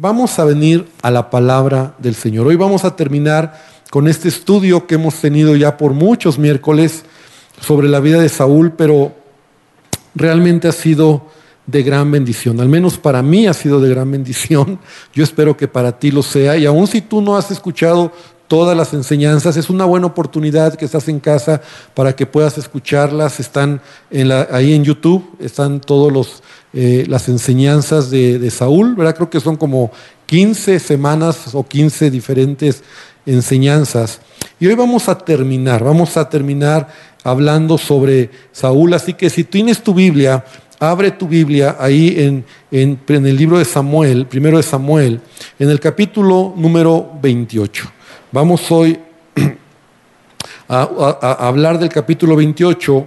vamos 0.00 0.38
a 0.38 0.46
venir 0.46 0.88
a 1.02 1.10
la 1.10 1.28
palabra 1.28 1.94
del 1.98 2.14
Señor. 2.14 2.46
Hoy 2.46 2.56
vamos 2.56 2.86
a 2.86 2.96
terminar 2.96 3.62
con 3.90 4.08
este 4.08 4.28
estudio 4.28 4.86
que 4.86 4.94
hemos 4.94 5.16
tenido 5.16 5.54
ya 5.56 5.76
por 5.76 5.92
muchos 5.92 6.38
miércoles 6.38 7.04
sobre 7.60 7.86
la 7.86 8.00
vida 8.00 8.18
de 8.18 8.30
Saúl, 8.30 8.72
pero 8.72 9.14
realmente 10.14 10.68
ha 10.68 10.72
sido 10.72 11.26
de 11.66 11.82
gran 11.82 12.10
bendición. 12.10 12.62
Al 12.62 12.70
menos 12.70 12.96
para 12.96 13.22
mí 13.22 13.46
ha 13.46 13.52
sido 13.52 13.78
de 13.78 13.90
gran 13.90 14.10
bendición. 14.10 14.78
Yo 15.12 15.22
espero 15.22 15.54
que 15.54 15.68
para 15.68 15.98
ti 15.98 16.10
lo 16.10 16.22
sea. 16.22 16.56
Y 16.56 16.64
aun 16.64 16.86
si 16.86 17.02
tú 17.02 17.20
no 17.20 17.36
has 17.36 17.50
escuchado 17.50 18.10
todas 18.50 18.76
las 18.76 18.92
enseñanzas, 18.94 19.56
es 19.56 19.70
una 19.70 19.84
buena 19.84 20.08
oportunidad 20.08 20.74
que 20.74 20.84
estás 20.84 21.06
en 21.06 21.20
casa 21.20 21.62
para 21.94 22.16
que 22.16 22.26
puedas 22.26 22.58
escucharlas. 22.58 23.38
Están 23.38 23.80
ahí 24.50 24.74
en 24.74 24.82
YouTube, 24.82 25.24
están 25.38 25.80
todas 25.80 26.42
eh, 26.72 27.04
las 27.06 27.28
enseñanzas 27.28 28.10
de, 28.10 28.40
de, 28.40 28.50
Saúl, 28.50 28.96
¿verdad? 28.96 29.14
Creo 29.14 29.30
que 29.30 29.38
son 29.38 29.54
como 29.54 29.92
15 30.26 30.80
semanas 30.80 31.54
o 31.54 31.64
15 31.64 32.10
diferentes 32.10 32.82
enseñanzas. 33.24 34.20
Y 34.58 34.66
hoy 34.66 34.74
vamos 34.74 35.08
a 35.08 35.16
terminar, 35.16 35.84
vamos 35.84 36.16
a 36.16 36.28
terminar 36.28 36.88
hablando 37.22 37.78
sobre 37.78 38.30
Saúl. 38.50 38.94
Así 38.94 39.14
que 39.14 39.30
si 39.30 39.44
tienes 39.44 39.80
tu 39.80 39.94
Biblia, 39.94 40.44
abre 40.80 41.12
tu 41.12 41.28
Biblia 41.28 41.76
ahí 41.78 42.16
en, 42.18 42.44
en, 42.72 43.26
el 43.26 43.36
libro 43.36 43.60
de 43.60 43.64
Samuel, 43.64 44.26
primero 44.26 44.56
de 44.56 44.64
Samuel, 44.64 45.20
en 45.56 45.70
el 45.70 45.78
capítulo 45.78 46.52
número 46.56 47.12
28. 47.22 47.99
Vamos 48.32 48.70
hoy 48.70 48.96
a, 50.68 51.36
hablar 51.48 51.80
del 51.80 51.88
capítulo 51.88 52.36
28 52.36 53.04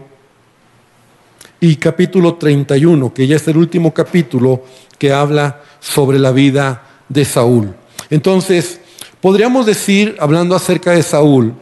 y 1.62 1.78
capítulo 1.78 2.36
31, 2.36 3.14
que 3.14 3.26
ya 3.26 3.38
es 3.38 3.48
el 3.48 3.56
último 3.56 3.94
capítulo 3.94 4.66
que 4.98 5.14
habla 5.14 5.62
sobre 5.80 6.20
la 6.20 6.34
vida 6.34 6.84
de 7.08 7.24
Saúl. 7.24 7.74
Entonces, 8.10 8.82
podríamos 9.22 9.66
decir, 9.66 10.18
hablando 10.20 10.58
acerca 10.58 10.92
de 10.92 11.04
Saúl, 11.04 11.54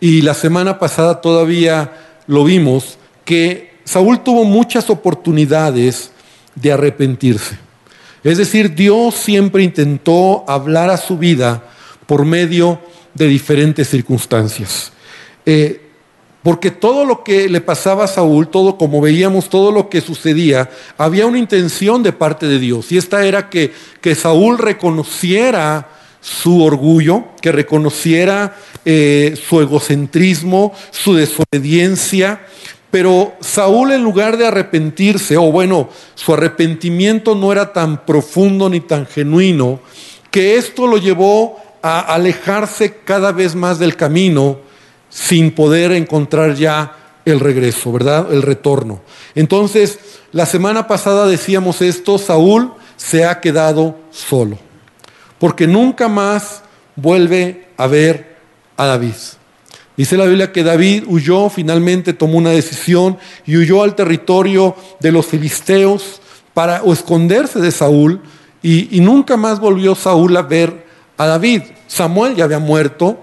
y 0.00 0.22
la 0.22 0.34
semana 0.34 0.80
pasada 0.80 1.20
todavía 1.20 1.92
lo 2.26 2.42
vimos, 2.42 2.98
que 3.24 3.76
Saúl 3.84 4.24
tuvo 4.24 4.44
muchas 4.44 4.90
oportunidades 4.90 6.10
de 6.56 6.72
arrepentirse. 6.72 7.58
Es 8.24 8.38
decir, 8.38 8.74
Dios 8.74 9.14
siempre 9.14 9.62
intentó 9.62 10.44
hablar 10.48 10.90
a 10.90 10.96
su 10.96 11.16
vida 11.16 11.62
por 12.08 12.24
medio 12.24 12.80
de 12.80 12.94
diferentes 13.14 13.88
circunstancias. 13.88 14.92
Eh, 15.46 15.80
porque 16.42 16.70
todo 16.70 17.06
lo 17.06 17.24
que 17.24 17.48
le 17.48 17.62
pasaba 17.62 18.04
a 18.04 18.08
Saúl, 18.08 18.48
todo 18.48 18.76
como 18.76 19.00
veíamos, 19.00 19.48
todo 19.48 19.72
lo 19.72 19.88
que 19.88 20.02
sucedía, 20.02 20.68
había 20.98 21.26
una 21.26 21.38
intención 21.38 22.02
de 22.02 22.12
parte 22.12 22.46
de 22.46 22.58
Dios. 22.58 22.92
Y 22.92 22.98
esta 22.98 23.24
era 23.24 23.48
que, 23.48 23.72
que 24.02 24.14
Saúl 24.14 24.58
reconociera 24.58 25.88
su 26.20 26.62
orgullo, 26.62 27.24
que 27.40 27.50
reconociera 27.50 28.56
eh, 28.84 29.38
su 29.48 29.60
egocentrismo, 29.62 30.74
su 30.90 31.14
desobediencia, 31.14 32.40
pero 32.90 33.34
Saúl 33.40 33.92
en 33.92 34.02
lugar 34.02 34.36
de 34.36 34.46
arrepentirse, 34.46 35.36
o 35.36 35.50
bueno, 35.50 35.88
su 36.14 36.32
arrepentimiento 36.32 37.34
no 37.34 37.52
era 37.52 37.72
tan 37.72 38.04
profundo 38.04 38.68
ni 38.68 38.80
tan 38.80 39.06
genuino, 39.06 39.80
que 40.30 40.56
esto 40.56 40.86
lo 40.86 40.98
llevó 40.98 41.58
a 41.86 42.00
alejarse 42.00 42.96
cada 43.04 43.30
vez 43.30 43.54
más 43.54 43.78
del 43.78 43.94
camino 43.94 44.56
sin 45.10 45.50
poder 45.50 45.92
encontrar 45.92 46.54
ya 46.54 46.96
el 47.26 47.40
regreso, 47.40 47.92
¿verdad? 47.92 48.32
El 48.32 48.40
retorno. 48.40 49.02
Entonces, 49.34 49.98
la 50.32 50.46
semana 50.46 50.88
pasada 50.88 51.26
decíamos 51.26 51.82
esto, 51.82 52.16
Saúl 52.16 52.72
se 52.96 53.26
ha 53.26 53.38
quedado 53.38 53.98
solo, 54.10 54.58
porque 55.38 55.66
nunca 55.66 56.08
más 56.08 56.62
vuelve 56.96 57.68
a 57.76 57.86
ver 57.86 58.38
a 58.78 58.86
David. 58.86 59.12
Dice 59.94 60.16
la 60.16 60.24
Biblia 60.24 60.52
que 60.52 60.64
David 60.64 61.04
huyó, 61.06 61.50
finalmente 61.50 62.14
tomó 62.14 62.38
una 62.38 62.50
decisión 62.50 63.18
y 63.44 63.58
huyó 63.58 63.82
al 63.82 63.94
territorio 63.94 64.74
de 65.00 65.12
los 65.12 65.26
filisteos 65.26 66.22
para 66.54 66.82
esconderse 66.86 67.60
de 67.60 67.70
Saúl 67.70 68.22
y, 68.62 69.00
nunca 69.02 69.36
más 69.36 69.60
volvió 69.60 69.94
Saúl 69.94 70.34
a 70.38 70.42
ver 70.42 70.83
a 71.16 71.26
David. 71.26 71.62
Samuel 71.86 72.34
ya 72.34 72.44
había 72.44 72.58
muerto. 72.58 73.18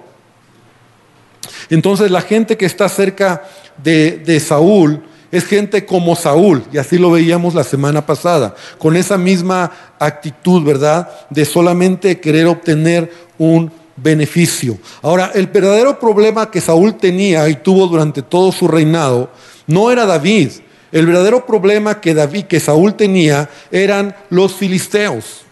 Entonces 1.69 2.12
la 2.12 2.22
gente 2.22 2.57
que 2.57 2.66
está 2.66 2.90
cerca 2.90 3.44
de, 3.84 4.18
de 4.18 4.40
Saúl 4.40 5.03
es 5.31 5.46
gente 5.46 5.85
como 5.85 6.16
Saúl, 6.16 6.63
y 6.74 6.78
así 6.78 6.97
lo 6.97 7.09
veíamos 7.09 7.56
la 7.56 7.63
semana 7.63 8.06
pasada, 8.06 8.53
con 8.78 8.97
esa 8.97 9.18
misma 9.18 9.72
actitud, 9.97 10.62
¿verdad? 10.62 11.09
De 11.29 11.46
solamente 11.46 12.19
querer 12.19 12.47
obtener 12.47 13.09
un 13.38 13.72
beneficio. 13.96 14.78
Ahora, 15.02 15.31
el 15.34 15.47
verdadero 15.47 16.00
problema 16.00 16.52
que 16.52 16.59
Saúl 16.59 16.96
tenía 16.97 17.47
y 17.47 17.56
tuvo 17.56 17.88
durante 17.88 18.22
todo 18.22 18.52
su 18.52 18.68
reinado 18.68 19.31
no 19.68 19.91
era 19.91 20.06
David. 20.06 20.52
El 20.91 21.06
verdadero 21.06 21.46
problema 21.46 22.02
que 22.02 22.13
David, 22.13 22.46
que 22.46 22.59
Saúl 22.59 22.96
tenía, 22.96 23.50
eran 23.72 24.13
los 24.29 24.53
filisteos. 24.56 25.46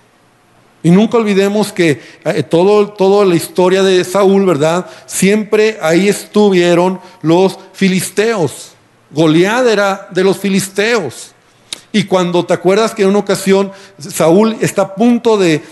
Y 0.81 0.91
nunca 0.91 1.17
olvidemos 1.17 1.73
que 1.73 2.01
eh, 2.23 2.43
todo, 2.43 2.89
toda 2.89 3.25
la 3.25 3.35
historia 3.35 3.83
de 3.83 4.03
Saúl, 4.03 4.45
¿verdad? 4.45 4.85
Siempre 5.05 5.77
ahí 5.81 6.07
estuvieron 6.07 7.01
los 7.21 7.57
filisteos. 7.73 8.71
Goliat 9.11 9.67
era 9.67 10.07
de 10.11 10.23
los 10.23 10.37
filisteos. 10.37 11.33
Y 11.91 12.03
cuando 12.03 12.45
te 12.45 12.53
acuerdas 12.53 12.93
que 12.93 13.01
en 13.01 13.09
una 13.09 13.19
ocasión 13.19 13.71
Saúl 13.97 14.57
está 14.61 14.83
a 14.83 14.95
punto 14.95 15.37
de, 15.37 15.63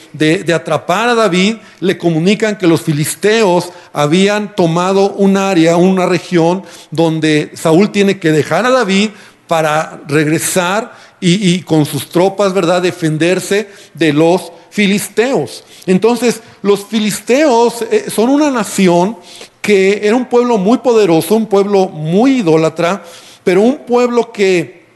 atrapar 0.54 1.10
a 1.10 1.16
David, 1.16 1.58
le 1.80 1.98
comunican 1.98 2.58
que 2.58 2.66
los 2.66 2.82
filisteos 2.82 3.70
habían 3.94 4.56
tomado 4.56 5.12
un 5.12 5.38
área, 5.38 5.78
una 5.78 6.08
región 6.08 6.64
donde 6.90 7.52
Saúl 7.54 7.92
tiene 7.92 8.18
que 8.20 8.32
dejar 8.32 8.66
a 8.66 8.72
David 8.72 9.12
para 9.48 10.02
regresar 10.08 10.92
y, 11.20 11.62
con 11.62 11.86
sus 11.86 12.10
tropas, 12.10 12.54
¿verdad?, 12.54 12.82
defenderse 12.82 13.70
de 13.94 14.14
los 14.14 14.52
filisteos. 14.70 15.64
Entonces, 15.86 16.42
los 16.62 16.86
filisteos 16.86 17.82
eh, 17.84 18.10
son 18.10 18.30
una 18.30 18.52
nación 18.52 19.18
que 19.62 20.02
era 20.04 20.16
un 20.16 20.26
pueblo 20.26 20.58
muy 20.58 20.78
poderoso, 20.78 21.36
un 21.36 21.48
pueblo 21.48 21.88
muy 21.88 22.40
idólatra, 22.40 23.04
pero 23.44 23.62
un 23.62 23.80
pueblo 23.80 24.32
que 24.32 24.87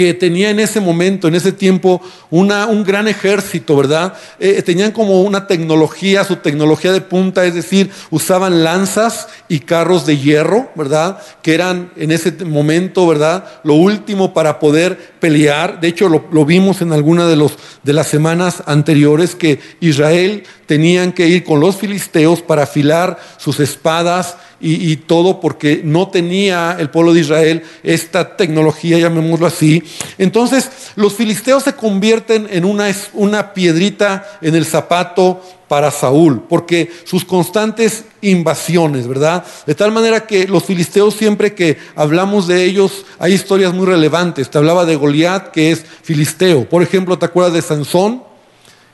que 0.00 0.14
tenía 0.14 0.48
en 0.48 0.58
ese 0.60 0.80
momento, 0.80 1.28
en 1.28 1.34
ese 1.34 1.52
tiempo, 1.52 2.00
un 2.30 2.84
gran 2.84 3.06
ejército, 3.06 3.76
¿verdad? 3.76 4.14
Eh, 4.38 4.62
tenían 4.62 4.92
como 4.92 5.20
una 5.20 5.46
tecnología, 5.46 6.24
su 6.24 6.36
tecnología 6.36 6.90
de 6.90 7.02
punta, 7.02 7.44
es 7.44 7.52
decir, 7.52 7.90
usaban 8.08 8.64
lanzas 8.64 9.28
y 9.46 9.58
carros 9.58 10.06
de 10.06 10.16
hierro, 10.16 10.70
¿verdad? 10.74 11.18
Que 11.42 11.52
eran 11.52 11.92
en 11.96 12.12
ese 12.12 12.32
momento, 12.46 13.06
¿verdad? 13.06 13.44
Lo 13.62 13.74
último 13.74 14.32
para 14.32 14.58
poder 14.58 14.96
pelear. 15.20 15.82
De 15.82 15.88
hecho, 15.88 16.08
lo, 16.08 16.24
lo 16.32 16.46
vimos 16.46 16.80
en 16.80 16.94
alguna 16.94 17.26
de, 17.26 17.36
los, 17.36 17.58
de 17.82 17.92
las 17.92 18.06
semanas 18.06 18.62
anteriores, 18.64 19.34
que 19.34 19.60
Israel 19.80 20.44
tenían 20.64 21.12
que 21.12 21.28
ir 21.28 21.44
con 21.44 21.60
los 21.60 21.76
filisteos 21.76 22.40
para 22.40 22.62
afilar 22.62 23.18
sus 23.36 23.60
espadas 23.60 24.38
y, 24.60 24.96
todo 24.96 25.40
porque 25.40 25.80
no 25.82 26.08
tenía 26.08 26.76
el 26.78 26.90
pueblo 26.90 27.14
de 27.14 27.20
Israel 27.20 27.62
esta 27.82 28.36
tecnología, 28.36 28.98
llamémoslo 28.98 29.46
así. 29.46 29.82
Entonces 30.18 30.70
los 30.96 31.14
filisteos 31.14 31.62
se 31.62 31.74
convierten 31.74 32.46
en 32.50 32.64
una, 32.64 32.94
una 33.14 33.54
piedrita 33.54 34.38
en 34.42 34.54
el 34.54 34.66
zapato 34.66 35.42
para 35.66 35.90
Saúl, 35.90 36.42
porque 36.48 36.90
sus 37.04 37.24
constantes 37.24 38.04
invasiones, 38.20 39.06
¿verdad? 39.06 39.44
De 39.66 39.74
tal 39.74 39.92
manera 39.92 40.26
que 40.26 40.46
los 40.48 40.64
filisteos 40.64 41.14
siempre 41.14 41.54
que 41.54 41.78
hablamos 41.94 42.46
de 42.46 42.64
ellos 42.64 43.06
hay 43.18 43.32
historias 43.32 43.72
muy 43.72 43.86
relevantes. 43.86 44.50
Te 44.50 44.58
hablaba 44.58 44.84
de 44.84 44.96
Goliat, 44.96 45.52
que 45.52 45.70
es 45.70 45.84
filisteo. 46.02 46.68
Por 46.68 46.82
ejemplo, 46.82 47.18
¿te 47.18 47.26
acuerdas 47.26 47.54
de 47.54 47.62
Sansón? 47.62 48.24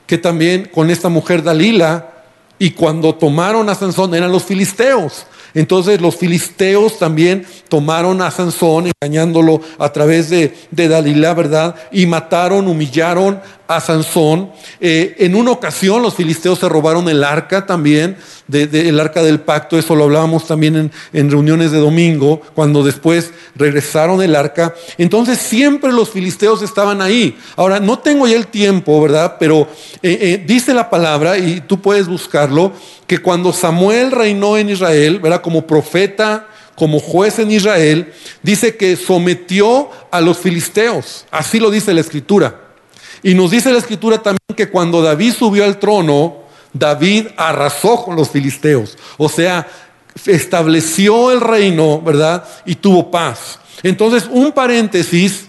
Que 0.05 0.17
también 0.17 0.69
con 0.71 0.89
esta 0.91 1.09
mujer 1.09 1.43
Dalila, 1.43 2.13
y 2.59 2.71
cuando 2.71 3.15
tomaron 3.15 3.69
a 3.69 3.75
Sansón 3.75 4.13
eran 4.15 4.31
los 4.31 4.43
filisteos. 4.43 5.25
Entonces 5.53 6.01
los 6.01 6.15
filisteos 6.15 6.99
también 6.99 7.45
tomaron 7.69 8.21
a 8.21 8.31
Sansón, 8.31 8.91
engañándolo 9.01 9.61
a 9.79 9.91
través 9.91 10.29
de, 10.29 10.53
de 10.71 10.87
Dalila, 10.87 11.33
¿verdad? 11.33 11.75
Y 11.91 12.05
mataron, 12.05 12.67
humillaron 12.67 13.39
a 13.67 13.81
Sansón. 13.81 14.51
Eh, 14.79 15.15
en 15.19 15.35
una 15.35 15.51
ocasión 15.51 16.01
los 16.01 16.15
filisteos 16.15 16.59
se 16.59 16.69
robaron 16.69 17.09
el 17.09 17.23
arca 17.23 17.65
también, 17.65 18.17
el 18.51 18.99
arca 18.99 19.21
del 19.23 19.41
pacto, 19.41 19.77
eso 19.77 19.95
lo 19.95 20.05
hablábamos 20.05 20.47
también 20.47 20.75
en, 20.75 20.91
en, 21.11 21.29
reuniones 21.29 21.71
de 21.71 21.79
domingo, 21.79 22.41
cuando 22.55 22.83
después 22.83 23.31
regresaron 23.55 24.21
el 24.21 24.35
arca. 24.35 24.73
Entonces 24.97 25.39
siempre 25.39 25.91
los 25.91 26.09
filisteos 26.09 26.61
estaban 26.61 27.01
ahí. 27.01 27.37
Ahora, 27.57 27.79
no 27.79 27.99
tengo 27.99 28.27
ya 28.27 28.37
el 28.37 28.47
tiempo, 28.47 29.01
¿verdad? 29.01 29.35
Pero 29.37 29.67
eh, 30.01 30.17
eh, 30.21 30.43
dice 30.45 30.73
la 30.73 30.89
palabra, 30.89 31.37
y 31.37 31.61
tú 31.61 31.81
puedes 31.81 32.07
buscarlo, 32.07 32.71
que 33.07 33.19
cuando 33.19 33.53
Samuel 33.53 34.11
reinó 34.11 34.57
en 34.57 34.69
Israel, 34.69 35.19
¿verdad? 35.19 35.41
Como 35.41 35.65
profeta, 35.65 36.47
como 36.75 36.99
juez 36.99 37.39
en 37.39 37.49
Israel, 37.51 38.13
dice 38.43 38.75
que 38.75 38.95
sometió 38.95 39.89
a 40.11 40.21
los 40.21 40.37
filisteos. 40.37 41.25
Así 41.31 41.59
lo 41.59 41.71
dice 41.71 41.93
la 41.93 42.01
escritura. 42.01 42.61
Y 43.23 43.33
nos 43.33 43.49
dice 43.49 43.71
la 43.71 43.79
escritura 43.79 44.21
también 44.21 44.55
que 44.55 44.69
cuando 44.69 45.01
David 45.01 45.33
subió 45.33 45.63
al 45.63 45.79
trono, 45.79 46.43
David 46.73 47.27
arrasó 47.37 48.03
con 48.03 48.15
los 48.15 48.29
filisteos. 48.29 48.97
O 49.17 49.29
sea, 49.29 49.67
estableció 50.25 51.31
el 51.31 51.41
reino, 51.41 52.01
¿verdad? 52.01 52.43
Y 52.65 52.75
tuvo 52.75 53.09
paz. 53.09 53.59
Entonces, 53.83 54.27
un 54.29 54.51
paréntesis 54.51 55.45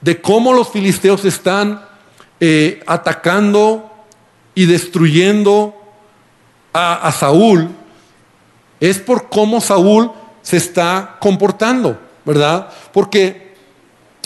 de 0.00 0.20
cómo 0.20 0.52
los 0.52 0.70
filisteos 0.70 1.24
están 1.24 1.84
eh, 2.40 2.82
atacando 2.86 3.90
y 4.54 4.66
destruyendo 4.66 5.79
a, 6.72 7.12
Saúl, 7.12 7.68
es 8.78 8.98
por 8.98 9.28
cómo 9.28 9.60
Saúl 9.60 10.10
se 10.42 10.56
está 10.56 11.16
comportando, 11.20 11.98
¿verdad? 12.24 12.68
Porque 12.92 13.54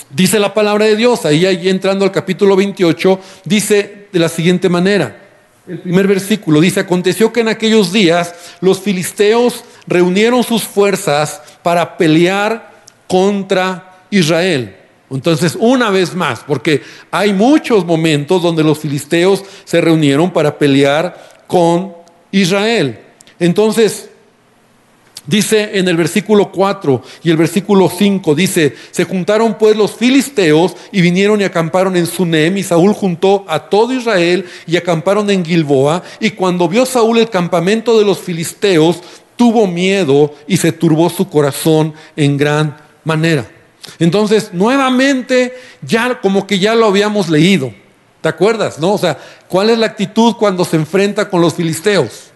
dice 0.09 0.39
la 0.39 0.53
palabra 0.53 0.85
de 0.85 0.95
Dios, 0.95 1.25
ahí, 1.25 1.45
ahí 1.45 1.69
entrando 1.69 2.05
al 2.05 2.11
capítulo 2.11 2.55
28, 2.55 3.19
dice 3.43 4.07
de 4.11 4.19
la 4.19 4.29
siguiente 4.29 4.69
manera. 4.69 5.21
El 5.67 5.79
primer 5.79 6.07
versículo 6.07 6.61
dice, 6.61 6.81
aconteció 6.81 7.33
que 7.33 7.39
en 7.39 7.47
aquellos 7.47 7.91
días 7.91 8.35
los 8.61 8.79
filisteos 8.79 9.63
reunieron 9.87 10.43
sus 10.43 10.63
fuerzas 10.63 11.41
para 11.63 11.97
pelear 11.97 12.71
contra 13.07 14.03
Israel. 14.11 14.77
Entonces, 15.09 15.57
una 15.59 15.89
vez 15.89 16.15
más, 16.15 16.41
porque 16.45 16.81
hay 17.11 17.33
muchos 17.33 17.85
momentos 17.85 18.41
donde 18.41 18.63
los 18.63 18.79
filisteos 18.79 19.43
se 19.63 19.81
reunieron 19.81 20.31
para 20.31 20.57
pelear 20.57 21.43
con 21.47 22.04
Israel. 22.31 22.99
Entonces, 23.39 24.09
Dice 25.27 25.71
en 25.79 25.87
el 25.87 25.97
versículo 25.97 26.51
4 26.51 27.01
y 27.23 27.31
el 27.31 27.37
versículo 27.37 27.89
5, 27.89 28.35
dice, 28.35 28.75
se 28.91 29.05
juntaron 29.05 29.57
pues 29.57 29.75
los 29.75 29.95
filisteos 29.95 30.75
y 30.91 31.01
vinieron 31.01 31.41
y 31.41 31.43
acamparon 31.43 31.97
en 31.97 32.05
Sunem 32.05 32.55
y 32.57 32.63
Saúl 32.63 32.93
juntó 32.93 33.43
a 33.47 33.67
todo 33.67 33.91
Israel 33.91 34.45
y 34.67 34.77
acamparon 34.77 35.31
en 35.31 35.43
Gilboa 35.43 36.03
y 36.19 36.31
cuando 36.31 36.69
vio 36.69 36.85
Saúl 36.85 37.17
el 37.17 37.29
campamento 37.29 37.97
de 37.97 38.05
los 38.05 38.19
filisteos, 38.19 39.01
tuvo 39.35 39.65
miedo 39.65 40.31
y 40.47 40.57
se 40.57 40.71
turbó 40.71 41.09
su 41.09 41.27
corazón 41.27 41.95
en 42.15 42.37
gran 42.37 42.77
manera. 43.03 43.49
Entonces, 43.97 44.51
nuevamente, 44.53 45.55
ya 45.81 46.21
como 46.21 46.45
que 46.45 46.59
ya 46.59 46.75
lo 46.75 46.85
habíamos 46.85 47.29
leído. 47.29 47.73
¿Te 48.25 48.29
acuerdas? 48.29 48.79
¿No? 48.79 48.93
O 48.93 48.97
sea, 48.97 49.19
¿cuál 49.47 49.69
es 49.69 49.77
la 49.77 49.85
actitud 49.85 50.33
cuando 50.33 50.65
se 50.65 50.77
enfrenta 50.77 51.29
con 51.29 51.41
los 51.41 51.53
filisteos? 51.53 52.31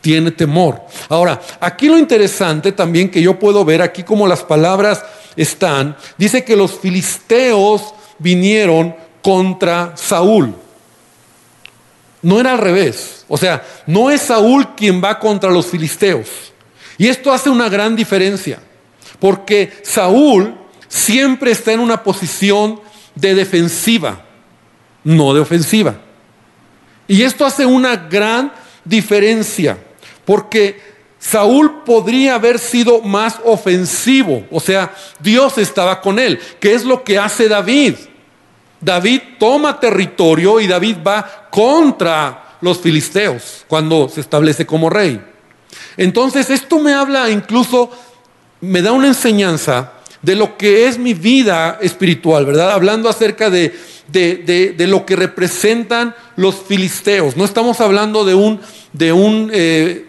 tiene 0.00 0.30
temor. 0.30 0.80
Ahora, 1.08 1.40
aquí 1.58 1.88
lo 1.88 1.98
interesante 1.98 2.70
también 2.70 3.10
que 3.10 3.20
yo 3.20 3.40
puedo 3.40 3.64
ver, 3.64 3.82
aquí 3.82 4.04
como 4.04 4.28
las 4.28 4.44
palabras 4.44 5.04
están, 5.34 5.96
dice 6.16 6.44
que 6.44 6.54
los 6.54 6.78
filisteos 6.78 7.92
vinieron 8.20 8.94
contra 9.20 9.96
Saúl. 9.96 10.54
No 12.22 12.38
era 12.38 12.52
al 12.52 12.58
revés. 12.58 13.24
O 13.26 13.36
sea, 13.36 13.64
no 13.88 14.12
es 14.12 14.22
Saúl 14.22 14.76
quien 14.76 15.02
va 15.02 15.18
contra 15.18 15.50
los 15.50 15.66
filisteos. 15.66 16.28
Y 16.98 17.08
esto 17.08 17.32
hace 17.32 17.50
una 17.50 17.68
gran 17.68 17.96
diferencia. 17.96 18.60
Porque 19.18 19.72
Saúl 19.82 20.54
siempre 20.86 21.50
está 21.50 21.72
en 21.72 21.80
una 21.80 22.04
posición 22.04 22.80
de 23.16 23.34
defensiva, 23.34 24.24
no 25.04 25.34
de 25.34 25.40
ofensiva. 25.40 25.96
Y 27.08 27.22
esto 27.22 27.44
hace 27.44 27.66
una 27.66 27.96
gran 27.96 28.52
diferencia. 28.84 29.78
Porque 30.24 30.80
Saúl 31.18 31.82
podría 31.84 32.34
haber 32.34 32.58
sido 32.58 33.00
más 33.00 33.36
ofensivo, 33.44 34.44
o 34.50 34.58
sea, 34.58 34.92
Dios 35.20 35.56
estaba 35.56 36.00
con 36.00 36.18
él. 36.18 36.40
¿Qué 36.58 36.74
es 36.74 36.84
lo 36.84 37.04
que 37.04 37.16
hace 37.16 37.48
David? 37.48 37.94
David 38.80 39.20
toma 39.38 39.78
territorio 39.78 40.60
y 40.60 40.66
David 40.66 40.96
va 41.06 41.48
contra 41.48 42.56
los 42.60 42.80
filisteos 42.80 43.64
cuando 43.68 44.08
se 44.08 44.20
establece 44.20 44.66
como 44.66 44.90
rey. 44.90 45.22
Entonces, 45.96 46.50
esto 46.50 46.80
me 46.80 46.92
habla 46.92 47.30
incluso, 47.30 47.90
me 48.60 48.82
da 48.82 48.90
una 48.90 49.06
enseñanza 49.06 49.92
de 50.22 50.34
lo 50.34 50.56
que 50.56 50.88
es 50.88 50.98
mi 50.98 51.14
vida 51.14 51.78
espiritual, 51.80 52.46
¿verdad? 52.46 52.72
Hablando 52.72 53.08
acerca 53.08 53.48
de, 53.48 53.78
de, 54.12 54.74
lo 54.86 55.06
que 55.06 55.16
representan 55.16 56.14
los 56.36 56.56
filisteos. 56.56 57.36
No 57.36 57.44
estamos 57.44 57.80
hablando 57.80 58.24
de 58.24 58.34
un, 58.34 58.60
de 58.92 59.12
un 59.12 59.50
eh, 59.52 60.06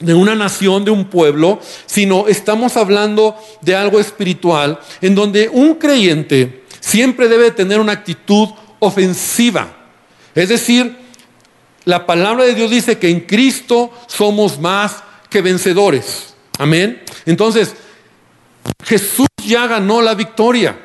de 0.00 0.14
una 0.14 0.34
nación, 0.34 0.84
de 0.84 0.90
un 0.90 1.04
pueblo, 1.04 1.60
sino 1.86 2.26
estamos 2.26 2.76
hablando 2.76 3.36
de 3.60 3.76
algo 3.76 4.00
espiritual, 4.00 4.80
en 5.02 5.14
donde 5.14 5.48
un 5.48 5.74
creyente 5.74 6.64
siempre 6.80 7.28
debe 7.28 7.50
tener 7.50 7.78
una 7.78 7.92
actitud 7.92 8.48
ofensiva. 8.78 9.76
Es 10.34 10.48
decir, 10.48 10.96
la 11.84 12.06
palabra 12.06 12.44
de 12.44 12.54
Dios 12.54 12.70
dice 12.70 12.98
que 12.98 13.10
en 13.10 13.20
Cristo 13.20 13.92
somos 14.06 14.58
más 14.58 15.02
que 15.28 15.42
vencedores. 15.42 16.34
Amén. 16.58 17.02
Entonces, 17.26 17.74
Jesús 18.84 19.28
ya 19.46 19.66
ganó 19.66 20.00
la 20.00 20.14
victoria. 20.14 20.78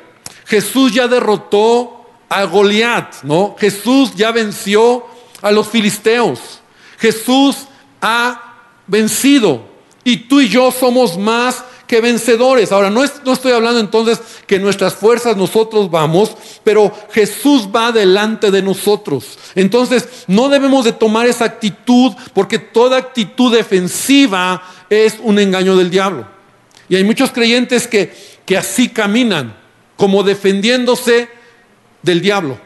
Jesús 0.44 0.92
ya 0.92 1.08
derrotó 1.08 1.95
a 2.28 2.44
Goliat, 2.44 3.22
¿no? 3.22 3.56
Jesús 3.58 4.14
ya 4.14 4.32
venció 4.32 5.06
a 5.42 5.50
los 5.50 5.68
filisteos. 5.68 6.60
Jesús 6.98 7.66
ha 8.00 8.54
vencido. 8.86 9.64
Y 10.04 10.16
tú 10.16 10.40
y 10.40 10.48
yo 10.48 10.70
somos 10.70 11.18
más 11.18 11.64
que 11.86 12.00
vencedores. 12.00 12.72
Ahora, 12.72 12.90
no, 12.90 13.02
no, 13.24 13.32
estoy 13.32 13.52
hablando 13.52 13.80
entonces 13.80 14.20
que 14.46 14.58
nuestras 14.58 14.94
fuerzas 14.94 15.36
nosotros 15.36 15.90
vamos, 15.90 16.36
pero 16.64 16.92
Jesús 17.12 17.68
va 17.74 17.92
delante 17.92 18.50
de 18.50 18.62
nosotros. 18.62 19.38
Entonces, 19.54 20.24
no 20.26 20.48
debemos 20.48 20.84
de 20.84 20.92
tomar 20.92 21.26
esa 21.26 21.44
actitud 21.44 22.12
porque 22.34 22.58
toda 22.58 22.98
actitud 22.98 23.54
defensiva 23.54 24.62
es 24.90 25.16
un 25.22 25.38
engaño 25.38 25.76
del 25.76 25.90
diablo. 25.90 26.26
Y 26.88 26.96
hay 26.96 27.04
muchos 27.04 27.30
creyentes 27.32 27.86
que, 27.86 28.14
que 28.44 28.56
así 28.56 28.88
caminan, 28.88 29.56
como 29.96 30.22
defendiéndose 30.22 31.35
del 32.06 32.22
diablo. 32.22 32.58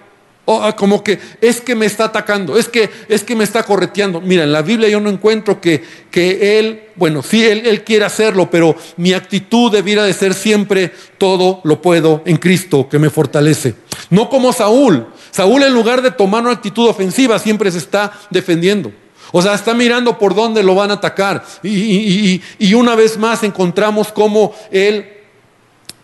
Ah, 0.47 0.75
como 0.77 1.05
que 1.05 1.19
es 1.41 1.61
que 1.61 1.77
me 1.77 1.87
está 1.87 2.07
atacando, 2.07 2.59
es 2.59 2.69
que, 2.69 2.91
es 3.09 3.23
que 3.23 3.37
me 3.37 3.45
está 3.45 3.63
correteando. 3.63 4.21
Mira, 4.21 4.43
en 4.43 4.53
la 4.53 4.63
Biblia 4.63 4.89
yo 4.89 4.99
no 4.99 5.09
encuentro 5.09 5.61
que, 5.61 5.83
que 6.11 6.59
Él, 6.59 6.89
bueno, 6.97 7.23
sí, 7.23 7.47
él, 7.47 7.63
él 7.67 7.85
quiere 7.85 8.05
hacerlo, 8.05 8.51
pero 8.51 8.75
mi 8.97 9.13
actitud 9.13 9.71
debiera 9.71 10.03
de 10.03 10.13
ser 10.13 10.35
siempre 10.35 10.93
todo 11.19 11.61
lo 11.63 11.81
puedo 11.81 12.23
en 12.27 12.37
Cristo 12.37 12.89
que 12.89 12.99
me 12.99 13.11
fortalece. 13.11 13.75
No 14.09 14.29
como 14.29 14.53
Saúl. 14.53 15.07
Saúl 15.31 15.63
en 15.63 15.73
lugar 15.73 16.03
de 16.03 16.11
tomar 16.11 16.43
una 16.43 16.53
actitud 16.53 16.89
ofensiva 16.89 17.39
siempre 17.39 17.71
se 17.71 17.79
está 17.79 18.13
defendiendo. 18.31 18.93
O 19.31 19.41
sea, 19.43 19.55
está 19.55 19.75
mirando 19.75 20.19
por 20.19 20.35
dónde 20.35 20.65
lo 20.65 20.75
van 20.75 20.91
a 20.91 20.95
atacar. 20.95 21.45
Y, 21.63 22.43
y 22.59 22.75
una 22.75 22.97
vez 22.97 23.17
más 23.17 23.45
encontramos 23.45 24.11
cómo 24.11 24.53
él 24.73 25.20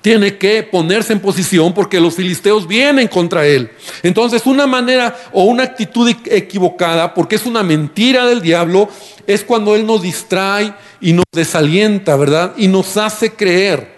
tiene 0.07 0.39
que 0.39 0.63
ponerse 0.63 1.13
en 1.13 1.19
posición 1.19 1.75
porque 1.75 1.99
los 1.99 2.15
filisteos 2.15 2.69
vienen 2.69 3.09
contra 3.09 3.45
él. 3.45 3.69
Entonces, 4.05 4.47
una 4.47 4.65
manera 4.65 5.17
o 5.33 5.47
una 5.47 5.65
actitud 5.65 6.09
equivocada, 6.27 7.13
porque 7.13 7.35
es 7.35 7.45
una 7.45 7.65
mentira 7.65 8.25
del 8.25 8.41
diablo, 8.41 8.89
es 9.27 9.43
cuando 9.43 9.75
él 9.75 9.85
nos 9.85 10.03
distrae 10.03 10.73
y 11.01 11.13
nos 11.13 11.25
desalienta, 11.33 12.15
¿verdad? 12.15 12.55
Y 12.57 12.69
nos 12.69 12.97
hace 12.97 13.33
creer 13.33 13.97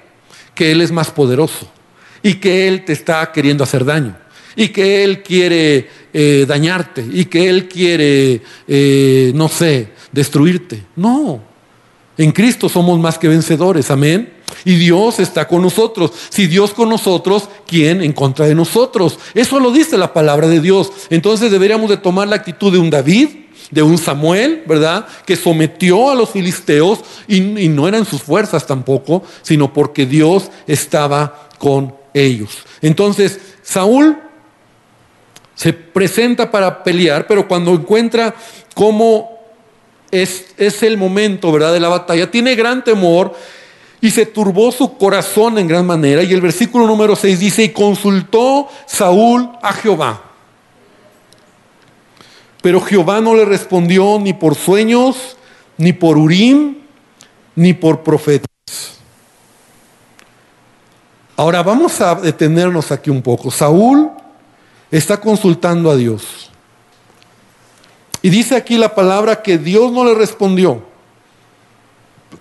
que 0.54 0.72
él 0.72 0.80
es 0.80 0.90
más 0.90 1.10
poderoso 1.10 1.70
y 2.22 2.36
que 2.36 2.66
él 2.68 2.86
te 2.86 2.94
está 2.94 3.30
queriendo 3.30 3.62
hacer 3.62 3.84
daño 3.84 4.16
y 4.56 4.68
que 4.68 5.04
él 5.04 5.22
quiere 5.22 5.90
eh, 6.14 6.46
dañarte 6.48 7.04
y 7.06 7.26
que 7.26 7.50
él 7.50 7.68
quiere, 7.68 8.40
eh, 8.66 9.32
no 9.34 9.50
sé, 9.50 9.90
destruirte. 10.10 10.84
No, 10.96 11.42
en 12.16 12.32
Cristo 12.32 12.66
somos 12.66 12.98
más 12.98 13.18
que 13.18 13.28
vencedores, 13.28 13.90
amén. 13.90 14.37
Y 14.64 14.76
Dios 14.76 15.18
está 15.20 15.46
con 15.46 15.62
nosotros. 15.62 16.12
Si 16.28 16.46
Dios 16.46 16.74
con 16.74 16.88
nosotros, 16.88 17.48
¿quién 17.66 18.02
en 18.02 18.12
contra 18.12 18.46
de 18.46 18.54
nosotros? 18.54 19.18
Eso 19.34 19.60
lo 19.60 19.70
dice 19.70 19.96
la 19.98 20.12
palabra 20.12 20.48
de 20.48 20.60
Dios. 20.60 20.92
Entonces 21.10 21.50
deberíamos 21.50 21.90
de 21.90 21.96
tomar 21.96 22.28
la 22.28 22.36
actitud 22.36 22.72
de 22.72 22.78
un 22.78 22.90
David, 22.90 23.28
de 23.70 23.82
un 23.82 23.98
Samuel, 23.98 24.62
¿verdad? 24.66 25.06
Que 25.26 25.36
sometió 25.36 26.10
a 26.10 26.14
los 26.14 26.30
filisteos 26.30 27.00
y, 27.26 27.40
no 27.40 27.86
eran 27.86 28.04
sus 28.04 28.22
fuerzas 28.22 28.66
tampoco, 28.66 29.22
sino 29.42 29.72
porque 29.72 30.06
Dios 30.06 30.50
estaba 30.66 31.48
con 31.58 31.94
ellos. 32.14 32.58
Entonces, 32.80 33.38
Saúl 33.62 34.18
se 35.54 35.72
presenta 35.72 36.50
para 36.50 36.82
pelear, 36.82 37.26
pero 37.26 37.46
cuando 37.48 37.72
encuentra 37.72 38.34
cómo 38.74 39.38
es, 40.10 40.46
es 40.56 40.82
el 40.82 40.96
momento, 40.96 41.52
¿verdad? 41.52 41.72
De 41.72 41.80
la 41.80 41.88
batalla, 41.88 42.30
tiene 42.30 42.54
gran 42.54 42.84
temor 42.84 43.34
y 44.00 44.10
se 44.10 44.26
turbó 44.26 44.70
su 44.70 44.96
corazón 44.96 45.58
en 45.58 45.66
gran 45.66 45.86
manera. 45.86 46.22
Y 46.22 46.32
el 46.32 46.40
versículo 46.40 46.86
número 46.86 47.16
6 47.16 47.38
dice, 47.38 47.64
y 47.64 47.68
consultó 47.70 48.68
Saúl 48.86 49.50
a 49.62 49.72
Jehová. 49.72 50.22
Pero 52.62 52.80
Jehová 52.80 53.20
no 53.20 53.34
le 53.34 53.44
respondió 53.44 54.18
ni 54.20 54.32
por 54.32 54.54
sueños, 54.54 55.36
ni 55.76 55.92
por 55.92 56.16
Urim, 56.18 56.78
ni 57.54 57.72
por 57.72 58.02
profetas. 58.02 58.48
Ahora 61.36 61.62
vamos 61.62 62.00
a 62.00 62.16
detenernos 62.16 62.90
aquí 62.90 63.10
un 63.10 63.22
poco. 63.22 63.50
Saúl 63.50 64.10
está 64.90 65.20
consultando 65.20 65.90
a 65.90 65.96
Dios. 65.96 66.50
Y 68.22 68.30
dice 68.30 68.56
aquí 68.56 68.76
la 68.76 68.94
palabra 68.94 69.42
que 69.42 69.58
Dios 69.58 69.92
no 69.92 70.04
le 70.04 70.14
respondió. 70.14 70.82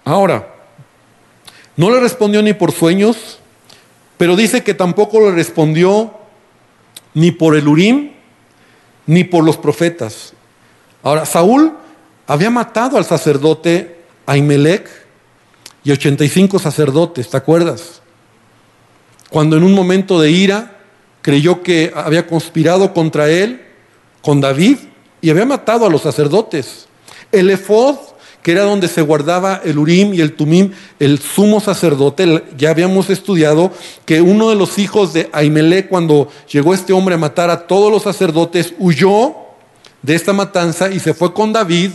Ahora, 0.03 0.56
no 1.77 1.91
le 1.91 1.99
respondió 1.99 2.41
ni 2.41 2.53
por 2.53 2.71
sueños, 2.71 3.39
pero 4.17 4.35
dice 4.35 4.63
que 4.63 4.73
tampoco 4.73 5.21
le 5.21 5.31
respondió 5.31 6.13
ni 7.13 7.31
por 7.31 7.55
el 7.55 7.67
Urim, 7.67 8.11
ni 9.05 9.23
por 9.23 9.43
los 9.43 9.57
profetas. 9.57 10.33
Ahora, 11.03 11.25
Saúl 11.25 11.73
había 12.25 12.49
matado 12.49 12.97
al 12.97 13.05
sacerdote 13.05 14.01
Ahimelech 14.25 14.89
y 15.83 15.91
85 15.91 16.59
sacerdotes, 16.59 17.29
¿te 17.29 17.37
acuerdas? 17.37 18.01
Cuando 19.29 19.55
en 19.55 19.63
un 19.63 19.73
momento 19.73 20.19
de 20.19 20.31
ira 20.31 20.79
creyó 21.21 21.61
que 21.61 21.91
había 21.95 22.27
conspirado 22.27 22.93
contra 22.93 23.29
él, 23.29 23.61
con 24.21 24.41
David, 24.41 24.77
y 25.21 25.29
había 25.29 25.45
matado 25.45 25.85
a 25.85 25.89
los 25.89 26.01
sacerdotes. 26.01 26.87
El 27.31 27.49
efod, 27.49 27.97
que 28.47 28.53
era 28.53 28.63
donde 28.63 28.87
se 28.87 29.01
guardaba 29.01 29.59
el 29.65 29.77
Urim 29.77 30.13
y 30.13 30.21
el 30.21 30.31
Tumim, 30.31 30.71
el 31.01 31.19
sumo 31.19 31.59
sacerdote, 31.59 32.45
ya 32.57 32.69
habíamos 32.69 33.09
estudiado 33.09 33.73
que 34.05 34.21
uno 34.21 34.49
de 34.49 34.55
los 34.55 34.79
hijos 34.79 35.11
de 35.11 35.29
Ahimelech, 35.33 35.89
cuando 35.89 36.29
llegó 36.49 36.73
este 36.73 36.93
hombre 36.93 37.15
a 37.15 37.17
matar 37.17 37.49
a 37.49 37.67
todos 37.67 37.91
los 37.91 38.03
sacerdotes, 38.03 38.73
huyó 38.79 39.35
de 40.01 40.15
esta 40.15 40.31
matanza 40.31 40.89
y 40.89 41.01
se 41.01 41.13
fue 41.13 41.33
con 41.33 41.51
David 41.51 41.91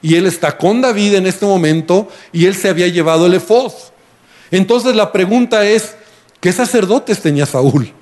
y 0.00 0.14
él 0.14 0.26
está 0.26 0.56
con 0.56 0.80
David 0.80 1.14
en 1.14 1.26
este 1.26 1.46
momento 1.46 2.06
y 2.30 2.46
él 2.46 2.54
se 2.54 2.68
había 2.68 2.86
llevado 2.86 3.26
el 3.26 3.34
efod. 3.34 3.72
Entonces 4.52 4.94
la 4.94 5.10
pregunta 5.10 5.66
es, 5.66 5.96
¿qué 6.38 6.52
sacerdotes 6.52 7.20
tenía 7.20 7.44
Saúl? 7.44 7.92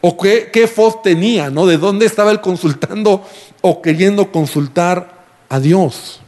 ¿O 0.00 0.16
qué, 0.16 0.50
qué 0.52 0.70
tenía? 1.02 1.50
¿no? 1.50 1.66
¿De 1.66 1.78
dónde 1.78 2.06
estaba 2.06 2.30
él 2.30 2.40
consultando 2.40 3.24
o 3.60 3.82
queriendo 3.82 4.30
consultar 4.30 5.24
a 5.48 5.58
Dios? 5.58 6.20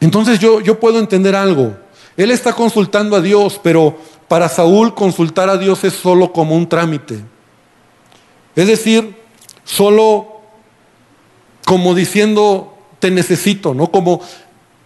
Entonces 0.00 0.38
yo, 0.38 0.60
yo 0.60 0.80
puedo 0.80 0.98
entender 0.98 1.36
algo. 1.36 1.76
Él 2.16 2.30
está 2.30 2.52
consultando 2.52 3.16
a 3.16 3.20
Dios, 3.20 3.60
pero 3.62 3.98
para 4.28 4.48
Saúl 4.48 4.94
consultar 4.94 5.48
a 5.48 5.56
Dios 5.56 5.84
es 5.84 5.94
solo 5.94 6.32
como 6.32 6.56
un 6.56 6.68
trámite. 6.68 7.20
Es 8.56 8.66
decir, 8.66 9.16
solo 9.64 10.40
como 11.64 11.94
diciendo, 11.94 12.76
te 12.98 13.10
necesito, 13.10 13.74
¿no? 13.74 13.90
Como, 13.90 14.20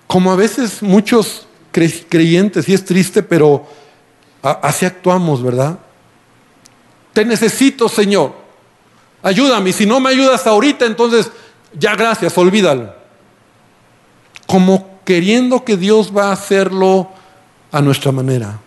como 0.06 0.32
a 0.32 0.36
veces 0.36 0.82
muchos 0.82 1.46
creyentes, 1.72 2.68
y 2.68 2.74
es 2.74 2.84
triste, 2.84 3.22
pero 3.22 3.66
así 4.42 4.84
actuamos, 4.84 5.42
¿verdad? 5.42 5.78
Te 7.12 7.24
necesito, 7.24 7.88
Señor. 7.88 8.32
Ayúdame. 9.22 9.72
Si 9.72 9.86
no 9.86 10.00
me 10.00 10.10
ayudas 10.10 10.46
ahorita, 10.46 10.84
entonces 10.84 11.30
ya 11.78 11.96
gracias, 11.96 12.36
olvídalo. 12.36 12.94
Como 14.46 14.93
queriendo 15.04 15.64
que 15.64 15.76
Dios 15.76 16.12
va 16.16 16.28
a 16.28 16.32
hacerlo 16.32 17.08
a 17.70 17.80
nuestra 17.80 18.12
manera. 18.12 18.60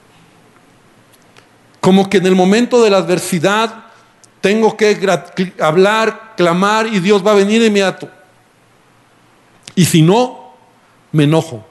Como 1.79 2.09
que 2.09 2.17
en 2.17 2.25
el 2.25 2.35
momento 2.35 2.83
de 2.83 2.89
la 2.89 2.97
adversidad 2.97 3.85
tengo 4.41 4.77
que 4.77 4.97
hablar, 5.59 6.33
clamar 6.35 6.87
y 6.87 6.99
Dios 6.99 7.25
va 7.25 7.31
a 7.31 7.35
venir 7.35 7.61
inmediato. 7.61 8.09
Y 9.75 9.85
si 9.85 10.01
no, 10.01 10.53
me 11.11 11.23
enojo. 11.25 11.65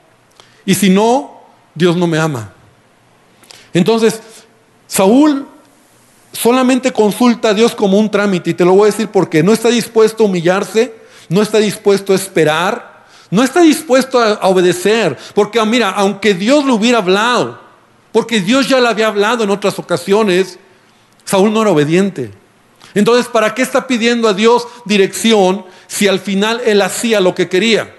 Y 0.64 0.74
si 0.74 0.90
no, 0.90 1.40
Dios 1.74 1.96
no 1.96 2.06
me 2.06 2.18
ama. 2.18 2.52
Entonces, 3.72 4.20
Saúl 4.86 5.46
solamente 6.32 6.92
consulta 6.92 7.50
a 7.50 7.54
Dios 7.54 7.74
como 7.74 7.98
un 7.98 8.10
trámite 8.10 8.50
y 8.50 8.54
te 8.54 8.64
lo 8.64 8.72
voy 8.72 8.88
a 8.88 8.92
decir 8.92 9.08
porque 9.08 9.42
no 9.42 9.52
está 9.52 9.68
dispuesto 9.68 10.22
a 10.22 10.26
humillarse, 10.26 10.94
no 11.28 11.42
está 11.42 11.58
dispuesto 11.58 12.12
a 12.12 12.16
esperar, 12.16 12.95
no 13.30 13.42
está 13.42 13.60
dispuesto 13.60 14.20
a, 14.20 14.46
obedecer, 14.48 15.16
porque 15.34 15.64
mira, 15.64 15.90
aunque 15.90 16.34
Dios 16.34 16.64
le 16.64 16.72
hubiera 16.72 16.98
hablado, 16.98 17.60
porque 18.12 18.40
Dios 18.40 18.68
ya 18.68 18.80
le 18.80 18.88
había 18.88 19.08
hablado 19.08 19.44
en 19.44 19.50
otras 19.50 19.78
ocasiones, 19.78 20.58
Saúl 21.24 21.52
no 21.52 21.62
era 21.62 21.70
obediente. 21.72 22.30
Entonces, 22.94 23.26
¿para 23.26 23.54
qué 23.54 23.62
está 23.62 23.86
pidiendo 23.86 24.28
a 24.28 24.32
Dios 24.32 24.66
dirección 24.84 25.66
si 25.86 26.08
al 26.08 26.18
final 26.18 26.62
él 26.64 26.80
hacía 26.80 27.20
lo 27.20 27.34
que 27.34 27.48
quería? 27.48 27.94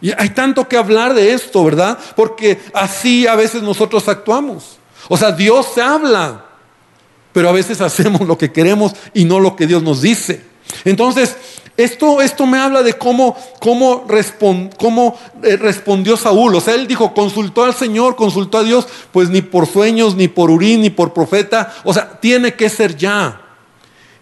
Y 0.00 0.12
hay 0.12 0.30
tanto 0.30 0.68
que 0.68 0.76
hablar 0.76 1.12
de 1.12 1.32
esto, 1.32 1.64
¿verdad? 1.64 1.98
Porque 2.16 2.60
así 2.72 3.26
a 3.26 3.34
veces 3.34 3.62
nosotros 3.62 4.08
actuamos. 4.08 4.78
O 5.08 5.16
sea, 5.16 5.32
Dios 5.32 5.66
se 5.74 5.82
habla, 5.82 6.44
pero 7.32 7.48
a 7.48 7.52
veces 7.52 7.80
hacemos 7.80 8.20
lo 8.22 8.38
que 8.38 8.52
queremos 8.52 8.92
y 9.12 9.24
no 9.24 9.40
lo 9.40 9.56
que 9.56 9.66
Dios 9.66 9.82
nos 9.82 10.02
dice. 10.02 10.44
Entonces, 10.84 11.36
esto, 11.80 12.20
esto 12.20 12.46
me 12.46 12.58
habla 12.58 12.82
de 12.82 12.94
cómo, 12.94 13.36
cómo, 13.58 14.06
cómo 14.76 15.18
eh, 15.42 15.56
respondió 15.56 16.16
Saúl. 16.16 16.54
O 16.54 16.60
sea, 16.60 16.74
él 16.74 16.86
dijo, 16.86 17.14
consultó 17.14 17.64
al 17.64 17.74
Señor, 17.74 18.16
consultó 18.16 18.58
a 18.58 18.62
Dios, 18.62 18.86
pues 19.12 19.30
ni 19.30 19.42
por 19.42 19.66
sueños, 19.66 20.14
ni 20.14 20.28
por 20.28 20.50
urín, 20.50 20.82
ni 20.82 20.90
por 20.90 21.12
profeta. 21.12 21.74
O 21.84 21.92
sea, 21.92 22.20
tiene 22.20 22.54
que 22.54 22.68
ser 22.68 22.96
ya. 22.96 23.40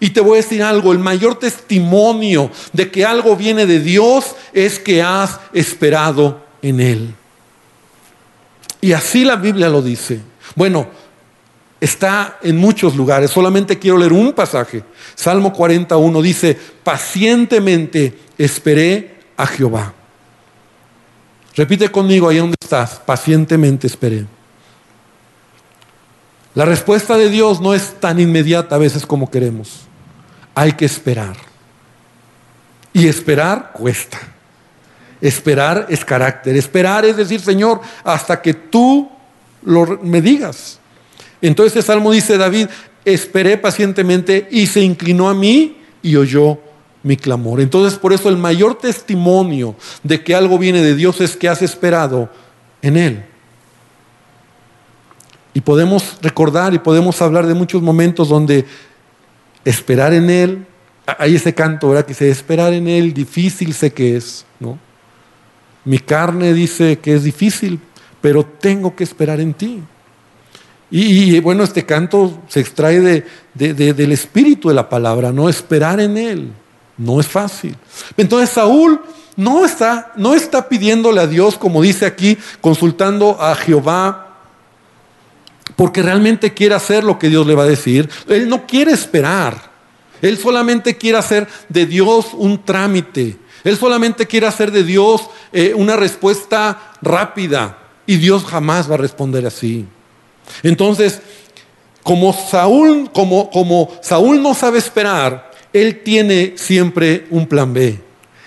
Y 0.00 0.10
te 0.10 0.20
voy 0.20 0.34
a 0.34 0.42
decir 0.42 0.62
algo, 0.62 0.92
el 0.92 0.98
mayor 0.98 1.38
testimonio 1.38 2.50
de 2.72 2.90
que 2.90 3.04
algo 3.04 3.36
viene 3.36 3.66
de 3.66 3.80
Dios 3.80 4.36
es 4.52 4.78
que 4.78 5.02
has 5.02 5.40
esperado 5.52 6.40
en 6.62 6.80
Él. 6.80 7.14
Y 8.80 8.92
así 8.92 9.24
la 9.24 9.36
Biblia 9.36 9.68
lo 9.68 9.82
dice. 9.82 10.20
Bueno, 10.54 10.86
está 11.80 12.38
en 12.42 12.56
muchos 12.56 12.96
lugares, 12.96 13.30
solamente 13.30 13.78
quiero 13.78 13.98
leer 13.98 14.12
un 14.12 14.32
pasaje. 14.32 14.82
Salmo 15.14 15.52
41 15.52 16.22
dice, 16.22 16.58
pacientemente 16.82 18.18
esperé 18.36 19.18
a 19.36 19.46
Jehová. 19.46 19.92
Repite 21.54 21.90
conmigo 21.90 22.28
ahí 22.28 22.38
donde 22.38 22.56
estás, 22.60 23.00
pacientemente 23.04 23.86
esperé. 23.86 24.26
La 26.54 26.64
respuesta 26.64 27.16
de 27.16 27.30
Dios 27.30 27.60
no 27.60 27.74
es 27.74 27.94
tan 28.00 28.18
inmediata 28.18 28.76
a 28.76 28.78
veces 28.78 29.06
como 29.06 29.30
queremos 29.30 29.88
hay 30.58 30.72
que 30.72 30.86
esperar. 30.86 31.36
Y 32.92 33.06
esperar 33.06 33.70
cuesta. 33.72 34.18
Esperar 35.20 35.86
es 35.88 36.04
carácter. 36.04 36.56
Esperar 36.56 37.04
es 37.04 37.16
decir, 37.16 37.40
Señor, 37.40 37.80
hasta 38.02 38.42
que 38.42 38.54
tú 38.54 39.08
lo, 39.62 40.00
me 40.02 40.20
digas. 40.20 40.77
Entonces 41.40 41.76
el 41.76 41.82
Salmo 41.82 42.12
dice 42.12 42.36
David, 42.36 42.68
esperé 43.04 43.56
pacientemente 43.56 44.48
y 44.50 44.66
se 44.66 44.80
inclinó 44.80 45.28
a 45.28 45.34
mí 45.34 45.76
y 46.02 46.16
oyó 46.16 46.58
mi 47.02 47.16
clamor. 47.16 47.60
Entonces 47.60 47.98
por 47.98 48.12
eso 48.12 48.28
el 48.28 48.36
mayor 48.36 48.76
testimonio 48.76 49.76
de 50.02 50.22
que 50.22 50.34
algo 50.34 50.58
viene 50.58 50.82
de 50.82 50.94
Dios 50.94 51.20
es 51.20 51.36
que 51.36 51.48
has 51.48 51.62
esperado 51.62 52.30
en 52.82 52.96
Él. 52.96 53.24
Y 55.54 55.60
podemos 55.60 56.18
recordar 56.22 56.74
y 56.74 56.78
podemos 56.78 57.20
hablar 57.22 57.46
de 57.46 57.54
muchos 57.54 57.82
momentos 57.82 58.28
donde 58.28 58.64
esperar 59.64 60.12
en 60.12 60.30
Él. 60.30 60.66
Hay 61.18 61.36
ese 61.36 61.54
canto, 61.54 61.88
¿verdad? 61.88 62.04
Que 62.04 62.12
dice, 62.12 62.30
esperar 62.30 62.72
en 62.72 62.86
Él, 62.86 63.14
difícil 63.14 63.72
sé 63.72 63.92
que 63.92 64.16
es, 64.16 64.44
¿no? 64.60 64.78
Mi 65.84 65.98
carne 65.98 66.52
dice 66.52 66.98
que 66.98 67.14
es 67.14 67.24
difícil, 67.24 67.80
pero 68.20 68.44
tengo 68.44 68.94
que 68.94 69.04
esperar 69.04 69.40
en 69.40 69.54
ti. 69.54 69.82
Y, 70.90 71.38
bueno, 71.40 71.64
este 71.64 71.84
canto 71.84 72.42
se 72.48 72.60
extrae 72.60 73.00
de, 73.54 73.74
del 73.74 74.12
espíritu 74.12 74.68
de 74.68 74.74
la 74.74 74.88
palabra, 74.88 75.32
no 75.32 75.48
esperar 75.48 76.00
en 76.00 76.16
Él. 76.16 76.52
No 76.96 77.20
es 77.20 77.28
fácil. 77.28 77.76
Entonces 78.16 78.50
Saúl 78.50 79.00
no 79.36 79.64
está, 79.64 80.12
no 80.16 80.34
está 80.34 80.68
pidiéndole 80.68 81.20
a 81.20 81.26
Dios, 81.26 81.56
como 81.56 81.82
dice 81.82 82.06
aquí, 82.06 82.38
consultando 82.60 83.40
a 83.40 83.54
Jehová 83.54 84.28
porque 85.78 86.02
realmente 86.02 86.52
quiere 86.54 86.74
hacer 86.74 87.04
lo 87.04 87.20
que 87.20 87.28
Dios 87.28 87.46
le 87.46 87.54
va 87.54 87.62
a 87.62 87.68
decir. 87.68 88.10
Él 88.26 88.48
no 88.48 88.66
quiere 88.66 88.90
esperar. 88.90 89.70
Él 90.20 90.36
solamente 90.36 90.96
quiere 90.96 91.18
hacer 91.18 91.46
de 91.68 91.86
Dios 91.86 92.30
un 92.32 92.64
trámite. 92.64 93.36
Él 93.62 93.76
solamente 93.76 94.26
quiere 94.26 94.48
hacer 94.48 94.72
de 94.72 94.82
Dios 94.82 95.30
eh, 95.52 95.74
una 95.76 95.94
respuesta 95.94 96.94
rápida. 97.00 97.78
Y 98.06 98.16
Dios 98.16 98.44
jamás 98.44 98.90
va 98.90 98.94
a 98.94 98.98
responder 98.98 99.46
así. 99.46 99.86
Entonces, 100.62 101.20
como 102.02 102.32
Saúl, 102.32 103.10
como, 103.12 103.98
Saúl 104.02 104.42
no 104.42 104.54
sabe 104.54 104.78
esperar, 104.78 105.50
él 105.72 106.02
tiene 106.02 106.54
siempre 106.56 107.26
un 107.30 107.46
plan 107.46 107.72
B. 107.72 108.00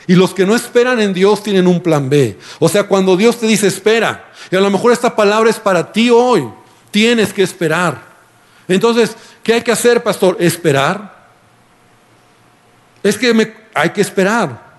Y 0.08 0.16
los 0.16 0.34
que 0.34 0.46
no 0.46 0.56
esperan 0.56 1.00
en 1.00 1.14
Dios 1.14 1.44
tienen 1.44 1.68
un 1.68 1.80
plan 1.80 2.10
B. 2.10 2.38
O 2.60 2.68
sea, 2.68 2.84
cuando 2.84 3.16
Dios 3.16 3.38
te 3.38 3.46
dice 3.46 3.68
espera, 3.68 4.32
y 4.50 4.56
a 4.56 4.60
lo 4.60 4.70
mejor 4.70 4.92
esta 4.92 5.16
palabra 5.16 5.50
es 5.50 5.60
para 5.60 5.92
ti 5.92 6.10
hoy. 6.10 6.50
Tienes 6.90 7.32
que 7.32 7.44
esperar. 7.44 8.02
Entonces, 8.68 9.16
¿qué 9.44 9.54
hay 9.54 9.62
que 9.62 9.72
hacer, 9.72 10.02
pastor? 10.02 10.38
Esperar. 10.40 11.30
Es 13.04 13.18
que 13.18 13.54
hay 13.74 13.90
que 13.92 14.02
esperar. 14.02 14.72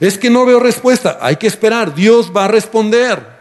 Es 0.00 0.18
que 0.18 0.30
no 0.30 0.46
veo 0.46 0.58
respuesta. 0.58 1.18
Hay 1.20 1.36
que 1.36 1.46
esperar. 1.46 1.94
Dios 1.94 2.32
va 2.34 2.46
a 2.46 2.48
responder. 2.48 3.39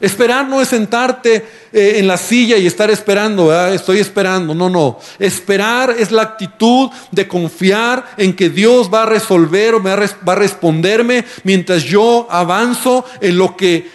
Esperar 0.00 0.48
no 0.48 0.60
es 0.60 0.68
sentarte 0.68 1.46
eh, 1.72 1.94
en 1.96 2.08
la 2.08 2.16
silla 2.16 2.56
y 2.56 2.66
estar 2.66 2.90
esperando, 2.90 3.52
estoy 3.68 3.98
esperando. 3.98 4.54
No, 4.54 4.68
no. 4.68 4.98
Esperar 5.18 5.94
es 5.96 6.10
la 6.10 6.22
actitud 6.22 6.90
de 7.12 7.28
confiar 7.28 8.04
en 8.16 8.34
que 8.34 8.50
Dios 8.50 8.90
va 8.92 9.04
a 9.04 9.06
resolver 9.06 9.74
o 9.74 9.82
va 9.82 10.32
a 10.32 10.34
responderme 10.34 11.24
mientras 11.44 11.84
yo 11.84 12.26
avanzo 12.28 13.04
en 13.20 13.38
lo 13.38 13.56
que 13.56 13.88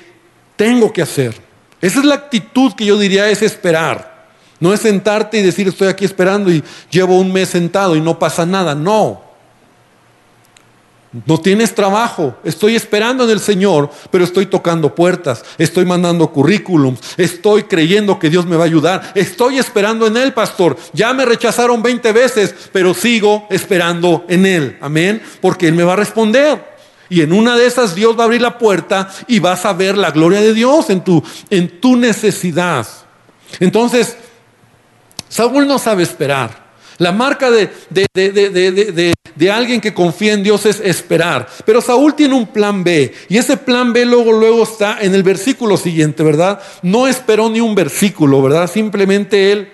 tengo 0.56 0.91
que 0.94 1.01
hacer. 1.01 1.36
Esa 1.82 2.00
es 2.00 2.06
la 2.06 2.15
actitud 2.15 2.74
que 2.74 2.86
yo 2.86 2.98
diría 2.98 3.29
es 3.29 3.41
esperar. 3.41 4.27
No 4.60 4.74
es 4.74 4.82
sentarte 4.82 5.39
y 5.39 5.41
decir 5.41 5.68
estoy 5.68 5.88
aquí 5.88 6.06
esperando 6.06 6.51
y 6.51 6.63
llevo 6.89 7.18
un 7.18 7.32
mes 7.32 7.50
sentado 7.50 7.96
y 7.96 8.01
no 8.01 8.20
pasa 8.20 8.46
nada. 8.46 8.75
No. 8.75 9.29
No 11.12 11.39
tienes 11.39 11.74
trabajo, 11.74 12.38
estoy 12.44 12.75
esperando 12.75 13.24
en 13.24 13.32
el 13.32 13.39
Señor, 13.39 13.89
pero 14.12 14.24
estoy 14.24 14.46
tocando 14.46 14.94
puertas, 14.94 15.44
estoy 15.58 15.84
mandando 15.84 16.32
currículums, 16.32 17.00
estoy 17.18 17.63
creyendo 17.63 18.20
que 18.20 18.30
Dios 18.30 18.46
me 18.46 18.56
va 18.56 18.66
a 18.66 18.68
ayudar, 18.68 19.12
estoy 19.16 19.58
esperando 19.58 20.06
en 20.06 20.18
Él, 20.18 20.34
pastor. 20.34 20.78
Ya 20.94 21.12
me 21.13 21.25
rechazaron 21.25 21.82
20 21.82 22.12
veces, 22.12 22.54
pero 22.72 22.94
sigo 22.94 23.48
esperando 23.50 24.24
en 24.30 24.46
Él, 24.46 24.78
amén, 24.82 25.20
porque 25.42 25.68
Él 25.68 25.74
me 25.74 25.84
va 25.84 25.94
a 25.94 25.96
responder. 25.96 26.78
Y 27.10 27.22
en 27.22 27.34
una 27.34 27.58
de 27.58 27.66
esas 27.66 27.96
Dios 27.96 28.16
va 28.16 28.22
a 28.22 28.25
abrir 28.25 28.44
la 28.44 28.60
puerta 28.60 29.10
y 29.28 29.39
vas 29.39 29.66
a 29.66 29.74
ver 29.74 29.98
la 29.98 30.12
gloria 30.12 30.42
de 30.42 30.54
Dios 30.54 30.92
en 30.92 31.04
tu, 31.04 31.24
en 31.50 31.82
tu 31.82 31.96
necesidad. 31.96 32.86
Entonces, 33.60 34.16
Saúl 35.28 35.68
no 35.68 35.80
sabe 35.80 36.04
esperar. 36.04 36.69
La 37.00 37.13
marca 37.13 37.50
de, 37.50 37.70
alguien 39.51 39.82
que 39.82 39.94
confía 39.94 40.34
en 40.34 40.44
Dios 40.44 40.65
es 40.65 40.82
esperar. 40.82 41.48
Pero 41.65 41.82
Saúl 41.82 42.13
tiene 42.13 42.36
un 42.36 42.48
plan 42.48 42.84
B. 42.84 43.13
Y 43.29 43.38
ese 43.38 43.56
plan 43.56 43.94
B 43.94 44.06
luego, 44.06 44.34
luego 44.34 44.63
está 44.63 45.00
en 45.01 45.15
el 45.15 45.24
versículo 45.24 45.77
siguiente, 45.77 46.24
¿verdad? 46.24 46.62
No 46.84 47.08
esperó 47.08 47.50
ni 47.50 47.62
un 47.62 47.74
versículo, 47.74 48.41
¿verdad? 48.41 48.70
Simplemente 48.70 49.53
él 49.53 49.70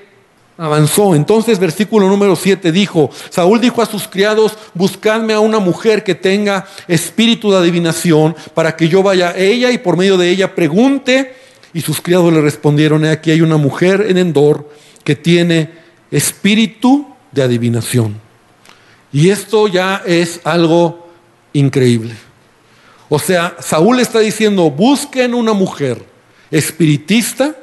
avanzó. 0.55 1.15
Entonces, 1.15 1.57
versículo 1.57 2.07
número 2.07 2.35
7 2.35 2.71
dijo, 2.71 3.09
Saúl 3.31 3.59
dijo 3.59 3.81
a 3.81 3.87
sus 3.87 4.07
criados, 4.07 4.55
buscadme 4.75 5.33
a 5.33 5.39
una 5.39 5.57
mujer 5.57 6.03
que 6.03 6.13
tenga 6.13 6.67
espíritu 6.87 7.49
de 7.51 7.57
adivinación 7.57 8.35
para 8.53 8.75
que 8.75 8.87
yo 8.87 9.01
vaya 9.01 9.29
a 9.29 9.37
ella 9.37 9.71
y 9.71 9.79
por 9.79 9.97
medio 9.97 10.17
de 10.17 10.29
ella 10.29 10.53
pregunte. 10.53 11.33
Y 11.73 11.81
sus 11.81 12.01
criados 12.01 12.31
le 12.31 12.41
respondieron, 12.41 13.03
aquí 13.03 13.31
hay 13.31 13.41
una 13.41 13.57
mujer 13.57 14.05
en 14.07 14.19
Endor 14.19 14.69
que 15.03 15.15
tiene 15.15 15.71
espíritu 16.11 17.14
de 17.35 17.43
adivinación. 17.43 18.19
Y 19.11 19.29
esto 19.29 19.67
ya 19.67 20.01
es 20.05 20.41
algo 20.43 21.07
increíble. 21.53 22.15
O 23.07 23.19
sea, 23.19 23.55
Saúl 23.59 23.99
está 23.99 24.19
diciendo, 24.19 24.71
busquen 24.71 25.35
una 25.35 25.53
mujer 25.53 26.03
espiritista, 26.49 27.55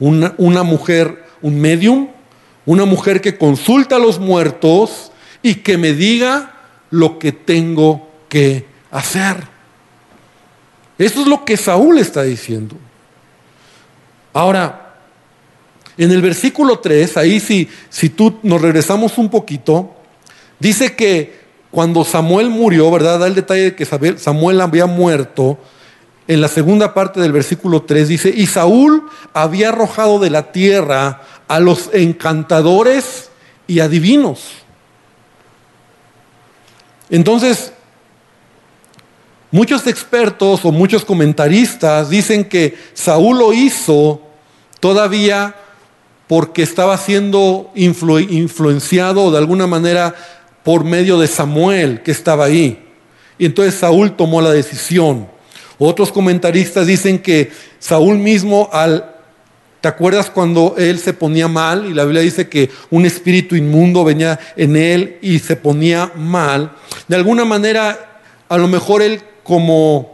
Una, 0.00 0.34
una 0.36 0.64
mujer, 0.64 1.24
un 1.40 1.58
medium, 1.58 2.08
una 2.66 2.84
mujer 2.84 3.20
que 3.20 3.38
consulta 3.38 3.96
a 3.96 3.98
los 3.98 4.18
muertos 4.18 5.12
y 5.40 5.54
que 5.54 5.78
me 5.78 5.92
diga 5.94 6.52
lo 6.90 7.18
que 7.18 7.32
tengo 7.32 8.10
que 8.28 8.66
hacer. 8.90 9.36
Eso 10.98 11.22
es 11.22 11.26
lo 11.26 11.44
que 11.44 11.56
Saúl 11.56 11.98
está 11.98 12.22
diciendo. 12.22 12.76
Ahora, 14.32 14.83
en 15.96 16.10
el 16.10 16.22
versículo 16.22 16.78
3, 16.78 17.16
ahí 17.16 17.40
si, 17.40 17.68
si 17.88 18.08
tú 18.08 18.38
nos 18.42 18.60
regresamos 18.60 19.18
un 19.18 19.28
poquito, 19.28 19.94
dice 20.58 20.94
que 20.94 21.44
cuando 21.70 22.04
Samuel 22.04 22.50
murió, 22.50 22.90
¿verdad? 22.90 23.18
Da 23.18 23.26
el 23.26 23.34
detalle 23.34 23.62
de 23.62 23.74
que 23.74 23.84
Samuel 23.84 24.60
había 24.60 24.86
muerto. 24.86 25.58
En 26.26 26.40
la 26.40 26.48
segunda 26.48 26.94
parte 26.94 27.20
del 27.20 27.32
versículo 27.32 27.82
3 27.82 28.08
dice, 28.08 28.32
y 28.34 28.46
Saúl 28.46 29.08
había 29.32 29.70
arrojado 29.70 30.18
de 30.18 30.30
la 30.30 30.52
tierra 30.52 31.22
a 31.48 31.60
los 31.60 31.90
encantadores 31.92 33.30
y 33.66 33.80
adivinos. 33.80 34.52
Entonces, 37.10 37.72
muchos 39.50 39.86
expertos 39.86 40.64
o 40.64 40.72
muchos 40.72 41.04
comentaristas 41.04 42.08
dicen 42.08 42.44
que 42.44 42.76
Saúl 42.94 43.38
lo 43.38 43.52
hizo 43.52 44.22
todavía 44.80 45.54
porque 46.26 46.62
estaba 46.62 46.96
siendo 46.96 47.70
influenciado 47.74 49.30
de 49.30 49.38
alguna 49.38 49.66
manera 49.66 50.14
por 50.62 50.84
medio 50.84 51.18
de 51.18 51.26
Samuel 51.26 52.02
que 52.02 52.10
estaba 52.10 52.46
ahí. 52.46 52.86
Y 53.38 53.46
entonces 53.46 53.74
Saúl 53.74 54.16
tomó 54.16 54.40
la 54.40 54.52
decisión. 54.52 55.28
Otros 55.78 56.12
comentaristas 56.12 56.86
dicen 56.86 57.18
que 57.18 57.50
Saúl 57.78 58.18
mismo 58.18 58.70
al 58.72 59.14
¿Te 59.84 59.88
acuerdas 59.88 60.30
cuando 60.30 60.76
él 60.78 60.98
se 60.98 61.12
ponía 61.12 61.46
mal? 61.46 61.84
Y 61.84 61.92
la 61.92 62.04
Biblia 62.04 62.22
dice 62.22 62.48
que 62.48 62.70
un 62.88 63.04
espíritu 63.04 63.54
inmundo 63.54 64.02
venía 64.02 64.40
en 64.56 64.76
él 64.76 65.18
y 65.20 65.40
se 65.40 65.56
ponía 65.56 66.10
mal. 66.16 66.72
De 67.06 67.16
alguna 67.16 67.44
manera, 67.44 68.22
a 68.48 68.56
lo 68.56 68.66
mejor 68.66 69.02
él 69.02 69.20
como 69.42 70.13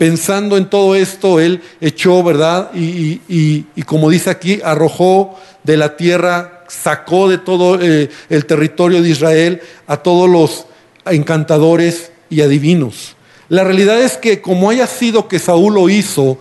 pensando 0.00 0.56
en 0.56 0.70
todo 0.70 0.96
esto, 0.96 1.40
él 1.40 1.60
echó, 1.78 2.22
¿verdad? 2.22 2.70
Y, 2.74 3.64
como 3.84 4.08
dice 4.08 4.30
aquí, 4.30 4.58
arrojó 4.64 5.38
de 5.62 5.76
la 5.76 5.94
tierra, 5.98 6.64
sacó 6.68 7.28
de 7.28 7.36
todo 7.36 7.78
eh, 7.78 8.08
el 8.30 8.46
territorio 8.46 9.02
de 9.02 9.10
Israel 9.10 9.60
a 9.86 9.98
todos 9.98 10.30
los 10.30 10.64
encantadores 11.04 12.12
y 12.30 12.40
adivinos. 12.40 13.14
La 13.50 13.62
realidad 13.62 14.00
es 14.00 14.16
que 14.16 14.40
como 14.40 14.70
haya 14.70 14.86
sido 14.86 15.28
que 15.28 15.38
Saúl 15.38 15.74
lo 15.74 15.90
hizo, 15.90 16.38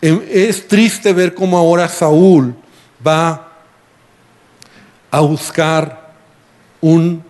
em, 0.00 0.22
es 0.30 0.68
triste 0.68 1.12
ver 1.12 1.34
cómo 1.34 1.58
ahora 1.58 1.88
Saúl 1.88 2.54
va 3.04 3.54
a 5.10 5.18
buscar 5.18 6.12
un, 6.80 7.24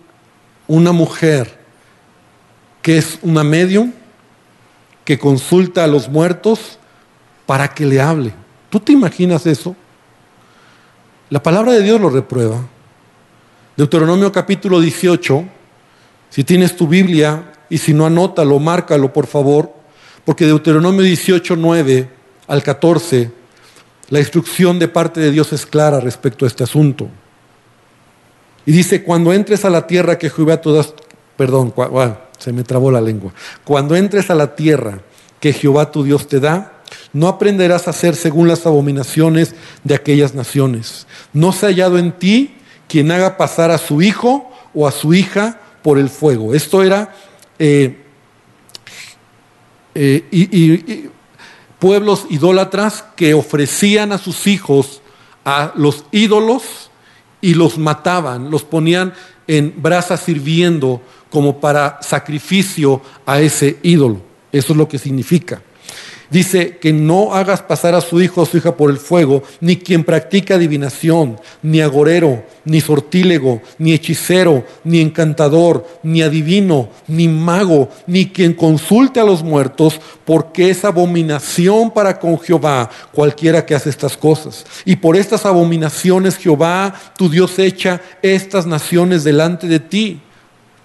una 0.67 0.91
mujer 0.91 1.57
que 2.83 2.99
es 2.99 3.17
una 3.23 3.43
medium, 3.43 3.93
que 5.11 5.19
consulta 5.19 5.83
a 5.83 5.87
los 5.87 6.07
muertos 6.07 6.79
para 7.45 7.73
que 7.73 7.85
le 7.85 7.99
hable. 7.99 8.31
¿Tú 8.69 8.79
te 8.79 8.93
imaginas 8.93 9.45
eso? 9.45 9.75
La 11.29 11.43
palabra 11.43 11.73
de 11.73 11.83
Dios 11.83 11.99
lo 11.99 12.09
reprueba. 12.09 12.65
Deuteronomio 13.75 14.31
capítulo 14.31 14.79
18, 14.79 15.43
si 16.29 16.45
tienes 16.45 16.77
tu 16.77 16.87
Biblia 16.87 17.51
y 17.69 17.77
si 17.77 17.93
no 17.93 18.05
anótalo, 18.05 18.57
márcalo 18.57 19.11
por 19.11 19.27
favor, 19.27 19.73
porque 20.23 20.45
Deuteronomio 20.45 21.01
18, 21.01 21.57
9 21.57 22.09
al 22.47 22.63
14, 22.63 23.31
la 24.11 24.19
instrucción 24.19 24.79
de 24.79 24.87
parte 24.87 25.19
de 25.19 25.31
Dios 25.31 25.51
es 25.51 25.65
clara 25.65 25.99
respecto 25.99 26.45
a 26.45 26.47
este 26.47 26.63
asunto. 26.63 27.09
Y 28.65 28.71
dice, 28.71 29.03
cuando 29.03 29.33
entres 29.33 29.65
a 29.65 29.69
la 29.69 29.87
tierra 29.87 30.17
que 30.17 30.29
Jehová 30.29 30.61
todas, 30.61 30.93
perdón, 31.35 31.73
se 32.41 32.51
me 32.51 32.63
trabó 32.63 32.91
la 32.91 33.01
lengua. 33.01 33.33
Cuando 33.63 33.95
entres 33.95 34.29
a 34.29 34.35
la 34.35 34.55
tierra 34.55 35.01
que 35.39 35.53
Jehová 35.53 35.91
tu 35.91 36.03
Dios 36.03 36.27
te 36.27 36.39
da, 36.39 36.81
no 37.13 37.27
aprenderás 37.27 37.87
a 37.87 37.91
hacer 37.91 38.15
según 38.15 38.47
las 38.47 38.65
abominaciones 38.65 39.55
de 39.83 39.95
aquellas 39.95 40.33
naciones. 40.33 41.07
No 41.33 41.51
se 41.51 41.65
ha 41.65 41.69
hallado 41.69 41.97
en 41.97 42.11
ti 42.13 42.55
quien 42.87 43.11
haga 43.11 43.37
pasar 43.37 43.71
a 43.71 43.77
su 43.77 44.01
hijo 44.01 44.51
o 44.73 44.87
a 44.87 44.91
su 44.91 45.13
hija 45.13 45.59
por 45.81 45.97
el 45.97 46.09
fuego. 46.09 46.53
Esto 46.53 46.83
era 46.83 47.13
eh, 47.59 48.03
eh, 49.93 50.25
y, 50.31 51.09
pueblos 51.79 52.25
idólatras 52.29 53.03
que 53.15 53.33
ofrecían 53.33 54.11
a 54.11 54.17
sus 54.17 54.47
hijos 54.47 55.01
a 55.45 55.73
los 55.75 56.05
ídolos 56.11 56.91
y 57.41 57.55
los 57.55 57.77
mataban, 57.77 58.51
los 58.51 58.63
ponían 58.63 59.13
en 59.57 59.73
brasas 59.75 60.21
sirviendo 60.21 61.01
como 61.29 61.59
para 61.59 61.99
sacrificio 62.01 63.01
a 63.25 63.41
ese 63.41 63.77
ídolo. 63.83 64.21
Eso 64.49 64.71
es 64.71 64.77
lo 64.77 64.87
que 64.87 64.97
significa. 64.97 65.61
Dice 66.31 66.77
que 66.77 66.93
no 66.93 67.33
hagas 67.33 67.61
pasar 67.61 67.93
a 67.93 67.99
su 67.99 68.21
hijo 68.21 68.41
o 68.41 68.45
su 68.45 68.55
hija 68.55 68.77
por 68.77 68.89
el 68.89 68.95
fuego, 68.95 69.43
ni 69.59 69.75
quien 69.75 70.05
practica 70.05 70.55
adivinación, 70.55 71.37
ni 71.61 71.81
agorero, 71.81 72.45
ni 72.63 72.79
sortílego, 72.79 73.61
ni 73.77 73.91
hechicero, 73.91 74.63
ni 74.85 75.01
encantador, 75.01 75.85
ni 76.03 76.21
adivino, 76.21 76.87
ni 77.05 77.27
mago, 77.27 77.89
ni 78.07 78.27
quien 78.27 78.53
consulte 78.53 79.19
a 79.19 79.25
los 79.25 79.43
muertos, 79.43 79.99
porque 80.23 80.69
es 80.69 80.85
abominación 80.85 81.91
para 81.91 82.17
con 82.17 82.39
Jehová 82.39 82.89
cualquiera 83.11 83.65
que 83.65 83.75
hace 83.75 83.89
estas 83.89 84.15
cosas. 84.15 84.65
Y 84.85 84.95
por 84.95 85.17
estas 85.17 85.45
abominaciones 85.45 86.37
Jehová, 86.37 86.95
tu 87.17 87.29
Dios, 87.29 87.59
echa 87.59 87.99
estas 88.21 88.65
naciones 88.65 89.25
delante 89.25 89.67
de 89.67 89.81
ti 89.81 90.21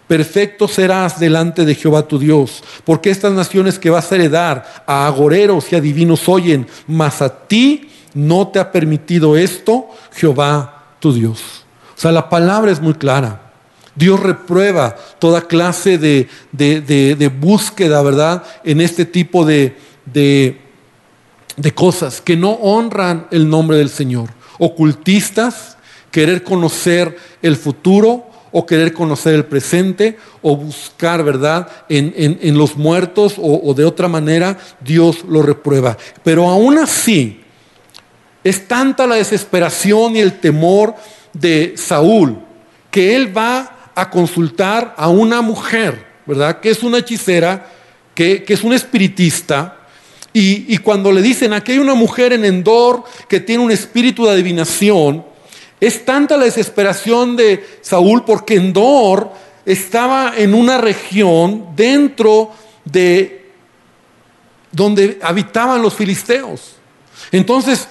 Perfecto 0.06 0.68
serás 0.68 1.18
delante 1.18 1.64
de 1.64 1.74
Jehová 1.74 2.06
tu 2.06 2.18
Dios, 2.18 2.62
porque 2.84 3.10
estas 3.10 3.32
naciones 3.32 3.78
que 3.78 3.90
vas 3.90 4.10
a 4.10 4.14
heredar 4.14 4.84
a 4.86 5.06
agoreros 5.06 5.72
y 5.72 5.76
a 5.76 5.80
divinos 5.80 6.28
oyen, 6.28 6.66
mas 6.86 7.20
a 7.22 7.46
ti 7.48 7.90
no 8.14 8.48
te 8.48 8.60
ha 8.60 8.70
permitido 8.70 9.36
esto 9.36 9.88
Jehová 10.12 10.94
tu 11.00 11.12
Dios. 11.12 11.64
O 11.96 12.00
sea, 12.00 12.12
la 12.12 12.28
palabra 12.28 12.70
es 12.70 12.80
muy 12.80 12.94
clara. 12.94 13.52
Dios 13.96 14.20
reprueba 14.20 14.94
toda 15.18 15.48
clase 15.48 15.98
de, 15.98 16.28
de, 16.52 17.28
búsqueda, 17.28 18.00
¿verdad? 18.02 18.44
En 18.62 18.80
este 18.80 19.06
tipo 19.06 19.44
de, 19.44 19.76
de 20.04 21.74
cosas 21.74 22.20
que 22.20 22.36
no 22.36 22.50
honran 22.52 23.26
el 23.30 23.48
nombre 23.48 23.78
del 23.78 23.88
Señor. 23.88 24.30
Ocultistas, 24.58 25.78
querer 26.12 26.44
conocer 26.44 27.16
el 27.42 27.56
futuro 27.56 28.26
o 28.58 28.64
querer 28.64 28.94
conocer 28.94 29.34
el 29.34 29.44
presente 29.44 30.16
o 30.40 30.56
buscar, 30.56 31.22
¿verdad?, 31.22 31.68
en, 31.90 32.56
los 32.56 32.74
muertos 32.74 33.34
o, 33.36 33.60
o 33.62 33.74
de 33.74 33.84
otra 33.84 34.08
manera, 34.08 34.56
Dios 34.80 35.26
lo 35.28 35.42
reprueba. 35.42 35.98
Pero 36.24 36.48
aún 36.48 36.78
así, 36.78 37.42
es 38.42 38.66
tanta 38.66 39.06
la 39.06 39.16
desesperación 39.16 40.16
y 40.16 40.20
el 40.20 40.40
temor 40.40 40.94
de 41.34 41.74
Saúl 41.76 42.38
que 42.90 43.14
él 43.14 43.36
va 43.36 43.90
a 43.94 44.08
consultar 44.08 44.94
a 44.96 45.10
una 45.10 45.42
mujer, 45.42 46.06
¿verdad?, 46.24 46.60
que 46.60 46.70
es 46.70 46.82
una 46.82 46.96
hechicera, 46.96 47.68
que, 48.14 48.42
es 48.48 48.64
un 48.64 48.72
espiritista, 48.72 49.80
y, 50.32 50.64
y, 50.74 50.78
cuando 50.78 51.12
le 51.12 51.20
dicen, 51.20 51.52
aquí 51.52 51.72
hay 51.72 51.78
una 51.78 51.94
mujer 51.94 52.32
en 52.32 52.46
Endor 52.46 53.04
que 53.28 53.38
tiene 53.38 53.62
un 53.62 53.70
espíritu 53.70 54.24
de 54.24 54.32
adivinación, 54.32 55.35
es 55.80 56.04
tanta 56.04 56.36
la 56.36 56.44
desesperación 56.44 57.36
de 57.36 57.78
Saúl 57.82 58.24
porque 58.24 58.54
Endor 58.54 59.30
estaba 59.64 60.34
en 60.36 60.54
una 60.54 60.78
región 60.78 61.74
dentro 61.74 62.52
de 62.84 63.52
donde 64.72 65.18
habitaban 65.22 65.82
los 65.82 65.94
filisteos. 65.94 66.76
Entonces, 67.32 67.88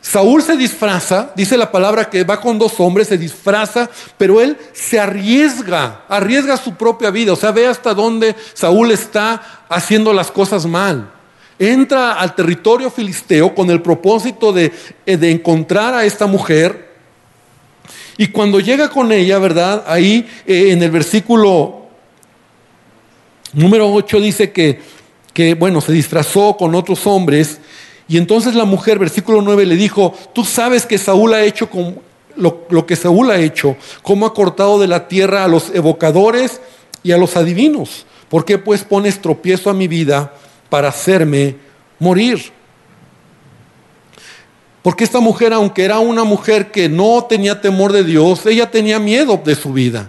Saúl 0.00 0.42
se 0.42 0.56
disfraza, 0.56 1.32
dice 1.34 1.56
la 1.56 1.72
palabra 1.72 2.08
que 2.08 2.22
va 2.22 2.40
con 2.40 2.58
dos 2.58 2.78
hombres, 2.78 3.08
se 3.08 3.18
disfraza, 3.18 3.90
pero 4.16 4.40
él 4.40 4.56
se 4.72 5.00
arriesga, 5.00 6.04
arriesga 6.08 6.56
su 6.56 6.74
propia 6.74 7.10
vida, 7.10 7.32
o 7.32 7.36
sea, 7.36 7.50
ve 7.50 7.66
hasta 7.66 7.92
dónde 7.92 8.36
Saúl 8.54 8.92
está 8.92 9.64
haciendo 9.68 10.12
las 10.12 10.30
cosas 10.30 10.64
mal. 10.66 11.10
Entra 11.58 12.14
al 12.14 12.34
territorio 12.34 12.90
filisteo 12.90 13.54
con 13.54 13.70
el 13.70 13.80
propósito 13.80 14.52
de, 14.52 14.72
eh, 15.06 15.16
de 15.16 15.30
encontrar 15.30 15.94
a 15.94 16.04
esta 16.04 16.26
mujer. 16.26 16.94
Y 18.18 18.28
cuando 18.28 18.60
llega 18.60 18.88
con 18.88 19.12
ella, 19.12 19.38
¿verdad? 19.38 19.84
Ahí 19.86 20.28
eh, 20.46 20.70
en 20.70 20.82
el 20.82 20.90
versículo 20.90 21.86
número 23.52 23.92
8 23.92 24.20
dice 24.20 24.52
que, 24.52 24.80
que, 25.32 25.54
bueno, 25.54 25.80
se 25.80 25.92
disfrazó 25.92 26.56
con 26.56 26.74
otros 26.74 27.06
hombres 27.06 27.60
y 28.08 28.18
entonces 28.18 28.54
la 28.54 28.64
mujer, 28.64 28.98
versículo 28.98 29.42
9, 29.42 29.66
le 29.66 29.76
dijo, 29.76 30.14
tú 30.32 30.44
sabes 30.44 30.86
que 30.86 30.98
Saúl 30.98 31.34
ha 31.34 31.42
hecho 31.42 31.68
con, 31.68 31.98
lo, 32.36 32.86
que 32.86 32.94
Saúl 32.94 33.30
ha 33.30 33.38
hecho, 33.38 33.76
cómo 34.02 34.26
ha 34.26 34.34
cortado 34.34 34.78
de 34.78 34.86
la 34.86 35.08
tierra 35.08 35.44
a 35.44 35.48
los 35.48 35.74
evocadores 35.74 36.60
y 37.02 37.12
a 37.12 37.18
los 37.18 37.36
adivinos. 37.36 38.06
¿Por 38.28 38.44
qué 38.44 38.58
pues 38.58 38.84
pones 38.84 39.20
tropiezo 39.20 39.70
a 39.70 39.74
mi 39.74 39.88
vida 39.88 40.34
para 40.68 40.88
hacerme 40.88 41.56
morir? 41.98 42.52
Porque 44.86 45.02
esta 45.02 45.18
mujer, 45.18 45.52
aunque 45.52 45.84
era 45.84 45.98
una 45.98 46.22
mujer 46.22 46.70
que 46.70 46.88
no 46.88 47.24
tenía 47.24 47.60
temor 47.60 47.92
de 47.92 48.04
Dios, 48.04 48.46
ella 48.46 48.70
tenía 48.70 49.00
miedo 49.00 49.40
de 49.44 49.56
su 49.56 49.72
vida. 49.72 50.08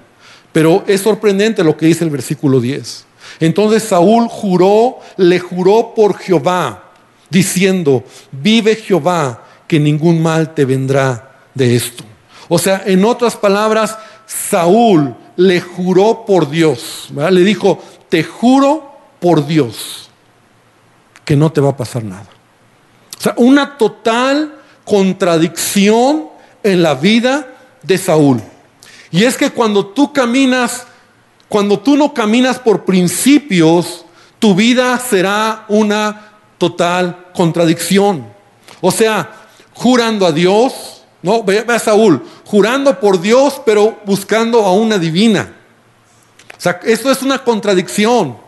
Pero 0.52 0.84
es 0.86 1.02
sorprendente 1.02 1.64
lo 1.64 1.76
que 1.76 1.88
dice 1.88 2.04
el 2.04 2.12
versículo 2.12 2.60
10. 2.60 3.06
Entonces 3.40 3.82
Saúl 3.82 4.28
juró, 4.28 5.00
le 5.18 5.40
juró 5.40 5.94
por 5.96 6.18
Jehová 6.20 6.92
diciendo, 7.30 8.04
vive 8.32 8.76
Jehová, 8.76 9.44
que 9.68 9.80
ningún 9.80 10.22
mal 10.22 10.54
te 10.54 10.64
vendrá 10.64 11.40
de 11.56 11.76
esto. 11.76 12.04
O 12.48 12.60
sea, 12.60 12.84
en 12.86 13.04
otras 13.04 13.36
palabras, 13.36 13.98
Saúl 14.28 15.16
le 15.38 15.60
juró 15.60 16.24
por 16.24 16.50
Dios, 16.50 17.10
le 17.16 17.42
dijo, 17.42 17.82
te 18.10 18.24
juro 18.24 18.92
por 19.20 19.48
Dios 19.48 20.07
que 21.28 21.36
no 21.36 21.52
te 21.52 21.60
va 21.60 21.72
a 21.72 21.76
pasar 21.76 22.06
nada. 22.06 22.26
O 23.20 23.22
sea, 23.22 23.34
una 23.36 23.78
total 23.78 24.62
contradicción 24.86 26.30
en 26.64 26.82
la 26.82 26.96
vida 26.96 27.54
de 27.84 27.98
Saúl. 27.98 28.42
Y 29.12 29.26
es 29.26 29.36
que 29.36 29.50
cuando 29.52 29.88
tú 29.88 30.14
caminas, 30.14 30.88
cuando 31.50 31.80
tú 31.80 31.98
no 31.98 32.14
caminas 32.14 32.60
por 32.60 32.86
principios, 32.86 34.06
tu 34.40 34.56
vida 34.56 34.98
será 35.00 35.66
una 35.68 36.32
total 36.58 37.26
contradicción. 37.34 38.26
O 38.80 38.90
sea, 38.90 39.30
jurando 39.74 40.26
a 40.26 40.32
Dios, 40.32 41.04
no, 41.24 41.44
ve, 41.44 41.66
a 41.68 41.78
Saúl, 41.78 42.24
jurando 42.46 42.98
por 43.02 43.20
Dios, 43.20 43.62
pero 43.66 44.00
buscando 44.06 44.64
a 44.64 44.72
una 44.72 44.98
divina. 44.98 45.58
O 46.58 46.62
sea, 46.62 46.80
esto 46.86 47.12
es 47.12 47.22
una 47.22 47.44
contradicción. 47.44 48.47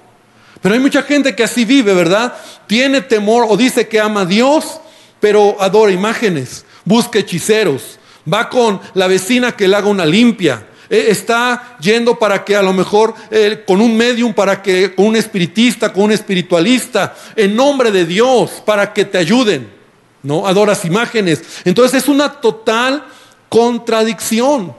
Pero 0.62 0.76
hay 0.76 0.80
mucha 0.80 1.04
gente 1.04 1.36
que 1.36 1.44
así 1.44 1.66
vive, 1.66 1.94
¿verdad? 1.94 2.34
Tiene 2.68 3.02
temor 3.02 3.46
o 3.48 3.56
dice 3.56 3.88
que 3.88 4.00
ama 4.00 4.22
a 4.22 4.26
Dios, 4.26 4.80
pero 5.20 5.56
adora 5.60 5.92
imágenes, 5.92 6.66
busca 6.84 7.20
hechiceros, 7.20 7.98
va 8.32 8.50
con 8.50 8.80
la 8.94 9.08
vecina 9.08 9.54
que 9.54 9.68
le 9.68 9.76
haga 9.76 9.88
una 9.88 10.06
limpia, 10.06 10.66
eh, 10.90 11.08
está 11.10 11.78
yendo 11.80 12.18
para 12.18 12.44
que 12.44 12.56
a 12.56 12.64
lo 12.64 12.74
mejor 12.74 13.14
eh, 13.30 13.64
con 13.66 13.80
un 13.80 13.96
medium, 13.96 14.34
para 14.34 14.62
que 14.62 14.96
con 14.96 15.06
un 15.06 15.16
espiritista, 15.16 15.94
con 15.94 16.06
un 16.06 16.12
espiritualista, 16.12 17.16
en 17.36 17.56
nombre 17.56 17.92
de 17.92 18.06
Dios, 18.06 18.64
para 18.66 18.92
que 18.94 19.06
te 19.06 19.18
ayuden. 19.18 19.78
¿No? 20.22 20.46
Adoras 20.46 20.84
imágenes. 20.84 21.42
Entonces 21.64 22.04
es 22.04 22.10
una 22.10 22.42
total 22.42 23.06
contradicción. 23.48 24.76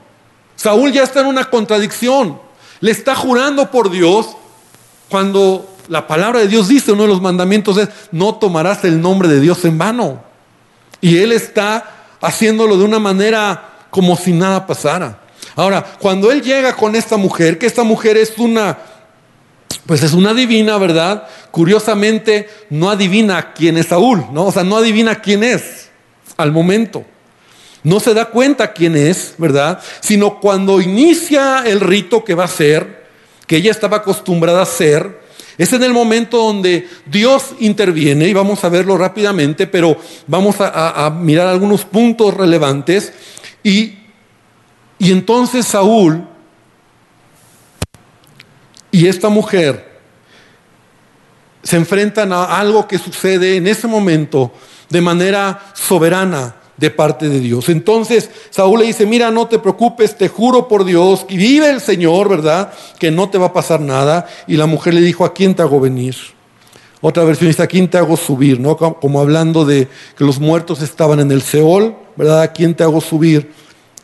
Saúl 0.55 0.93
ya 0.93 1.05
está 1.05 1.21
en 1.21 1.27
una 1.27 1.49
contradicción. 1.49 2.39
Le 2.81 2.91
está 2.91 3.15
jurando 3.15 3.71
por 3.71 3.91
Dios 3.91 4.37
cuando 5.11 5.69
la 5.89 6.07
palabra 6.07 6.41
de 6.41 6.49
Dios 6.49 6.69
dice, 6.69 6.93
uno 6.93 7.03
de 7.03 7.09
los 7.09 7.21
mandamientos 7.21 7.77
es, 7.77 7.89
no 8.13 8.37
tomarás 8.37 8.85
el 8.85 9.01
nombre 9.01 9.29
de 9.29 9.41
Dios 9.41 9.65
en 9.65 9.77
vano. 9.77 10.23
Y 11.01 11.19
él 11.19 11.33
está 11.33 11.85
haciéndolo 12.21 12.79
de 12.79 12.85
una 12.85 13.01
manera 13.01 13.71
como 13.91 14.17
si 14.17 14.33
nada 14.33 14.67
pasara. 14.67 15.19
Ahora, 15.57 15.85
cuando 15.99 16.31
él 16.31 16.43
llega 16.43 16.77
con 16.77 16.95
esta 16.95 17.17
mujer, 17.17 17.59
que 17.59 17.67
esta 17.67 17.83
mujer 17.83 18.17
es 18.17 18.39
una, 18.39 18.79
pues 19.85 20.03
es 20.05 20.13
una 20.13 20.33
divina, 20.33 20.79
¿verdad? 20.79 21.27
Curiosamente, 21.51 22.49
no 22.71 22.89
adivina 22.89 23.53
quién 23.53 23.77
es 23.77 23.87
Saúl, 23.87 24.25
¿no? 24.33 24.47
O 24.47 24.53
sea, 24.53 24.63
no 24.63 24.77
adivina 24.77 25.21
quién 25.21 25.43
es 25.43 25.89
al 26.37 26.53
momento. 26.53 27.05
No 27.83 27.99
se 27.99 28.15
da 28.15 28.27
cuenta 28.27 28.73
quién 28.73 28.95
es, 28.97 29.35
¿verdad? 29.39 29.81
Sino 30.01 30.39
cuando 30.39 30.81
inicia 30.81 31.65
el 31.67 31.81
rito 31.81 32.25
que 32.25 32.37
va 32.37 32.45
a 32.45 32.49
ser, 32.49 33.00
que 33.51 33.57
ella 33.57 33.73
estaba 33.73 33.97
acostumbrada 33.97 34.61
a 34.61 34.63
hacer, 34.63 35.23
es 35.59 35.73
en 35.73 35.83
el 35.83 35.93
momento 35.93 36.37
donde 36.37 36.89
Dios 37.05 37.47
interviene, 37.59 38.29
y 38.29 38.33
vamos 38.33 38.63
a 38.63 38.69
verlo 38.69 38.97
rápidamente, 38.97 39.67
pero 39.67 39.97
vamos 40.29 40.61
a, 40.61 41.07
a 41.07 41.11
mirar 41.11 41.49
algunos 41.49 41.85
puntos 41.85 42.33
relevantes. 42.33 43.13
Y 43.65 43.97
y 45.01 45.11
entonces 45.11 45.67
Saúl 45.67 46.25
y 48.93 49.09
esta 49.09 49.29
mujer 49.31 49.99
se 51.65 51.75
enfrentan 51.75 52.33
a 52.33 52.57
algo 52.57 52.87
que 52.87 52.99
sucede 52.99 53.57
en 53.57 53.67
ese 53.67 53.89
momento 53.89 54.53
de 54.91 55.01
manera 55.01 55.73
soberana 55.75 56.60
de 56.81 56.91
parte 56.91 57.29
de 57.29 57.41
Dios. 57.41 57.69
Entonces 57.69 58.31
Saúl 58.49 58.81
le 58.81 58.87
dice, 58.87 59.05
mira, 59.05 59.31
no 59.31 59.47
te 59.47 59.59
preocupes, 59.59 60.17
te 60.17 60.29
juro 60.29 60.67
por 60.67 60.85
Dios, 60.85 61.25
que 61.25 61.37
vive 61.37 61.69
el 61.69 61.81
Señor, 61.81 62.29
¿verdad? 62.29 62.73
Que 62.99 63.11
no 63.11 63.29
te 63.29 63.37
va 63.37 63.47
a 63.47 63.53
pasar 63.53 63.81
nada. 63.81 64.27
Y 64.47 64.57
la 64.57 64.67
mujer 64.67 64.95
le 64.95 65.03
dijo, 65.03 65.25
¿a 65.25 65.35
quién 65.35 65.55
te 65.55 65.63
hago 65.63 65.79
venir? 65.79 66.17
Otra 67.03 67.25
versión 67.25 67.49
dice, 67.49 67.63
¿a 67.63 67.67
quién 67.67 67.89
te 67.89 67.99
hago 67.99 68.17
subir? 68.17 68.59
¿No? 68.59 68.77
Como 68.77 69.21
hablando 69.21 69.65
de 69.65 69.89
que 70.17 70.25
los 70.25 70.41
muertos 70.41 70.81
estaban 70.81 71.21
en 71.21 71.31
el 71.31 71.43
Seol, 71.43 71.95
¿verdad? 72.17 72.43
¿A 72.43 72.53
quién 72.53 72.75
te 72.75 72.83
hago 72.83 73.01
subir? 73.01 73.53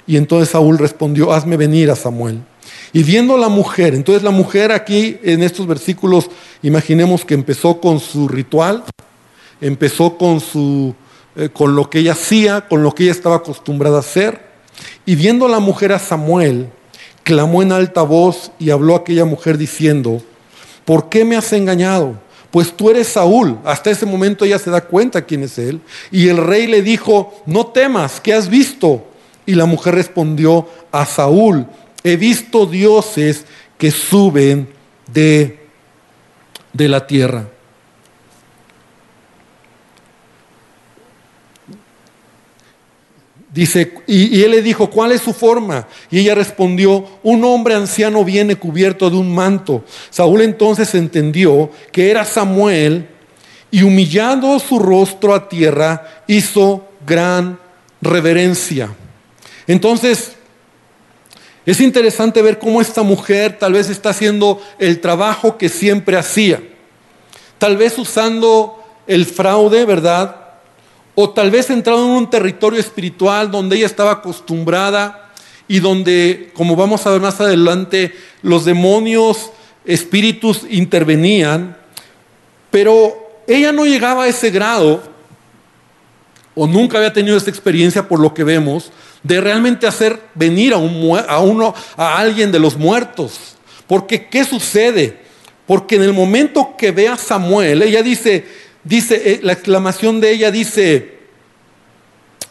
Y 0.06 0.16
entonces 0.16 0.50
Saúl 0.50 0.78
respondió, 0.78 1.32
hazme 1.32 1.56
venir 1.56 1.90
a 1.90 1.96
Samuel. 1.96 2.42
Y 2.92 3.02
viendo 3.02 3.36
la 3.38 3.48
mujer, 3.48 3.94
entonces 3.94 4.22
la 4.22 4.30
mujer 4.30 4.70
aquí 4.70 5.18
en 5.22 5.42
estos 5.42 5.66
versículos, 5.66 6.30
imaginemos 6.62 7.24
que 7.24 7.34
empezó 7.34 7.80
con 7.80 8.00
su 8.00 8.28
ritual, 8.28 8.84
empezó 9.60 10.16
con, 10.16 10.40
su, 10.40 10.94
eh, 11.36 11.50
con 11.52 11.76
lo 11.76 11.90
que 11.90 11.98
ella 11.98 12.12
hacía, 12.12 12.66
con 12.66 12.82
lo 12.82 12.92
que 12.92 13.04
ella 13.04 13.12
estaba 13.12 13.36
acostumbrada 13.36 13.98
a 13.98 14.00
hacer. 14.00 14.40
Y 15.04 15.14
viendo 15.16 15.48
la 15.48 15.60
mujer 15.60 15.92
a 15.92 15.98
Samuel, 15.98 16.70
clamó 17.22 17.62
en 17.62 17.72
alta 17.72 18.02
voz 18.02 18.52
y 18.58 18.70
habló 18.70 18.94
a 18.94 18.98
aquella 18.98 19.24
mujer 19.24 19.58
diciendo, 19.58 20.22
¿por 20.84 21.08
qué 21.08 21.24
me 21.24 21.36
has 21.36 21.52
engañado? 21.52 22.18
Pues 22.50 22.74
tú 22.74 22.88
eres 22.88 23.08
Saúl. 23.08 23.58
Hasta 23.64 23.90
ese 23.90 24.06
momento 24.06 24.44
ella 24.44 24.58
se 24.58 24.70
da 24.70 24.80
cuenta 24.80 25.26
quién 25.26 25.42
es 25.42 25.58
él. 25.58 25.80
Y 26.10 26.28
el 26.28 26.38
rey 26.38 26.66
le 26.66 26.82
dijo, 26.82 27.34
no 27.44 27.66
temas, 27.66 28.20
¿qué 28.20 28.32
has 28.32 28.48
visto? 28.48 29.04
Y 29.44 29.54
la 29.54 29.66
mujer 29.66 29.94
respondió 29.94 30.68
a 30.90 31.04
Saúl, 31.04 31.66
he 32.02 32.16
visto 32.16 32.64
dioses 32.64 33.44
que 33.76 33.90
suben 33.90 34.68
de, 35.12 35.68
de 36.72 36.88
la 36.88 37.06
tierra. 37.06 37.48
Dice, 43.56 43.94
y, 44.06 44.42
él 44.42 44.50
le 44.50 44.60
dijo, 44.60 44.90
¿cuál 44.90 45.12
es 45.12 45.22
su 45.22 45.32
forma? 45.32 45.88
Y 46.10 46.18
ella 46.18 46.34
respondió, 46.34 47.06
un 47.22 47.42
hombre 47.42 47.74
anciano 47.74 48.22
viene 48.22 48.56
cubierto 48.56 49.08
de 49.08 49.16
un 49.16 49.34
manto. 49.34 49.82
Saúl 50.10 50.42
entonces 50.42 50.94
entendió 50.94 51.70
que 51.90 52.10
era 52.10 52.26
Samuel 52.26 53.08
y 53.70 53.82
humillando 53.82 54.58
su 54.58 54.78
rostro 54.78 55.34
a 55.34 55.48
tierra, 55.48 56.22
hizo 56.26 56.86
gran 57.06 57.58
reverencia. 58.02 58.94
Entonces, 59.66 60.32
es 61.64 61.80
interesante 61.80 62.42
ver 62.42 62.58
cómo 62.58 62.82
esta 62.82 63.02
mujer 63.02 63.56
tal 63.58 63.72
vez 63.72 63.88
está 63.88 64.10
haciendo 64.10 64.60
el 64.78 65.00
trabajo 65.00 65.56
que 65.56 65.70
siempre 65.70 66.18
hacía. 66.18 66.62
Tal 67.56 67.78
vez 67.78 67.96
usando 67.96 68.84
el 69.06 69.24
fraude, 69.24 69.86
¿verdad? 69.86 70.45
O 71.18 71.30
tal 71.30 71.50
vez 71.50 71.70
entrando 71.70 72.04
en 72.04 72.10
un 72.10 72.30
territorio 72.30 72.78
espiritual 72.78 73.50
donde 73.50 73.76
ella 73.76 73.86
estaba 73.86 74.12
acostumbrada 74.12 75.32
y 75.66 75.80
donde, 75.80 76.52
como 76.54 76.76
vamos 76.76 77.06
a 77.06 77.10
ver 77.10 77.22
más 77.22 77.40
adelante, 77.40 78.14
los 78.42 78.66
demonios, 78.66 79.50
espíritus 79.86 80.60
intervenían. 80.68 81.74
Pero 82.70 83.40
ella 83.46 83.72
no 83.72 83.86
llegaba 83.86 84.24
a 84.24 84.28
ese 84.28 84.50
grado, 84.50 85.02
o 86.54 86.66
nunca 86.66 86.98
había 86.98 87.14
tenido 87.14 87.36
esa 87.38 87.48
experiencia 87.48 88.06
por 88.06 88.20
lo 88.20 88.34
que 88.34 88.44
vemos, 88.44 88.92
de 89.22 89.40
realmente 89.40 89.86
hacer 89.86 90.20
venir 90.34 90.74
a, 90.74 90.76
un, 90.76 91.18
a 91.26 91.38
uno, 91.40 91.74
a 91.96 92.18
alguien 92.18 92.52
de 92.52 92.58
los 92.58 92.76
muertos. 92.76 93.56
Porque, 93.86 94.28
¿qué 94.28 94.44
sucede? 94.44 95.18
Porque 95.66 95.96
en 95.96 96.02
el 96.02 96.12
momento 96.12 96.74
que 96.76 96.92
ve 96.92 97.08
a 97.08 97.16
Samuel, 97.16 97.82
ella 97.82 98.02
dice, 98.02 98.44
dice, 98.86 99.20
eh, 99.32 99.40
la 99.42 99.52
exclamación 99.52 100.20
de 100.20 100.30
ella 100.30 100.50
dice, 100.50 101.18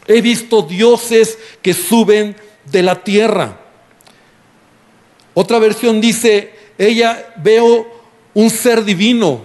he 0.08 0.22
visto 0.22 0.62
dioses 0.62 1.38
que 1.62 1.74
suben 1.74 2.36
de 2.66 2.84
la 2.84 3.04
tierra. 3.04 3.60
Otra 5.34 5.60
versión 5.60 6.02
dice, 6.02 6.54
ella 6.78 7.34
veo 7.38 7.88
un 8.34 8.50
ser 8.50 8.84
divino, 8.84 9.42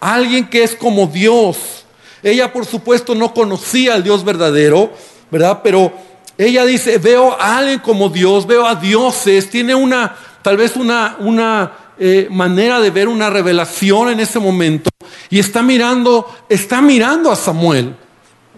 alguien 0.00 0.48
que 0.48 0.62
es 0.62 0.74
como 0.74 1.06
Dios. 1.06 1.84
Ella 2.22 2.52
por 2.52 2.66
supuesto 2.66 3.14
no 3.14 3.32
conocía 3.32 3.94
al 3.94 4.02
Dios 4.02 4.24
verdadero, 4.24 4.92
¿verdad? 5.30 5.60
Pero 5.62 5.92
ella 6.36 6.64
dice, 6.64 6.98
veo 6.98 7.32
a 7.40 7.58
alguien 7.58 7.80
como 7.80 8.08
Dios, 8.08 8.46
veo 8.46 8.66
a 8.66 8.74
dioses, 8.74 9.50
tiene 9.50 9.74
una, 9.74 10.16
tal 10.42 10.56
vez 10.56 10.76
una, 10.76 11.16
una 11.20 11.87
eh, 11.98 12.28
manera 12.30 12.80
de 12.80 12.90
ver 12.90 13.08
una 13.08 13.30
revelación 13.30 14.10
en 14.10 14.20
ese 14.20 14.38
momento 14.38 14.90
y 15.30 15.38
está 15.38 15.62
mirando, 15.62 16.26
está 16.48 16.80
mirando 16.80 17.30
a 17.30 17.36
Samuel. 17.36 17.94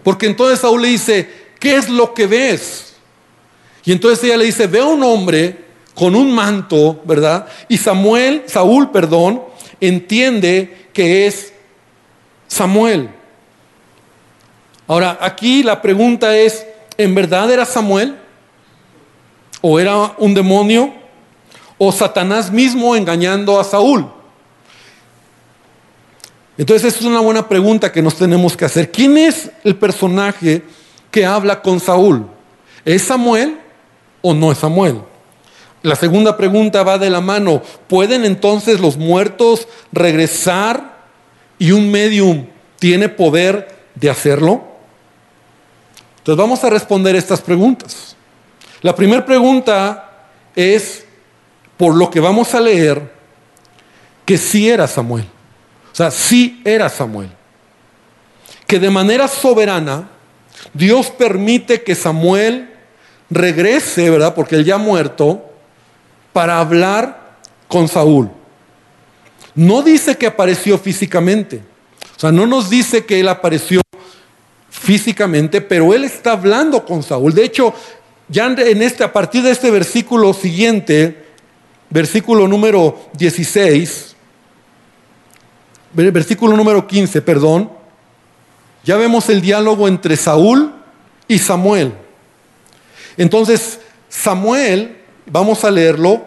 Porque 0.03 0.27
entonces 0.27 0.59
Saúl 0.59 0.81
le 0.81 0.89
dice, 0.89 1.29
¿qué 1.59 1.75
es 1.75 1.89
lo 1.89 2.13
que 2.13 2.27
ves? 2.27 2.93
Y 3.83 3.91
entonces 3.91 4.23
ella 4.23 4.37
le 4.37 4.45
dice, 4.45 4.67
veo 4.67 4.89
un 4.89 5.03
hombre 5.03 5.65
con 5.93 6.15
un 6.15 6.31
manto, 6.31 7.01
¿verdad? 7.03 7.47
Y 7.67 7.77
Samuel, 7.77 8.43
Saúl, 8.47 8.91
perdón, 8.91 9.41
entiende 9.79 10.87
que 10.93 11.27
es 11.27 11.53
Samuel. 12.47 13.09
Ahora, 14.87 15.17
aquí 15.21 15.63
la 15.63 15.81
pregunta 15.81 16.35
es, 16.37 16.65
¿en 16.97 17.15
verdad 17.15 17.51
era 17.51 17.65
Samuel? 17.65 18.17
¿O 19.61 19.79
era 19.79 20.15
un 20.17 20.33
demonio? 20.33 21.00
¿O 21.83 21.91
Satanás 21.91 22.51
mismo 22.51 22.95
engañando 22.95 23.59
a 23.59 23.63
Saúl? 23.63 24.07
Entonces, 26.55 26.95
es 26.95 27.01
una 27.01 27.21
buena 27.21 27.49
pregunta 27.49 27.91
que 27.91 28.03
nos 28.03 28.17
tenemos 28.17 28.55
que 28.55 28.65
hacer. 28.65 28.91
¿Quién 28.91 29.17
es 29.17 29.49
el 29.63 29.75
personaje 29.75 30.61
que 31.09 31.25
habla 31.25 31.63
con 31.63 31.79
Saúl? 31.79 32.27
¿Es 32.85 33.01
Samuel 33.01 33.59
o 34.21 34.35
no 34.35 34.51
es 34.51 34.59
Samuel? 34.59 35.01
La 35.81 35.95
segunda 35.95 36.37
pregunta 36.37 36.83
va 36.83 36.99
de 36.99 37.09
la 37.09 37.19
mano. 37.19 37.63
¿Pueden 37.87 38.25
entonces 38.25 38.79
los 38.79 38.97
muertos 38.97 39.67
regresar 39.91 40.99
y 41.57 41.71
un 41.71 41.89
medium 41.89 42.45
tiene 42.77 43.09
poder 43.09 43.85
de 43.95 44.11
hacerlo? 44.11 44.61
Entonces 46.19 46.39
vamos 46.39 46.63
a 46.63 46.69
responder 46.69 47.15
estas 47.15 47.41
preguntas. 47.41 48.15
La 48.83 48.93
primera 48.93 49.25
pregunta 49.25 50.27
es, 50.55 51.00
por 51.81 51.95
lo 51.95 52.11
que 52.11 52.19
vamos 52.19 52.53
a 52.53 52.59
leer, 52.59 53.01
que 54.23 54.37
sí 54.37 54.69
era 54.69 54.87
Samuel. 54.87 55.25
O 55.91 55.95
sea, 55.95 56.11
sí 56.11 56.61
era 56.63 56.87
Samuel. 56.89 57.31
Que 58.67 58.77
de 58.77 58.91
manera 58.91 59.27
soberana 59.27 60.07
Dios 60.75 61.09
permite 61.09 61.81
que 61.81 61.95
Samuel 61.95 62.69
regrese, 63.31 64.11
¿verdad? 64.11 64.35
Porque 64.35 64.57
él 64.57 64.63
ya 64.63 64.75
ha 64.75 64.77
muerto, 64.77 65.43
para 66.33 66.59
hablar 66.59 67.39
con 67.67 67.87
Saúl. 67.87 68.29
No 69.55 69.81
dice 69.81 70.15
que 70.19 70.27
apareció 70.27 70.77
físicamente. 70.77 71.63
O 72.15 72.19
sea, 72.19 72.31
no 72.31 72.45
nos 72.45 72.69
dice 72.69 73.05
que 73.07 73.19
él 73.19 73.27
apareció 73.27 73.81
físicamente, 74.69 75.61
pero 75.61 75.95
él 75.95 76.03
está 76.03 76.33
hablando 76.33 76.85
con 76.85 77.01
Saúl. 77.01 77.33
De 77.33 77.43
hecho, 77.43 77.73
ya 78.29 78.45
en 78.45 78.83
este, 78.83 79.03
a 79.03 79.11
partir 79.11 79.41
de 79.41 79.49
este 79.49 79.71
versículo 79.71 80.31
siguiente, 80.35 81.30
versículo 81.91 82.47
número 82.47 82.97
16, 83.13 84.15
versículo 85.93 86.57
número 86.57 86.87
15, 86.87 87.21
perdón, 87.21 87.69
ya 88.83 88.97
vemos 88.97 89.29
el 89.29 89.41
diálogo 89.41 89.87
entre 89.87 90.17
Saúl 90.17 90.73
y 91.27 91.37
Samuel. 91.37 91.93
Entonces, 93.17 93.79
Samuel, 94.09 94.97
vamos 95.27 95.63
a 95.63 95.69
leerlo 95.69 96.25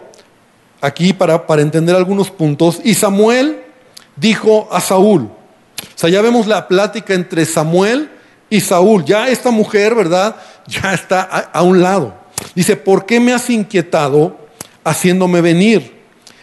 aquí 0.79 1.11
para, 1.11 1.45
para 1.45 1.61
entender 1.61 1.95
algunos 1.95 2.31
puntos, 2.31 2.79
y 2.83 2.93
Samuel 2.93 3.61
dijo 4.15 4.69
a 4.71 4.79
Saúl, 4.79 5.23
o 5.23 5.97
sea, 5.97 6.09
ya 6.09 6.21
vemos 6.21 6.47
la 6.47 6.67
plática 6.67 7.13
entre 7.13 7.45
Samuel 7.45 8.09
y 8.49 8.61
Saúl, 8.61 9.03
ya 9.03 9.27
esta 9.29 9.51
mujer, 9.51 9.95
¿verdad? 9.95 10.35
Ya 10.67 10.93
está 10.93 11.21
a, 11.21 11.61
un 11.61 11.81
lado. 11.81 12.13
Dice, 12.53 12.75
¿por 12.75 13.05
qué 13.05 13.19
me 13.19 13.33
has 13.33 13.49
inquietado 13.49 14.44
haciéndome 14.85 15.41
venir? 15.41 15.93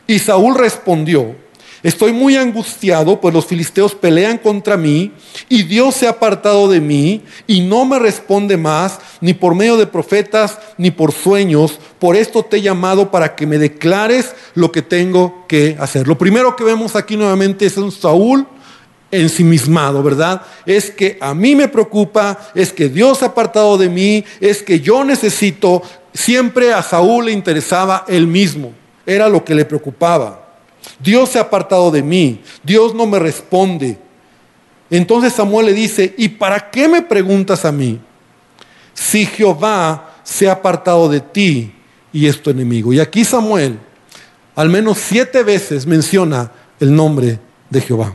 Y 0.06 0.18
Saúl 0.18 0.58
respondió, 0.58 1.34
estoy 1.82 2.12
muy 2.12 2.36
angustiado, 2.36 3.20
pues 3.20 3.32
los 3.32 3.46
filisteos 3.46 3.94
pelean 3.94 4.36
contra 4.36 4.76
mí 4.76 5.12
y 5.48 5.62
Dios 5.62 5.94
se 5.94 6.06
ha 6.06 6.10
apartado 6.10 6.68
de 6.68 6.80
mí 6.80 7.22
y 7.46 7.60
no 7.60 7.86
me 7.86 7.98
responde 7.98 8.56
más, 8.56 8.98
ni 9.20 9.32
por 9.32 9.54
medio 9.54 9.76
de 9.76 9.86
profetas, 9.86 10.58
ni 10.76 10.90
por 10.90 11.12
sueños. 11.12 11.78
Por 11.98 12.16
esto 12.16 12.44
te 12.44 12.58
he 12.58 12.62
llamado 12.62 13.10
para 13.10 13.34
que 13.34 13.46
me 13.46 13.58
declares 13.58 14.34
lo 14.54 14.70
que 14.70 14.82
tengo 14.82 15.46
que 15.48 15.76
hacer. 15.80 16.06
Lo 16.06 16.18
primero 16.18 16.56
que 16.56 16.64
vemos 16.64 16.96
aquí 16.96 17.16
nuevamente 17.16 17.64
es 17.64 17.76
un 17.76 17.90
Saúl 17.90 18.46
ensimismado, 19.12 20.02
¿verdad? 20.02 20.42
Es 20.66 20.90
que 20.90 21.18
a 21.20 21.34
mí 21.34 21.54
me 21.54 21.68
preocupa, 21.68 22.50
es 22.54 22.72
que 22.72 22.88
Dios 22.88 23.22
ha 23.22 23.26
apartado 23.26 23.78
de 23.78 23.88
mí, 23.88 24.24
es 24.40 24.62
que 24.62 24.80
yo 24.80 25.04
necesito, 25.04 25.82
siempre 26.12 26.72
a 26.72 26.82
Saúl 26.82 27.26
le 27.26 27.32
interesaba 27.32 28.04
él 28.08 28.26
mismo, 28.26 28.72
era 29.06 29.28
lo 29.28 29.44
que 29.44 29.54
le 29.54 29.64
preocupaba. 29.64 30.40
Dios 30.98 31.30
se 31.30 31.38
ha 31.38 31.42
apartado 31.42 31.90
de 31.90 32.02
mí, 32.02 32.42
Dios 32.62 32.94
no 32.94 33.06
me 33.06 33.18
responde. 33.18 33.98
Entonces 34.90 35.32
Samuel 35.32 35.66
le 35.66 35.72
dice, 35.72 36.14
¿y 36.18 36.28
para 36.28 36.70
qué 36.70 36.88
me 36.88 37.02
preguntas 37.02 37.64
a 37.64 37.72
mí? 37.72 37.98
Si 38.94 39.24
Jehová 39.26 40.10
se 40.22 40.48
ha 40.48 40.52
apartado 40.52 41.08
de 41.08 41.20
ti 41.20 41.72
y 42.12 42.26
es 42.26 42.42
tu 42.42 42.50
enemigo. 42.50 42.92
Y 42.92 43.00
aquí 43.00 43.24
Samuel 43.24 43.78
al 44.54 44.68
menos 44.68 44.98
siete 44.98 45.42
veces 45.42 45.86
menciona 45.86 46.52
el 46.78 46.94
nombre 46.94 47.40
de 47.70 47.80
Jehová. 47.80 48.14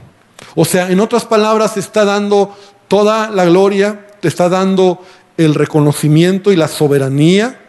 O 0.55 0.65
sea, 0.65 0.91
en 0.91 0.99
otras 0.99 1.25
palabras, 1.25 1.77
está 1.77 2.05
dando 2.05 2.55
toda 2.87 3.29
la 3.29 3.45
gloria, 3.45 4.07
te 4.19 4.27
está 4.27 4.49
dando 4.49 5.03
el 5.37 5.55
reconocimiento 5.55 6.51
y 6.51 6.55
la 6.55 6.67
soberanía 6.67 7.59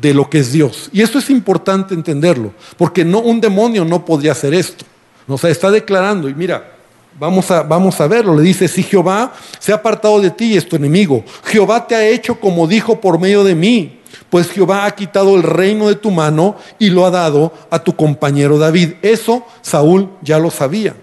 de 0.00 0.14
lo 0.14 0.28
que 0.28 0.38
es 0.38 0.52
Dios. 0.52 0.88
Y 0.92 1.02
esto 1.02 1.18
es 1.18 1.30
importante 1.30 1.94
entenderlo, 1.94 2.52
porque 2.76 3.04
no, 3.04 3.20
un 3.20 3.40
demonio 3.40 3.84
no 3.84 4.04
podría 4.04 4.32
hacer 4.32 4.54
esto. 4.54 4.84
O 5.28 5.38
sea, 5.38 5.50
está 5.50 5.70
declarando, 5.70 6.28
y 6.28 6.34
mira, 6.34 6.72
vamos 7.18 7.50
a, 7.50 7.62
vamos 7.62 8.00
a 8.00 8.06
verlo, 8.06 8.36
le 8.36 8.42
dice, 8.42 8.68
si 8.68 8.82
Jehová 8.82 9.32
se 9.58 9.72
ha 9.72 9.76
apartado 9.76 10.20
de 10.20 10.30
ti 10.30 10.52
y 10.52 10.56
es 10.56 10.68
tu 10.68 10.76
enemigo, 10.76 11.24
Jehová 11.44 11.86
te 11.86 11.94
ha 11.94 12.06
hecho 12.06 12.38
como 12.40 12.66
dijo 12.66 13.00
por 13.00 13.18
medio 13.18 13.44
de 13.44 13.54
mí, 13.54 14.00
pues 14.30 14.50
Jehová 14.50 14.86
ha 14.86 14.94
quitado 14.94 15.36
el 15.36 15.42
reino 15.42 15.88
de 15.88 15.96
tu 15.96 16.10
mano 16.10 16.56
y 16.78 16.90
lo 16.90 17.04
ha 17.06 17.10
dado 17.10 17.52
a 17.70 17.78
tu 17.78 17.94
compañero 17.94 18.58
David. 18.58 18.94
Eso 19.02 19.46
Saúl 19.60 20.08
ya 20.22 20.38
lo 20.38 20.50
sabía. 20.50 20.96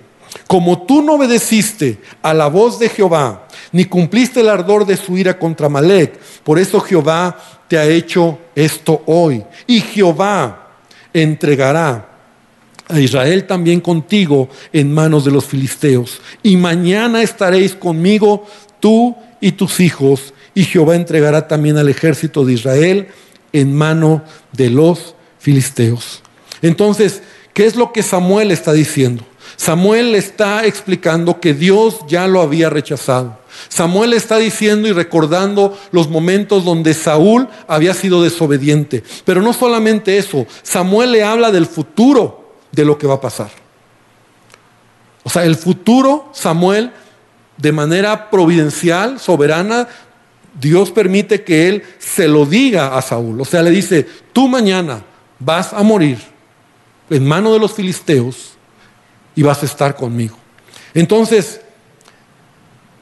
Como 0.47 0.83
tú 0.83 1.01
no 1.01 1.13
obedeciste 1.13 1.99
a 2.21 2.33
la 2.33 2.47
voz 2.47 2.79
de 2.79 2.89
Jehová, 2.89 3.47
ni 3.71 3.85
cumpliste 3.85 4.41
el 4.41 4.49
ardor 4.49 4.85
de 4.85 4.97
su 4.97 5.17
ira 5.17 5.37
contra 5.37 5.69
Malek, 5.69 6.19
por 6.43 6.59
eso 6.59 6.79
Jehová 6.79 7.37
te 7.67 7.77
ha 7.77 7.85
hecho 7.85 8.39
esto 8.55 9.03
hoy. 9.05 9.43
Y 9.67 9.81
Jehová 9.81 10.69
entregará 11.13 12.09
a 12.87 12.99
Israel 12.99 13.45
también 13.45 13.79
contigo 13.79 14.49
en 14.73 14.91
manos 14.91 15.23
de 15.23 15.31
los 15.31 15.45
filisteos. 15.45 16.19
Y 16.41 16.57
mañana 16.57 17.21
estaréis 17.21 17.75
conmigo 17.75 18.45
tú 18.79 19.15
y 19.39 19.51
tus 19.51 19.79
hijos, 19.79 20.33
y 20.55 20.63
Jehová 20.63 20.95
entregará 20.95 21.47
también 21.47 21.77
al 21.77 21.87
ejército 21.87 22.43
de 22.43 22.53
Israel 22.53 23.07
en 23.53 23.73
mano 23.75 24.23
de 24.51 24.69
los 24.69 25.15
filisteos. 25.37 26.21
Entonces, 26.61 27.21
¿qué 27.53 27.65
es 27.65 27.75
lo 27.75 27.93
que 27.93 28.03
Samuel 28.03 28.51
está 28.51 28.73
diciendo? 28.73 29.23
Samuel 29.55 30.15
está 30.15 30.65
explicando 30.65 31.39
que 31.39 31.53
Dios 31.53 31.99
ya 32.07 32.27
lo 32.27 32.41
había 32.41 32.69
rechazado. 32.69 33.39
Samuel 33.67 34.13
está 34.13 34.37
diciendo 34.37 34.87
y 34.87 34.93
recordando 34.93 35.77
los 35.91 36.09
momentos 36.09 36.63
donde 36.63 36.93
Saúl 36.93 37.47
había 37.67 37.93
sido 37.93 38.23
desobediente. 38.23 39.03
Pero 39.25 39.41
no 39.41 39.53
solamente 39.53 40.17
eso, 40.17 40.47
Samuel 40.63 41.11
le 41.11 41.23
habla 41.23 41.51
del 41.51 41.65
futuro 41.65 42.55
de 42.71 42.85
lo 42.85 42.97
que 42.97 43.07
va 43.07 43.15
a 43.15 43.21
pasar. 43.21 43.51
O 45.23 45.29
sea, 45.29 45.43
el 45.43 45.55
futuro, 45.55 46.29
Samuel, 46.33 46.91
de 47.57 47.71
manera 47.71 48.29
providencial, 48.29 49.19
soberana, 49.19 49.87
Dios 50.59 50.91
permite 50.91 51.43
que 51.43 51.69
él 51.69 51.83
se 51.99 52.27
lo 52.27 52.45
diga 52.45 52.97
a 52.97 53.01
Saúl. 53.01 53.39
O 53.41 53.45
sea, 53.45 53.61
le 53.61 53.71
dice, 53.71 54.07
tú 54.33 54.47
mañana 54.47 55.03
vas 55.39 55.73
a 55.73 55.83
morir 55.83 56.17
en 57.09 57.27
mano 57.27 57.53
de 57.53 57.59
los 57.59 57.73
filisteos 57.73 58.53
y 59.35 59.43
vas 59.43 59.61
a 59.63 59.65
estar 59.65 59.95
conmigo. 59.95 60.37
Entonces, 60.93 61.61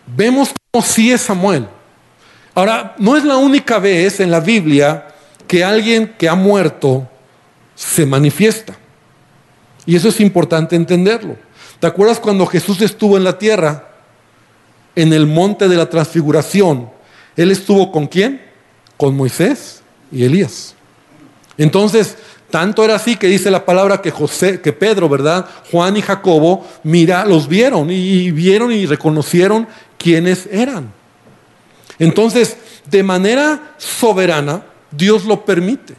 vemos 0.07 0.51
cómo 0.71 0.83
sí 0.83 1.11
es 1.11 1.21
Samuel. 1.21 1.67
Ahora, 2.55 2.95
no 2.97 3.15
es 3.15 3.23
la 3.23 3.37
única 3.37 3.77
vez 3.77 4.19
en 4.19 4.31
la 4.31 4.39
Biblia 4.39 5.07
que 5.47 5.63
alguien 5.63 6.15
que 6.17 6.27
ha 6.27 6.35
muerto 6.35 7.07
se 7.75 8.05
manifiesta. 8.05 8.75
Y 9.85 9.95
eso 9.95 10.09
es 10.09 10.19
importante 10.19 10.75
entenderlo. 10.75 11.35
¿Te 11.79 11.87
acuerdas 11.87 12.19
cuando 12.19 12.45
Jesús 12.45 12.81
estuvo 12.81 13.15
en 13.15 13.23
la 13.23 13.37
tierra, 13.37 13.89
en 14.95 15.13
el 15.13 15.27
monte 15.27 15.67
de 15.67 15.77
la 15.77 15.89
transfiguración? 15.89 16.89
Él 17.35 17.51
estuvo 17.51 17.91
con 17.91 18.07
quién? 18.07 18.41
Con 18.97 19.15
Moisés 19.15 19.83
y 20.11 20.23
Elías. 20.23 20.73
Entonces, 21.57 22.17
tanto 22.49 22.83
era 22.83 22.95
así 22.95 23.15
que 23.15 23.27
dice 23.27 23.51
la 23.51 23.65
palabra 23.65 24.01
que 24.01 24.09
José, 24.09 24.61
que 24.61 24.73
Pedro, 24.73 25.07
¿verdad? 25.07 25.45
Juan 25.71 25.97
y 25.97 26.01
Jacobo, 26.01 26.65
mira, 26.83 27.25
los 27.25 27.47
vieron 27.47 27.91
y 27.91 28.31
vieron 28.31 28.71
y 28.71 28.85
reconocieron 28.85 29.67
quiénes 29.97 30.47
eran. 30.51 30.91
Entonces, 31.99 32.57
de 32.89 33.03
manera 33.03 33.73
soberana, 33.77 34.63
Dios 34.91 35.25
lo 35.25 35.43
permite. 35.45 35.95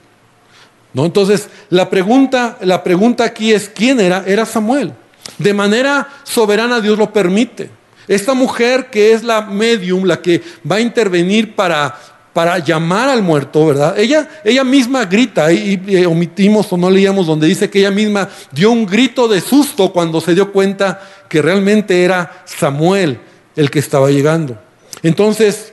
¿No? 0.93 1.05
Entonces, 1.05 1.49
la 1.69 1.91
pregunta, 1.91 2.57
la 2.63 2.83
pregunta 2.83 3.25
aquí 3.25 3.53
es 3.53 3.69
quién 3.69 4.01
era? 4.01 4.25
Era 4.27 4.47
Samuel. 4.47 4.93
De 5.37 5.53
manera 5.53 6.09
soberana 6.25 6.81
Dios 6.81 6.99
lo 6.99 7.13
permite. 7.13 7.71
Esta 8.07 8.33
mujer 8.33 8.89
que 8.91 9.13
es 9.13 9.23
la 9.23 9.43
medium, 9.43 10.05
la 10.05 10.23
que 10.23 10.43
va 10.71 10.77
a 10.77 10.81
intervenir 10.81 11.55
para, 11.55 11.95
para 12.33 12.59
llamar 12.59 13.11
al 13.11 13.23
muerto, 13.23 13.67
¿verdad? 13.67 13.99
Ella, 13.99 14.27
ella 14.45 14.65
misma 14.65 15.05
grita, 15.05 15.53
y, 15.53 15.83
y, 15.87 16.07
omitimos 16.07 16.73
o 16.73 16.79
no 16.79 16.89
leíamos 16.89 17.27
donde 17.27 17.47
dice 17.47 17.69
que 17.69 17.81
ella 17.81 17.91
misma 17.91 18.31
dio 18.51 18.71
un 18.71 18.87
grito 18.87 19.29
de 19.29 19.43
susto 19.43 19.93
cuando 19.93 20.23
se 20.23 20.35
dio 20.35 20.51
cuenta 20.53 21.03
que 21.29 21.43
realmente 21.43 22.03
era 22.03 22.43
Samuel 22.47 23.21
el 23.59 23.73
que 23.73 23.81
estaba 23.81 24.09
llegando. 24.11 24.57
Entonces, 25.03 25.73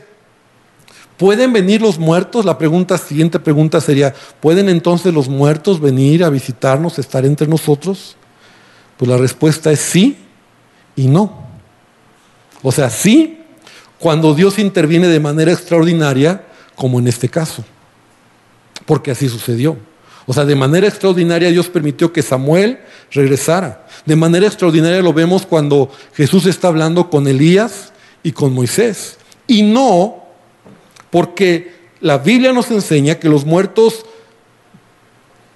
¿pueden 1.17 1.53
venir 1.53 1.83
los 1.83 1.99
muertos? 1.99 2.43
La 2.43 2.57
pregunta, 2.57 2.97
siguiente 2.97 3.39
pregunta 3.39 3.79
sería, 3.79 4.13
¿pueden 4.39 4.69
entonces 4.69 5.13
los 5.13 5.29
muertos 5.29 5.79
venir 5.79 6.23
a 6.23 6.31
visitarnos, 6.31 6.97
estar 6.97 7.23
entre 7.25 7.47
nosotros? 7.47 8.17
Pues 8.97 9.07
la 9.07 9.17
respuesta 9.17 9.71
es 9.71 9.79
sí 9.79 10.17
y 10.95 11.07
no. 11.07 11.45
O 12.63 12.71
sea, 12.71 12.89
sí, 12.89 13.43
cuando 13.99 14.33
Dios 14.33 14.57
interviene 14.57 15.07
de 15.07 15.19
manera 15.19 15.51
extraordinaria, 15.51 16.43
como 16.75 16.97
en 16.97 17.07
este 17.07 17.29
caso. 17.29 17.63
Porque 18.87 19.11
así 19.11 19.29
sucedió. 19.29 19.77
O 20.27 20.33
sea, 20.33 20.45
de 20.45 20.55
manera 20.55 20.87
extraordinaria 20.87 21.51
Dios 21.51 21.67
permitió 21.69 22.11
que 22.11 22.21
Samuel 22.21 22.79
regresara. 23.11 23.85
De 24.05 24.15
manera 24.15 24.47
extraordinaria 24.47 25.01
lo 25.01 25.13
vemos 25.13 25.45
cuando 25.45 25.91
Jesús 26.13 26.45
está 26.45 26.67
hablando 26.67 27.09
con 27.09 27.27
Elías 27.27 27.93
y 28.23 28.31
con 28.31 28.53
Moisés. 28.53 29.17
Y 29.47 29.63
no 29.63 30.23
porque 31.11 31.75
la 32.01 32.17
Biblia 32.17 32.53
nos 32.53 32.71
enseña 32.71 33.15
que 33.15 33.29
los 33.29 33.45
muertos, 33.45 34.05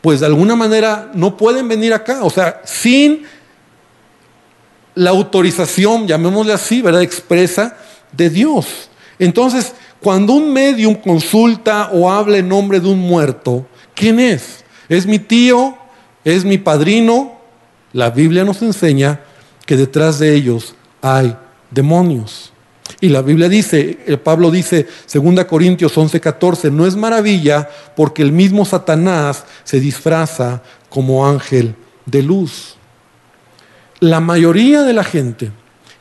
pues 0.02 0.20
de 0.20 0.28
alguna 0.28 0.56
manera, 0.56 1.12
no 1.14 1.36
pueden 1.36 1.68
venir 1.68 1.94
acá. 1.94 2.24
O 2.24 2.30
sea, 2.30 2.62
sin 2.64 3.24
la 4.96 5.10
autorización, 5.10 6.08
llamémosle 6.08 6.54
así, 6.54 6.82
¿verdad? 6.82 7.02
Expresa 7.02 7.78
de 8.12 8.30
Dios. 8.30 8.90
Entonces, 9.18 9.74
cuando 10.00 10.34
un 10.34 10.54
medium 10.54 10.96
consulta 10.96 11.90
o 11.92 12.10
habla 12.10 12.38
en 12.38 12.48
nombre 12.48 12.80
de 12.80 12.88
un 12.88 13.00
muerto, 13.00 13.66
¿quién 14.00 14.20
es? 14.20 14.64
¿Es 14.88 15.06
mi 15.06 15.20
tío? 15.20 15.78
¿Es 16.24 16.46
mi 16.46 16.58
padrino? 16.58 17.38
La 17.92 18.10
Biblia 18.10 18.46
nos 18.46 18.62
enseña 18.62 19.20
que 19.66 19.76
detrás 19.76 20.20
de 20.20 20.34
ellos 20.34 20.74
hay 21.02 21.36
demonios. 21.70 22.54
Y 23.02 23.10
la 23.10 23.22
Biblia 23.22 23.50
dice, 23.50 24.00
el 24.08 24.20
Pablo 24.20 24.52
dice, 24.52 24.88
2 25.14 25.46
Corintios 25.46 25.96
11:14, 25.96 26.72
no 26.72 26.88
es 26.88 26.96
maravilla 26.96 27.70
porque 27.96 28.22
el 28.22 28.32
mismo 28.32 28.66
Satanás 28.66 29.46
se 29.64 29.80
disfraza 29.80 30.64
como 30.90 31.28
ángel 31.28 31.76
de 32.06 32.24
luz. 32.24 32.78
La 34.00 34.22
mayoría 34.22 34.84
de 34.84 34.94
la 34.94 35.04
gente 35.04 35.52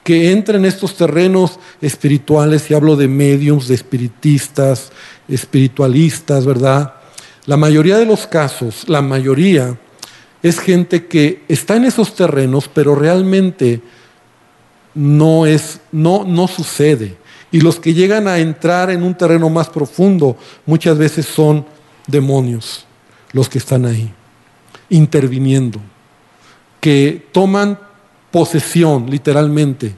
que 0.04 0.30
entra 0.30 0.56
en 0.56 0.64
estos 0.64 0.96
terrenos 0.96 1.58
espirituales, 1.82 2.70
y 2.70 2.74
hablo 2.74 2.96
de 2.96 3.08
mediums, 3.08 3.68
de 3.68 3.74
espiritistas, 3.74 4.90
espiritualistas, 5.28 6.46
¿verdad? 6.46 6.94
La 7.48 7.56
mayoría 7.56 7.96
de 7.96 8.04
los 8.04 8.26
casos, 8.26 8.86
la 8.90 9.00
mayoría, 9.00 9.78
es 10.42 10.60
gente 10.60 11.06
que 11.06 11.44
está 11.48 11.76
en 11.76 11.86
esos 11.86 12.14
terrenos, 12.14 12.68
pero 12.68 12.94
realmente 12.94 13.80
no 14.94 15.46
es, 15.46 15.80
no, 15.90 16.24
no 16.24 16.46
sucede. 16.46 17.16
Y 17.50 17.62
los 17.62 17.80
que 17.80 17.94
llegan 17.94 18.28
a 18.28 18.36
entrar 18.38 18.90
en 18.90 19.02
un 19.02 19.14
terreno 19.14 19.48
más 19.48 19.70
profundo, 19.70 20.36
muchas 20.66 20.98
veces 20.98 21.24
son 21.24 21.64
demonios 22.06 22.84
los 23.32 23.48
que 23.48 23.56
están 23.56 23.86
ahí, 23.86 24.12
interviniendo, 24.90 25.80
que 26.82 27.28
toman 27.32 27.78
posesión, 28.30 29.08
literalmente, 29.08 29.94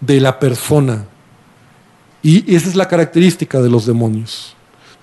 de 0.00 0.20
la 0.20 0.36
persona. 0.40 1.04
Y 2.24 2.56
esa 2.56 2.68
es 2.68 2.74
la 2.74 2.88
característica 2.88 3.60
de 3.60 3.70
los 3.70 3.86
demonios. 3.86 4.57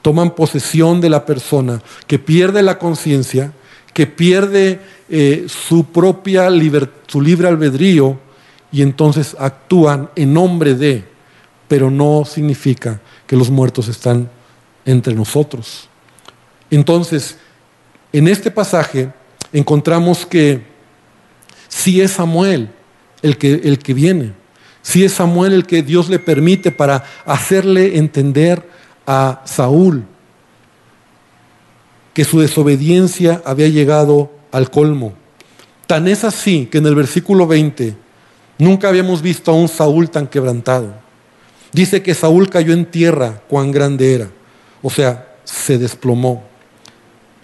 Toman 0.05 0.35
posesión 0.35 1.01
de 1.01 1.09
la 1.09 1.25
persona, 1.25 1.81
que 2.05 2.19
pierde 2.19 2.61
la 2.61 2.77
conciencia, 2.77 3.53
que 3.91 4.05
pierde 4.05 4.79
eh, 5.09 5.47
su 5.47 5.85
propia 5.85 6.47
su 7.07 7.21
libre 7.21 7.47
albedrío 7.47 8.19
y 8.71 8.83
entonces 8.83 9.35
actúan 9.39 10.11
en 10.15 10.31
nombre 10.31 10.75
de, 10.75 11.05
pero 11.67 11.89
no 11.89 12.23
significa 12.23 13.01
que 13.25 13.35
los 13.35 13.49
muertos 13.49 13.87
están 13.87 14.29
entre 14.85 15.15
nosotros. 15.15 15.89
Entonces, 16.69 17.37
en 18.13 18.27
este 18.27 18.51
pasaje 18.51 19.11
encontramos 19.53 20.23
que 20.23 20.61
si 21.67 21.99
es 21.99 22.11
Samuel 22.11 22.69
el 23.23 23.39
que, 23.39 23.53
el 23.53 23.79
que 23.79 23.95
viene, 23.95 24.33
si 24.83 25.03
es 25.03 25.13
Samuel 25.13 25.53
el 25.53 25.65
que 25.65 25.81
Dios 25.81 26.09
le 26.09 26.19
permite 26.19 26.71
para 26.71 27.05
hacerle 27.25 27.97
entender 27.97 28.74
a 29.05 29.41
Saúl 29.45 30.05
que 32.13 32.23
su 32.23 32.39
desobediencia 32.39 33.41
había 33.45 33.67
llegado 33.67 34.31
al 34.51 34.71
colmo. 34.71 35.13
Tan 35.85 36.07
es 36.07 36.23
así 36.23 36.67
que 36.67 36.77
en 36.77 36.85
el 36.85 36.95
versículo 36.95 37.45
20 37.45 37.95
nunca 38.57 38.87
habíamos 38.87 39.21
visto 39.21 39.51
a 39.51 39.55
un 39.55 39.67
Saúl 39.67 40.09
tan 40.09 40.27
quebrantado. 40.27 40.93
Dice 41.73 42.01
que 42.01 42.13
Saúl 42.13 42.49
cayó 42.49 42.73
en 42.73 42.85
tierra, 42.85 43.41
cuán 43.49 43.71
grande 43.71 44.15
era. 44.15 44.29
O 44.81 44.89
sea, 44.89 45.35
se 45.43 45.77
desplomó. 45.77 46.43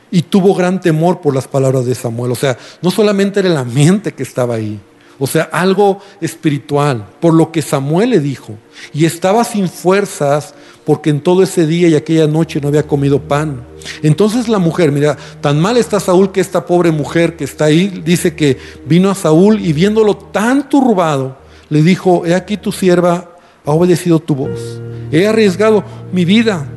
Y 0.10 0.22
tuvo 0.22 0.56
gran 0.56 0.80
temor 0.80 1.20
por 1.20 1.36
las 1.36 1.50
palabras 1.50 1.86
de 1.86 1.94
Samuel. 1.94 2.32
O 2.32 2.36
sea, 2.36 2.58
no 2.82 2.92
solamente 2.92 3.42
era 3.42 3.50
el 3.50 3.58
ambiente 3.58 4.14
que 4.14 4.24
estaba 4.24 4.56
ahí, 4.56 4.80
o 5.24 5.28
sea, 5.28 5.44
algo 5.52 6.00
espiritual, 6.20 7.08
por 7.20 7.36
lo 7.36 7.52
que 7.52 7.62
Samuel 7.62 8.10
le 8.10 8.20
dijo. 8.20 8.58
Y 8.92 9.06
estaba 9.06 9.44
sin 9.44 9.70
fuerzas 9.70 10.56
porque 10.86 11.10
en 11.10 11.22
todo 11.22 11.44
ese 11.44 11.68
día 11.68 11.88
y 11.88 11.96
aquella 11.96 12.28
noche 12.28 12.60
no 12.62 12.68
había 12.68 12.84
comido 12.84 13.20
pan. 13.22 13.64
Entonces 14.04 14.48
la 14.48 14.60
mujer, 14.60 14.92
mira, 14.92 15.18
tan 15.42 15.60
mal 15.60 15.78
está 15.78 16.00
Saúl 16.00 16.32
que 16.32 16.42
esta 16.42 16.66
pobre 16.66 16.92
mujer 16.92 17.36
que 17.36 17.44
está 17.44 17.66
ahí, 17.66 18.02
dice 18.04 18.36
que 18.36 18.58
vino 18.86 19.10
a 19.10 19.16
Saúl 19.16 19.60
y 19.60 19.74
viéndolo 19.74 20.16
tan 20.16 20.70
turbado, 20.70 21.38
le 21.70 21.82
dijo, 21.82 22.26
he 22.26 22.36
aquí 22.36 22.58
tu 22.58 22.72
sierva 22.72 23.32
ha 23.66 23.72
obedecido 23.72 24.20
tu 24.20 24.36
voz. 24.36 24.82
He 25.12 25.28
arriesgado 25.28 25.84
mi 26.12 26.26
vida 26.26 26.68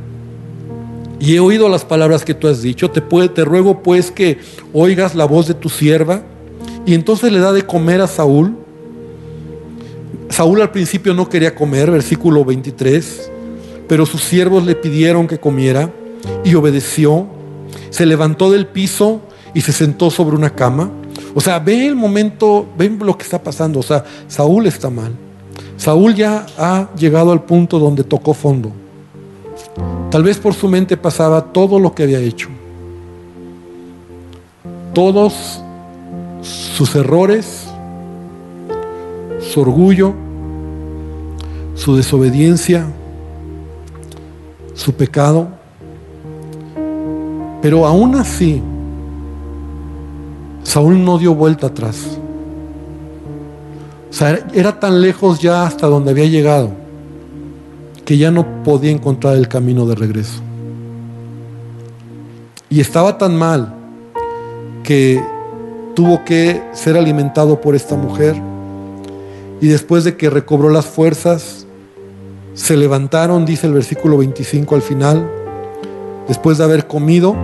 y 1.21 1.35
he 1.35 1.41
oído 1.41 1.69
las 1.69 1.85
palabras 1.85 2.25
que 2.25 2.35
tú 2.35 2.49
has 2.49 2.63
dicho. 2.63 2.91
Te, 2.91 3.45
ruego 3.45 3.83
pues 3.83 4.11
que 4.11 4.39
oigas 4.73 5.15
la 5.15 5.25
voz 5.25 5.47
de 5.49 5.55
tu 5.55 5.69
sierva 5.69 6.23
y 6.85 6.95
entonces 6.95 7.33
le 7.33 7.39
da 7.39 7.53
de 7.53 7.63
comer 7.63 8.01
a 8.01 8.07
Saúl. 8.07 8.57
Saúl 10.29 10.61
al 10.61 10.71
principio 10.71 11.15
no 11.15 11.29
quería 11.29 11.55
comer, 11.55 11.91
versículo 11.91 12.45
23, 12.45 13.31
pero 13.95 14.07
sus 14.07 14.25
siervos 14.25 14.67
le 14.67 14.75
pidieron 14.75 15.29
que 15.29 15.39
comiera 15.39 15.89
y 16.43 16.57
obedeció. 16.57 17.29
Se 17.91 18.05
levantó 18.05 18.51
del 18.51 18.67
piso 18.67 19.21
y 19.55 19.61
se 19.61 19.71
sentó 19.71 20.11
sobre 20.11 20.35
una 20.35 20.51
cama. 20.51 20.91
O 21.33 21.41
sea, 21.41 21.61
ve 21.61 21.87
el 21.87 21.95
momento, 21.95 22.67
ven 22.77 22.99
lo 22.99 23.17
que 23.17 23.23
está 23.23 23.41
pasando. 23.41 23.79
O 23.79 23.85
sea, 23.85 24.05
Saúl 24.27 24.67
está 24.67 24.91
mal. 24.91 25.13
Saúl 25.77 26.13
ya 26.13 26.45
ha 26.59 26.89
llegado 26.97 27.31
al 27.31 27.45
punto 27.45 27.79
donde 27.79 28.03
tocó 28.03 28.35
fondo. 28.35 28.73
Tal 30.11 30.25
vez 30.25 30.39
por 30.39 30.55
su 30.55 30.67
mente 30.67 30.97
pasaba 30.97 31.53
todo 31.53 31.79
lo 31.79 31.95
que 31.95 32.03
había 32.03 32.19
hecho. 32.19 32.49
Todos 34.93 35.63
sus 36.43 36.97
errores, 36.97 37.69
su 39.39 39.61
orgullo, 39.61 40.15
su 41.77 41.95
desobediencia, 41.95 42.89
su 44.75 44.93
pecado. 44.93 45.49
Pero 47.63 47.87
aún 47.87 48.15
así, 48.17 48.63
Saúl 50.63 51.03
no 51.03 51.19
dio 51.19 51.35
vuelta 51.35 51.69
atrás. 51.69 52.19
O 54.11 54.13
sea, 54.13 54.47
era 54.53 54.79
tan 54.79 55.01
lejos 55.01 55.41
ya 55.41 55.67
hasta 55.67 55.87
donde 55.87 56.11
había 56.11 56.27
llegado 56.27 56.71
que 58.05 58.19
ya 58.19 58.31
no 58.31 58.63
podía 58.63 58.91
encontrar 58.91 59.37
el 59.37 59.49
camino 59.49 59.87
de 59.87 59.95
regreso. 59.95 60.41
Y 62.69 62.81
estaba 62.81 63.19
tan 63.19 63.37
mal 63.37 63.75
que 64.83 65.23
tuvo 65.95 66.25
que 66.25 66.63
ser 66.73 66.97
alimentado 66.97 67.61
por 67.61 67.75
esta 67.75 67.97
mujer. 67.97 68.37
Y 69.61 69.69
después 69.69 70.05
de 70.05 70.17
que 70.17 70.29
recobró 70.29 70.69
las 70.69 70.85
fuerzas, 70.85 71.64
se 72.55 72.77
levantaron, 72.77 73.45
dice 73.45 73.67
el 73.67 73.75
versículo 73.75 74.19
25 74.19 74.75
al 74.77 74.83
final, 74.83 75.29
después 76.29 76.59
de 76.59 76.65
haber 76.65 76.87
comido, 76.87 77.37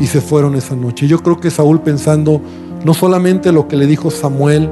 y 0.00 0.06
se 0.06 0.20
fueron 0.20 0.56
esa 0.56 0.74
noche. 0.74 1.06
Yo 1.06 1.22
creo 1.22 1.38
que 1.38 1.50
Saúl 1.50 1.80
pensando 1.80 2.40
no 2.84 2.94
solamente 2.94 3.52
lo 3.52 3.68
que 3.68 3.76
le 3.76 3.86
dijo 3.86 4.10
Samuel, 4.10 4.68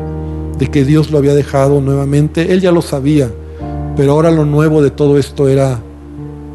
de 0.59 0.67
que 0.69 0.85
Dios 0.85 1.11
lo 1.11 1.19
había 1.19 1.35
dejado 1.35 1.81
nuevamente, 1.81 2.53
él 2.53 2.61
ya 2.61 2.73
lo 2.73 2.83
sabía, 2.83 3.31
pero 3.97 4.13
ahora 4.13 4.31
lo 4.31 4.45
nuevo 4.45 4.83
de 4.83 4.91
todo 4.91 5.19
esto 5.19 5.49
era, 5.49 5.79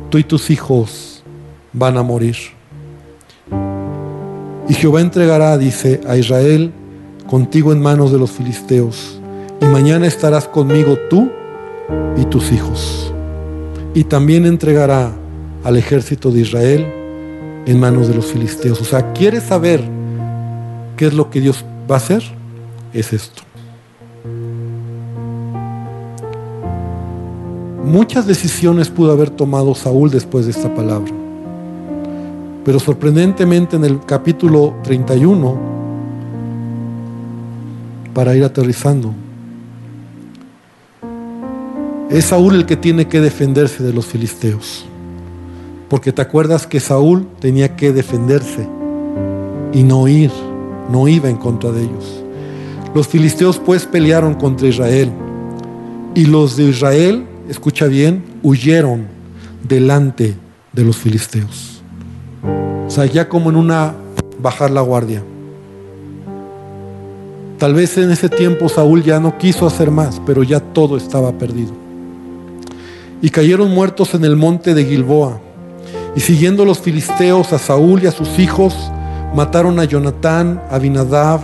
tú 0.09 0.17
y 0.17 0.23
tus 0.23 0.49
hijos 0.49 1.23
van 1.73 1.97
a 1.97 2.03
morir. 2.03 2.35
Y 4.67 4.73
Jehová 4.73 5.01
entregará, 5.01 5.57
dice, 5.57 6.01
a 6.07 6.17
Israel 6.17 6.71
contigo 7.27 7.71
en 7.71 7.81
manos 7.81 8.11
de 8.11 8.17
los 8.17 8.31
filisteos, 8.31 9.21
y 9.61 9.65
mañana 9.65 10.07
estarás 10.07 10.47
conmigo 10.47 10.97
tú 11.09 11.29
y 12.17 12.25
tus 12.25 12.51
hijos. 12.51 13.13
Y 13.93 14.03
también 14.03 14.45
entregará 14.45 15.11
al 15.63 15.77
ejército 15.77 16.31
de 16.31 16.41
Israel 16.41 16.85
en 17.65 17.79
manos 17.79 18.07
de 18.07 18.15
los 18.15 18.25
filisteos. 18.27 18.79
O 18.81 18.85
sea, 18.85 19.13
¿quieres 19.13 19.43
saber 19.43 19.81
qué 20.97 21.07
es 21.07 21.13
lo 21.13 21.29
que 21.29 21.41
Dios 21.41 21.65
va 21.89 21.95
a 21.95 21.97
hacer? 21.97 22.23
Es 22.93 23.13
esto. 23.13 23.41
Muchas 27.83 28.25
decisiones 28.25 28.89
pudo 28.89 29.11
haber 29.11 29.29
tomado 29.29 29.75
Saúl 29.75 30.09
después 30.09 30.45
de 30.45 30.51
esta 30.51 30.73
palabra. 30.73 31.11
Pero 32.63 32.79
sorprendentemente 32.79 33.75
en 33.75 33.85
el 33.85 33.99
capítulo 34.05 34.73
31, 34.83 35.55
para 38.13 38.35
ir 38.35 38.43
aterrizando, 38.43 39.13
es 42.09 42.25
Saúl 42.25 42.55
el 42.55 42.65
que 42.65 42.77
tiene 42.77 43.07
que 43.07 43.21
defenderse 43.21 43.83
de 43.83 43.93
los 43.93 44.05
filisteos. 44.05 44.85
Porque 45.89 46.11
te 46.11 46.21
acuerdas 46.21 46.67
que 46.67 46.79
Saúl 46.79 47.27
tenía 47.39 47.75
que 47.75 47.91
defenderse 47.91 48.67
y 49.73 49.83
no 49.83 50.07
ir, 50.07 50.31
no 50.91 51.07
iba 51.07 51.29
en 51.29 51.37
contra 51.37 51.71
de 51.71 51.83
ellos. 51.83 52.23
Los 52.93 53.07
filisteos 53.07 53.59
pues 53.59 53.85
pelearon 53.85 54.35
contra 54.35 54.67
Israel 54.67 55.11
y 56.13 56.25
los 56.25 56.55
de 56.55 56.65
Israel, 56.65 57.25
escucha 57.49 57.87
bien, 57.87 58.23
huyeron 58.41 59.07
delante 59.67 60.35
de 60.73 60.83
los 60.83 60.97
filisteos. 60.97 61.81
O 62.87 62.89
sea, 62.89 63.05
ya 63.05 63.27
como 63.27 63.49
en 63.49 63.55
una 63.55 63.95
bajar 64.39 64.71
la 64.71 64.81
guardia. 64.81 65.23
Tal 67.57 67.73
vez 67.73 67.97
en 67.97 68.11
ese 68.11 68.29
tiempo 68.29 68.69
Saúl 68.69 69.01
ya 69.01 69.19
no 69.19 69.37
quiso 69.37 69.65
hacer 69.65 69.89
más, 69.89 70.21
pero 70.25 70.43
ya 70.43 70.59
todo 70.59 70.97
estaba 70.97 71.31
perdido. 71.31 71.84
Y 73.21 73.29
cayeron 73.29 73.73
muertos 73.73 74.13
en 74.13 74.25
el 74.25 74.35
monte 74.35 74.73
de 74.73 74.85
Gilboa. 74.85 75.39
Y 76.15 76.19
siguiendo 76.21 76.65
los 76.65 76.79
filisteos 76.79 77.51
a 77.53 77.59
Saúl 77.59 78.03
y 78.03 78.07
a 78.07 78.11
sus 78.11 78.39
hijos, 78.39 78.75
mataron 79.35 79.79
a 79.79 79.83
Jonatán, 79.83 80.61
a 80.69 80.79
Binadab, 80.79 81.41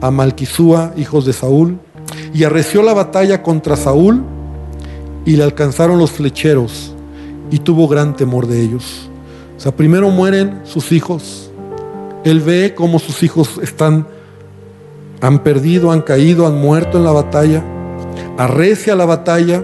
a 0.00 0.10
Malquisúa, 0.10 0.92
hijos 0.96 1.26
de 1.26 1.32
Saúl, 1.32 1.78
y 2.32 2.44
arreció 2.44 2.82
la 2.82 2.94
batalla 2.94 3.42
contra 3.42 3.76
Saúl, 3.76 4.22
y 5.24 5.36
le 5.36 5.44
alcanzaron 5.44 5.98
los 5.98 6.12
flecheros, 6.12 6.94
y 7.50 7.58
tuvo 7.58 7.88
gran 7.88 8.16
temor 8.16 8.46
de 8.46 8.60
ellos. 8.60 9.08
O 9.56 9.60
sea, 9.60 9.74
primero 9.76 10.10
mueren 10.10 10.60
sus 10.64 10.92
hijos. 10.92 11.50
Él 12.24 12.40
ve 12.40 12.74
cómo 12.76 12.98
sus 12.98 13.22
hijos 13.22 13.58
están, 13.62 14.06
han 15.20 15.40
perdido, 15.40 15.92
han 15.92 16.02
caído, 16.02 16.46
han 16.46 16.60
muerto 16.60 16.98
en 16.98 17.04
la 17.04 17.12
batalla. 17.12 17.62
Arrecia 18.38 18.94
la 18.94 19.04
batalla, 19.04 19.62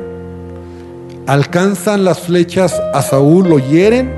alcanzan 1.28 2.04
las 2.04 2.20
flechas 2.20 2.80
a 2.94 3.02
Saúl, 3.02 3.50
lo 3.50 3.58
hieren 3.58 4.10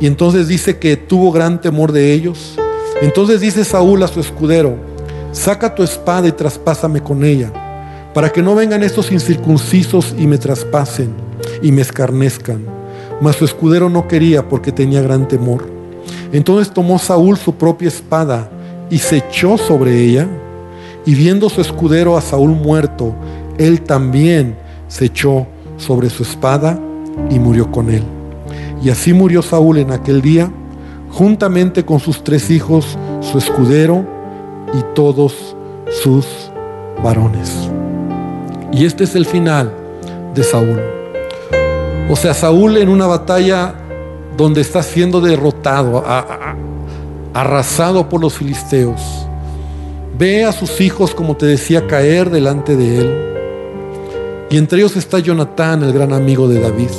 y 0.00 0.06
entonces 0.06 0.48
dice 0.48 0.78
que 0.78 0.96
tuvo 0.96 1.30
gran 1.32 1.60
temor 1.60 1.92
de 1.92 2.14
ellos. 2.14 2.58
Entonces 3.02 3.42
dice 3.42 3.62
Saúl 3.62 4.02
a 4.02 4.08
su 4.08 4.20
escudero, 4.20 4.76
saca 5.32 5.74
tu 5.74 5.82
espada 5.82 6.26
y 6.28 6.32
traspásame 6.32 7.02
con 7.02 7.24
ella, 7.24 7.52
para 8.14 8.30
que 8.30 8.42
no 8.42 8.54
vengan 8.54 8.82
estos 8.82 9.12
incircuncisos 9.12 10.14
y 10.18 10.26
me 10.26 10.38
traspasen 10.38 11.12
y 11.60 11.70
me 11.70 11.82
escarnezcan. 11.82 12.64
Mas 13.20 13.36
su 13.36 13.44
escudero 13.44 13.90
no 13.90 14.08
quería 14.08 14.48
porque 14.48 14.72
tenía 14.72 15.02
gran 15.02 15.28
temor. 15.28 15.68
Entonces 16.32 16.72
tomó 16.72 16.98
Saúl 16.98 17.36
su 17.36 17.54
propia 17.54 17.88
espada 17.88 18.48
y 18.88 18.96
se 18.96 19.18
echó 19.18 19.58
sobre 19.58 20.02
ella, 20.02 20.26
y 21.04 21.14
viendo 21.14 21.50
su 21.50 21.60
escudero 21.60 22.16
a 22.16 22.22
Saúl 22.22 22.50
muerto, 22.50 23.14
él 23.58 23.82
también 23.82 24.56
se 24.88 25.06
echó 25.06 25.46
sobre 25.76 26.10
su 26.10 26.22
espada 26.22 26.78
y 27.30 27.38
murió 27.38 27.70
con 27.70 27.90
él. 27.90 28.02
Y 28.82 28.90
así 28.90 29.12
murió 29.12 29.42
Saúl 29.42 29.78
en 29.78 29.90
aquel 29.90 30.22
día, 30.22 30.50
juntamente 31.10 31.84
con 31.84 32.00
sus 32.00 32.22
tres 32.22 32.50
hijos, 32.50 32.96
su 33.20 33.38
escudero 33.38 34.04
y 34.72 34.82
todos 34.94 35.56
sus 36.02 36.26
varones. 37.02 37.68
Y 38.72 38.84
este 38.84 39.04
es 39.04 39.14
el 39.16 39.26
final 39.26 39.72
de 40.34 40.42
Saúl. 40.44 40.80
O 42.10 42.16
sea, 42.16 42.34
Saúl 42.34 42.76
en 42.76 42.88
una 42.88 43.06
batalla 43.06 43.74
donde 44.36 44.60
está 44.60 44.82
siendo 44.82 45.20
derrotado, 45.20 46.04
arrasado 47.34 48.08
por 48.08 48.20
los 48.20 48.34
filisteos, 48.34 49.26
ve 50.16 50.44
a 50.44 50.52
sus 50.52 50.80
hijos, 50.80 51.14
como 51.14 51.36
te 51.36 51.46
decía, 51.46 51.86
caer 51.86 52.30
delante 52.30 52.76
de 52.76 52.98
él. 52.98 53.37
Y 54.50 54.56
entre 54.56 54.78
ellos 54.78 54.96
está 54.96 55.18
Jonatán, 55.18 55.82
el 55.82 55.92
gran 55.92 56.12
amigo 56.12 56.48
de 56.48 56.60
David. 56.60 56.90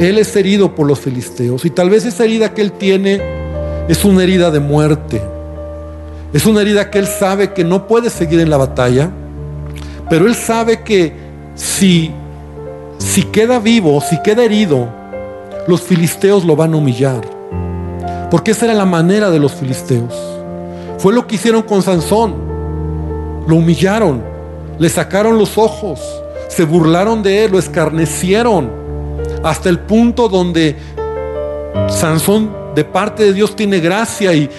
Él 0.00 0.18
es 0.18 0.34
herido 0.34 0.74
por 0.74 0.86
los 0.86 0.98
filisteos 0.98 1.64
y 1.64 1.70
tal 1.70 1.88
vez 1.88 2.04
esa 2.04 2.24
herida 2.24 2.52
que 2.52 2.62
él 2.62 2.72
tiene 2.72 3.22
es 3.88 4.04
una 4.04 4.24
herida 4.24 4.50
de 4.50 4.58
muerte. 4.58 5.22
Es 6.32 6.46
una 6.46 6.62
herida 6.62 6.90
que 6.90 6.98
él 6.98 7.06
sabe 7.06 7.52
que 7.52 7.62
no 7.62 7.86
puede 7.86 8.10
seguir 8.10 8.40
en 8.40 8.50
la 8.50 8.56
batalla, 8.56 9.10
pero 10.08 10.26
él 10.26 10.34
sabe 10.34 10.82
que 10.82 11.12
si, 11.54 12.10
si 12.98 13.22
queda 13.24 13.58
vivo, 13.58 14.00
si 14.00 14.20
queda 14.22 14.42
herido, 14.42 14.88
los 15.68 15.82
filisteos 15.82 16.44
lo 16.44 16.56
van 16.56 16.74
a 16.74 16.78
humillar. 16.78 17.20
Porque 18.30 18.52
esa 18.52 18.64
era 18.64 18.74
la 18.74 18.86
manera 18.86 19.30
de 19.30 19.38
los 19.38 19.52
filisteos. 19.52 20.14
Fue 20.98 21.12
lo 21.12 21.26
que 21.26 21.34
hicieron 21.34 21.62
con 21.62 21.82
Sansón. 21.82 22.34
Lo 23.46 23.56
humillaron, 23.56 24.22
le 24.78 24.88
sacaron 24.88 25.36
los 25.36 25.58
ojos, 25.58 26.00
se 26.52 26.64
burlaron 26.64 27.22
de 27.22 27.44
él, 27.44 27.52
lo 27.52 27.58
escarnecieron 27.58 28.70
hasta 29.42 29.70
el 29.70 29.78
punto 29.78 30.28
donde 30.28 30.76
Sansón 31.88 32.50
de 32.74 32.84
parte 32.84 33.24
de 33.24 33.32
Dios 33.32 33.56
tiene 33.56 33.80
gracia 33.80 34.34
y, 34.34 34.50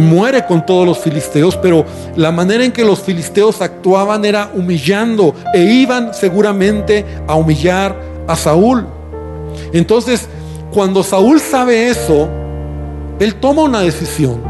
muere 0.00 0.44
con 0.46 0.66
todos 0.66 0.84
los 0.84 0.98
filisteos, 0.98 1.56
pero 1.56 1.84
la 2.16 2.32
manera 2.32 2.64
en 2.64 2.72
que 2.72 2.84
los 2.84 3.00
filisteos 3.00 3.60
actuaban 3.62 4.24
era 4.24 4.50
humillando 4.52 5.34
e 5.54 5.62
iban 5.62 6.12
seguramente 6.12 7.04
a 7.28 7.36
humillar 7.36 7.96
a 8.26 8.34
Saúl. 8.34 8.86
Entonces, 9.72 10.28
cuando 10.72 11.04
Saúl 11.04 11.38
sabe 11.38 11.88
eso, 11.88 12.28
él 13.20 13.36
toma 13.36 13.62
una 13.62 13.80
decisión. 13.80 14.40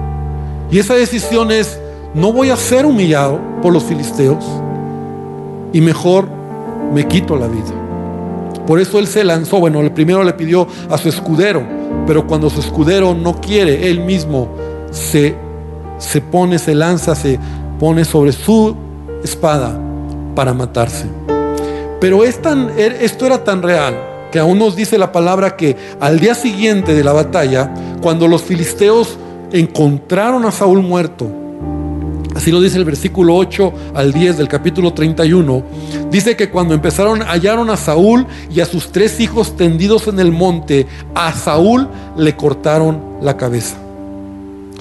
Y 0.70 0.78
esa 0.78 0.94
decisión 0.94 1.50
es, 1.50 1.78
no 2.14 2.32
voy 2.32 2.48
a 2.48 2.56
ser 2.56 2.86
humillado 2.86 3.38
por 3.60 3.72
los 3.74 3.82
filisteos 3.82 4.44
y 5.72 5.80
mejor 5.80 6.41
me 6.92 7.06
quito 7.06 7.36
la 7.36 7.48
vida. 7.48 7.72
Por 8.66 8.80
eso 8.80 8.98
él 8.98 9.06
se 9.06 9.24
lanzó. 9.24 9.58
Bueno, 9.58 9.80
el 9.80 9.90
primero 9.92 10.22
le 10.22 10.32
pidió 10.34 10.66
a 10.90 10.98
su 10.98 11.08
escudero, 11.08 11.66
pero 12.06 12.26
cuando 12.26 12.48
su 12.48 12.60
escudero 12.60 13.14
no 13.14 13.40
quiere, 13.40 13.90
él 13.90 14.00
mismo 14.00 14.48
se 14.90 15.36
se 16.02 16.20
pone, 16.20 16.58
se 16.58 16.74
lanza, 16.74 17.14
se 17.14 17.38
pone 17.78 18.04
sobre 18.04 18.32
su 18.32 18.76
espada 19.22 19.78
para 20.34 20.52
matarse. 20.52 21.06
Pero 22.00 22.24
er, 22.24 22.98
esto 23.00 23.26
era 23.26 23.44
tan 23.44 23.62
real 23.62 23.96
que 24.32 24.38
aún 24.38 24.58
nos 24.58 24.74
dice 24.74 24.98
la 24.98 25.12
palabra 25.12 25.56
que 25.56 25.76
al 26.00 26.18
día 26.18 26.34
siguiente 26.34 26.94
de 26.94 27.04
la 27.04 27.12
batalla, 27.12 27.72
cuando 28.02 28.26
los 28.26 28.42
filisteos 28.42 29.16
encontraron 29.52 30.44
a 30.44 30.50
Saúl 30.50 30.82
muerto, 30.82 31.30
así 32.42 32.50
lo 32.50 32.60
dice 32.60 32.76
el 32.76 32.84
versículo 32.84 33.36
8 33.36 33.72
al 33.94 34.12
10 34.12 34.36
del 34.36 34.48
capítulo 34.48 34.92
31, 34.92 35.62
dice 36.10 36.34
que 36.34 36.50
cuando 36.50 36.74
empezaron, 36.74 37.22
hallaron 37.22 37.70
a 37.70 37.76
Saúl 37.76 38.26
y 38.52 38.58
a 38.58 38.66
sus 38.66 38.90
tres 38.90 39.20
hijos 39.20 39.56
tendidos 39.56 40.08
en 40.08 40.18
el 40.18 40.32
monte, 40.32 40.88
a 41.14 41.32
Saúl 41.34 41.86
le 42.16 42.34
cortaron 42.34 43.00
la 43.22 43.36
cabeza. 43.36 43.76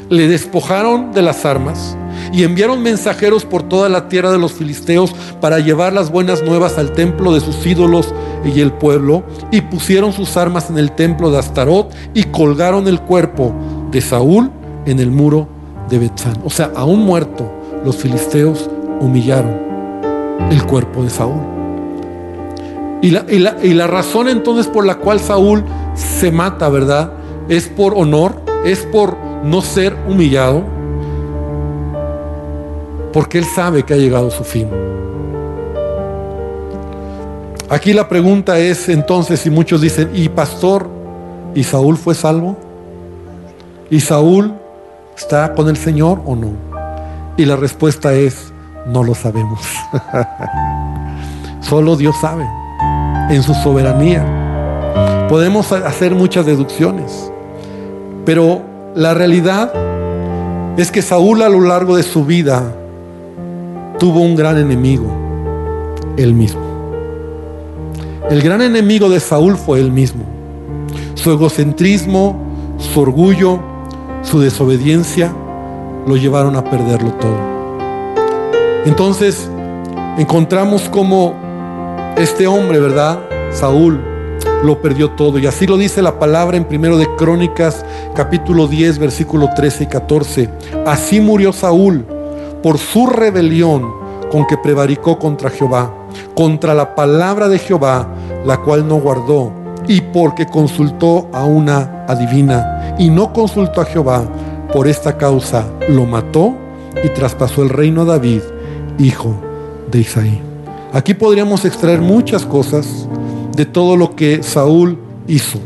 Le 0.09 0.27
despojaron 0.27 1.11
de 1.11 1.21
las 1.21 1.45
armas 1.45 1.95
y 2.33 2.45
enviaron 2.45 2.81
mensajeros 2.81 3.45
por 3.45 3.61
toda 3.61 3.89
la 3.89 4.09
tierra 4.09 4.31
de 4.31 4.39
los 4.39 4.53
filisteos 4.53 5.13
para 5.39 5.59
llevar 5.59 5.93
las 5.93 6.09
buenas 6.09 6.41
nuevas 6.41 6.79
al 6.79 6.93
templo 6.93 7.31
de 7.31 7.41
sus 7.41 7.63
ídolos 7.67 8.11
y 8.43 8.59
el 8.59 8.71
pueblo, 8.71 9.21
y 9.51 9.61
pusieron 9.61 10.13
sus 10.13 10.35
armas 10.35 10.71
en 10.71 10.79
el 10.79 10.93
templo 10.93 11.29
de 11.29 11.37
Astarot 11.37 11.93
y 12.15 12.23
colgaron 12.23 12.87
el 12.87 12.99
cuerpo 13.01 13.53
de 13.91 14.01
Saúl 14.01 14.49
en 14.87 14.99
el 14.99 15.11
muro 15.11 15.60
de 15.91 15.99
Betzán. 15.99 16.37
O 16.43 16.49
sea, 16.49 16.71
aún 16.75 17.05
muerto, 17.05 17.51
los 17.85 17.97
filisteos 17.97 18.69
humillaron 18.99 19.55
el 20.49 20.65
cuerpo 20.65 21.03
de 21.03 21.09
Saúl. 21.11 21.41
Y 23.03 23.11
la, 23.11 23.25
y 23.29 23.73
la 23.73 23.87
razón 23.87 24.27
entonces 24.29 24.67
por 24.67 24.85
la 24.85 24.95
cual 24.95 25.19
Saúl 25.19 25.63
se 25.95 26.31
mata, 26.31 26.69
¿verdad? 26.69 27.13
Es 27.49 27.67
por 27.67 27.93
honor, 27.95 28.41
es 28.63 28.87
por 28.91 29.17
no 29.43 29.61
ser 29.61 29.95
humillado, 30.07 30.63
porque 33.11 33.39
él 33.39 33.45
sabe 33.45 33.83
que 33.83 33.93
ha 33.93 33.97
llegado 33.97 34.31
su 34.31 34.43
fin. 34.43 34.69
Aquí 37.69 37.93
la 37.93 38.07
pregunta 38.07 38.59
es 38.59 38.87
entonces, 38.89 39.45
y 39.45 39.49
muchos 39.49 39.81
dicen, 39.81 40.11
¿y 40.13 40.29
pastor? 40.29 40.87
¿Y 41.55 41.63
Saúl 41.63 41.97
fue 41.97 42.13
salvo? 42.13 42.55
¿Y 43.89 43.99
Saúl 43.99 44.53
está 45.15 45.53
con 45.53 45.69
el 45.69 45.77
Señor 45.77 46.21
o 46.25 46.35
no? 46.35 46.51
Y 47.37 47.45
la 47.45 47.55
respuesta 47.55 48.13
es, 48.13 48.51
no 48.85 49.03
lo 49.03 49.15
sabemos. 49.15 49.61
Solo 51.61 51.95
Dios 51.95 52.15
sabe, 52.19 52.47
en 53.29 53.43
su 53.43 53.53
soberanía. 53.53 55.27
Podemos 55.29 55.71
hacer 55.71 56.13
muchas 56.13 56.45
deducciones, 56.45 57.31
pero 58.25 58.61
la 58.95 59.13
realidad 59.13 59.71
es 60.77 60.91
que 60.91 61.01
Saúl 61.01 61.41
a 61.41 61.49
lo 61.49 61.61
largo 61.61 61.95
de 61.95 62.03
su 62.03 62.25
vida 62.25 62.75
tuvo 63.99 64.19
un 64.21 64.35
gran 64.35 64.57
enemigo, 64.57 65.05
él 66.17 66.33
mismo. 66.33 66.61
El 68.29 68.41
gran 68.41 68.61
enemigo 68.61 69.09
de 69.09 69.19
Saúl 69.19 69.57
fue 69.57 69.79
él 69.79 69.91
mismo. 69.91 70.23
Su 71.15 71.31
egocentrismo, 71.31 72.35
su 72.77 72.99
orgullo, 72.99 73.59
su 74.21 74.39
desobediencia 74.39 75.33
lo 76.05 76.17
llevaron 76.17 76.55
a 76.55 76.63
perderlo 76.63 77.11
todo. 77.13 77.51
Entonces 78.85 79.49
encontramos 80.17 80.89
como 80.89 81.35
este 82.17 82.47
hombre, 82.47 82.79
¿verdad? 82.79 83.19
Saúl 83.51 84.01
lo 84.63 84.81
perdió 84.81 85.11
todo. 85.11 85.39
Y 85.39 85.47
así 85.47 85.67
lo 85.67 85.77
dice 85.77 86.01
la 86.01 86.19
palabra 86.19 86.57
en 86.57 86.65
primero 86.65 86.97
de 86.97 87.07
Crónicas, 87.15 87.85
capítulo 88.15 88.67
10, 88.67 88.99
versículo 88.99 89.49
13 89.55 89.83
y 89.83 89.87
14. 89.87 90.49
Así 90.85 91.19
murió 91.19 91.53
Saúl 91.53 92.05
por 92.61 92.77
su 92.77 93.07
rebelión 93.07 94.01
con 94.31 94.45
que 94.47 94.57
prevaricó 94.57 95.19
contra 95.19 95.49
Jehová, 95.49 95.93
contra 96.35 96.73
la 96.73 96.95
palabra 96.95 97.49
de 97.49 97.59
Jehová, 97.59 98.07
la 98.45 98.57
cual 98.57 98.87
no 98.87 98.95
guardó, 98.95 99.51
y 99.87 99.99
porque 99.99 100.45
consultó 100.45 101.27
a 101.33 101.43
una 101.43 102.05
adivina, 102.07 102.80
y 103.01 103.09
no 103.09 103.33
consultó 103.33 103.81
a 103.81 103.85
Jehová, 103.85 104.23
por 104.71 104.87
esta 104.87 105.17
causa 105.17 105.65
lo 105.89 106.05
mató 106.05 106.53
y 107.03 107.09
traspasó 107.09 107.63
el 107.63 107.69
reino 107.69 108.03
a 108.03 108.05
David, 108.05 108.41
hijo 108.99 109.33
de 109.89 110.01
Isaí. 110.01 110.39
Aquí 110.93 111.15
podríamos 111.15 111.65
extraer 111.65 111.99
muchas 111.99 112.45
cosas 112.45 113.07
de 113.55 113.65
todo 113.65 113.97
lo 113.97 114.15
que 114.15 114.43
Saúl 114.43 114.99
hizo 115.27 115.57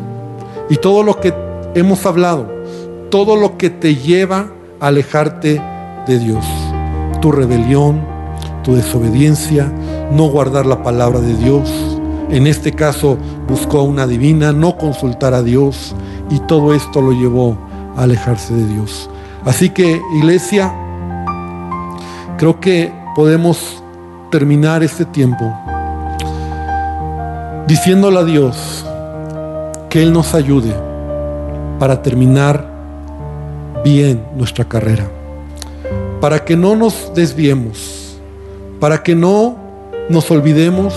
y 0.70 0.78
todo 0.78 1.04
lo 1.04 1.20
que 1.20 1.34
hemos 1.76 2.06
hablado, 2.06 2.50
todo 3.10 3.36
lo 3.36 3.58
que 3.58 3.70
te 3.70 3.96
lleva 3.96 4.48
a 4.80 4.88
alejarte 4.88 5.62
de 6.08 6.20
Dios, 6.20 6.46
tu 7.22 7.34
rebelión, 7.34 8.00
tu 8.64 8.76
desobediencia, 8.76 9.70
no 10.10 10.30
guardar 10.30 10.66
la 10.66 10.84
palabra 10.84 11.20
de 11.20 11.36
Dios. 11.36 11.70
En 12.30 12.48
este 12.48 12.72
caso 12.72 13.18
buscó 13.50 13.80
a 13.80 13.84
una 13.84 14.08
divina, 14.08 14.54
no 14.54 14.78
consultar 14.78 15.34
a 15.34 15.44
Dios 15.44 15.94
y 16.30 16.39
todo 16.39 16.73
esto 16.73 17.01
lo 17.01 17.11
llevó 17.11 17.57
a 17.95 18.03
alejarse 18.03 18.53
de 18.53 18.67
Dios. 18.67 19.09
Así 19.45 19.69
que 19.69 20.01
iglesia, 20.17 20.73
creo 22.38 22.59
que 22.59 22.93
podemos 23.15 23.84
terminar 24.32 24.84
este 24.84 25.05
tiempo 25.05 25.53
diciéndole 27.67 28.19
a 28.19 28.23
Dios 28.23 28.86
que 29.89 30.01
Él 30.03 30.11
nos 30.11 30.34
ayude 30.34 30.76
para 31.80 32.01
terminar 32.01 32.69
bien 33.84 34.23
nuestra 34.36 34.65
carrera, 34.65 35.07
para 36.19 36.43
que 36.43 36.57
no 36.57 36.76
nos 36.76 37.13
desviemos 37.13 38.05
para 38.80 39.01
que 39.01 39.15
no 39.15 39.57
nos 40.09 40.30
olvidemos 40.32 40.93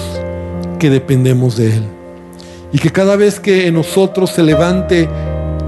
que 0.79 0.91
dependemos 0.91 1.57
de 1.57 1.77
Él. 1.77 1.98
Y 2.73 2.79
que 2.79 2.91
cada 2.91 3.17
vez 3.17 3.41
que 3.41 3.67
en 3.67 3.75
nosotros 3.75 4.31
se 4.31 4.43
levante 4.43 5.09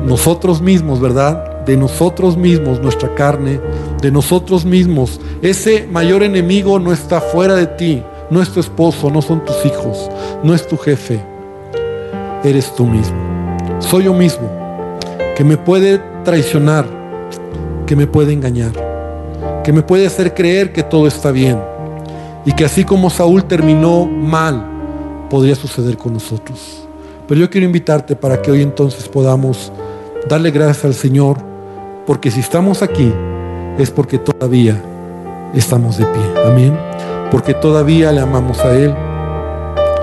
nosotros 0.04 0.60
mismos, 0.60 1.00
¿verdad? 1.00 1.64
De 1.64 1.76
nosotros 1.76 2.36
mismos, 2.36 2.80
nuestra 2.80 3.14
carne, 3.14 3.60
de 4.00 4.10
nosotros 4.10 4.64
mismos, 4.64 5.20
ese 5.42 5.86
mayor 5.90 6.22
enemigo 6.22 6.78
no 6.78 6.92
está 6.92 7.20
fuera 7.20 7.54
de 7.54 7.66
ti, 7.66 8.02
no 8.30 8.40
es 8.42 8.50
tu 8.50 8.60
esposo, 8.60 9.10
no 9.10 9.22
son 9.22 9.44
tus 9.44 9.64
hijos, 9.64 10.10
no 10.42 10.54
es 10.54 10.66
tu 10.66 10.76
jefe, 10.76 11.20
eres 12.44 12.74
tú 12.74 12.86
mismo. 12.86 13.16
Soy 13.78 14.04
yo 14.04 14.14
mismo, 14.14 14.48
que 15.36 15.44
me 15.44 15.56
puede 15.56 16.00
traicionar, 16.24 16.86
que 17.86 17.96
me 17.96 18.06
puede 18.06 18.32
engañar, 18.32 18.72
que 19.64 19.72
me 19.72 19.82
puede 19.82 20.06
hacer 20.06 20.34
creer 20.34 20.72
que 20.72 20.82
todo 20.82 21.06
está 21.06 21.30
bien 21.30 21.58
y 22.44 22.52
que 22.52 22.64
así 22.64 22.84
como 22.84 23.10
Saúl 23.10 23.44
terminó 23.44 24.06
mal, 24.06 24.66
podría 25.28 25.54
suceder 25.54 25.96
con 25.96 26.14
nosotros. 26.14 26.89
Pero 27.30 27.42
yo 27.42 27.48
quiero 27.48 27.64
invitarte 27.64 28.16
para 28.16 28.42
que 28.42 28.50
hoy 28.50 28.60
entonces 28.60 29.08
podamos 29.08 29.70
darle 30.28 30.50
gracias 30.50 30.84
al 30.84 30.94
Señor, 30.94 31.36
porque 32.04 32.28
si 32.28 32.40
estamos 32.40 32.82
aquí 32.82 33.14
es 33.78 33.88
porque 33.88 34.18
todavía 34.18 34.82
estamos 35.54 35.96
de 35.96 36.06
pie. 36.06 36.22
Amén. 36.44 36.76
Porque 37.30 37.54
todavía 37.54 38.10
le 38.10 38.20
amamos 38.20 38.58
a 38.64 38.74
Él 38.74 38.92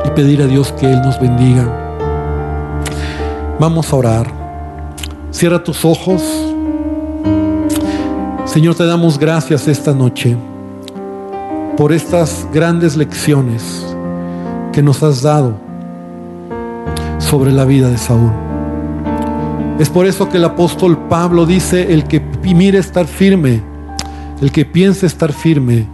y 0.06 0.10
pedir 0.12 0.42
a 0.42 0.48
Dios 0.48 0.72
que 0.72 0.86
Él 0.86 1.02
nos 1.02 1.20
bendiga. 1.20 1.68
Vamos 3.60 3.92
a 3.92 3.98
orar. 3.98 4.28
Cierra 5.30 5.62
tus 5.62 5.84
ojos. 5.84 6.24
Señor, 8.46 8.76
te 8.76 8.86
damos 8.86 9.20
gracias 9.20 9.68
esta 9.68 9.94
noche 9.94 10.38
por 11.76 11.92
estas 11.92 12.48
grandes 12.54 12.96
lecciones 12.96 13.86
que 14.72 14.82
nos 14.82 15.04
has 15.04 15.22
dado 15.22 15.67
sobre 17.30 17.52
la 17.52 17.66
vida 17.66 17.90
de 17.90 17.98
Saúl. 17.98 18.32
Es 19.80 19.90
por 19.90 20.06
eso 20.06 20.30
que 20.30 20.38
el 20.38 20.46
apóstol 20.46 20.98
Pablo 21.10 21.46
dice, 21.46 21.94
el 21.94 22.06
que 22.06 22.22
mire 22.44 22.80
estar 22.80 23.06
firme, 23.06 23.62
el 24.42 24.52
que 24.52 24.64
piense 24.64 25.06
estar 25.06 25.34
firme, 25.34 25.86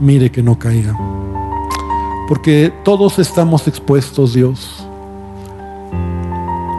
mire 0.00 0.30
que 0.30 0.42
no 0.42 0.58
caiga. 0.58 0.96
Porque 2.28 2.72
todos 2.84 3.18
estamos 3.18 3.66
expuestos, 3.66 4.34
Dios. 4.34 4.86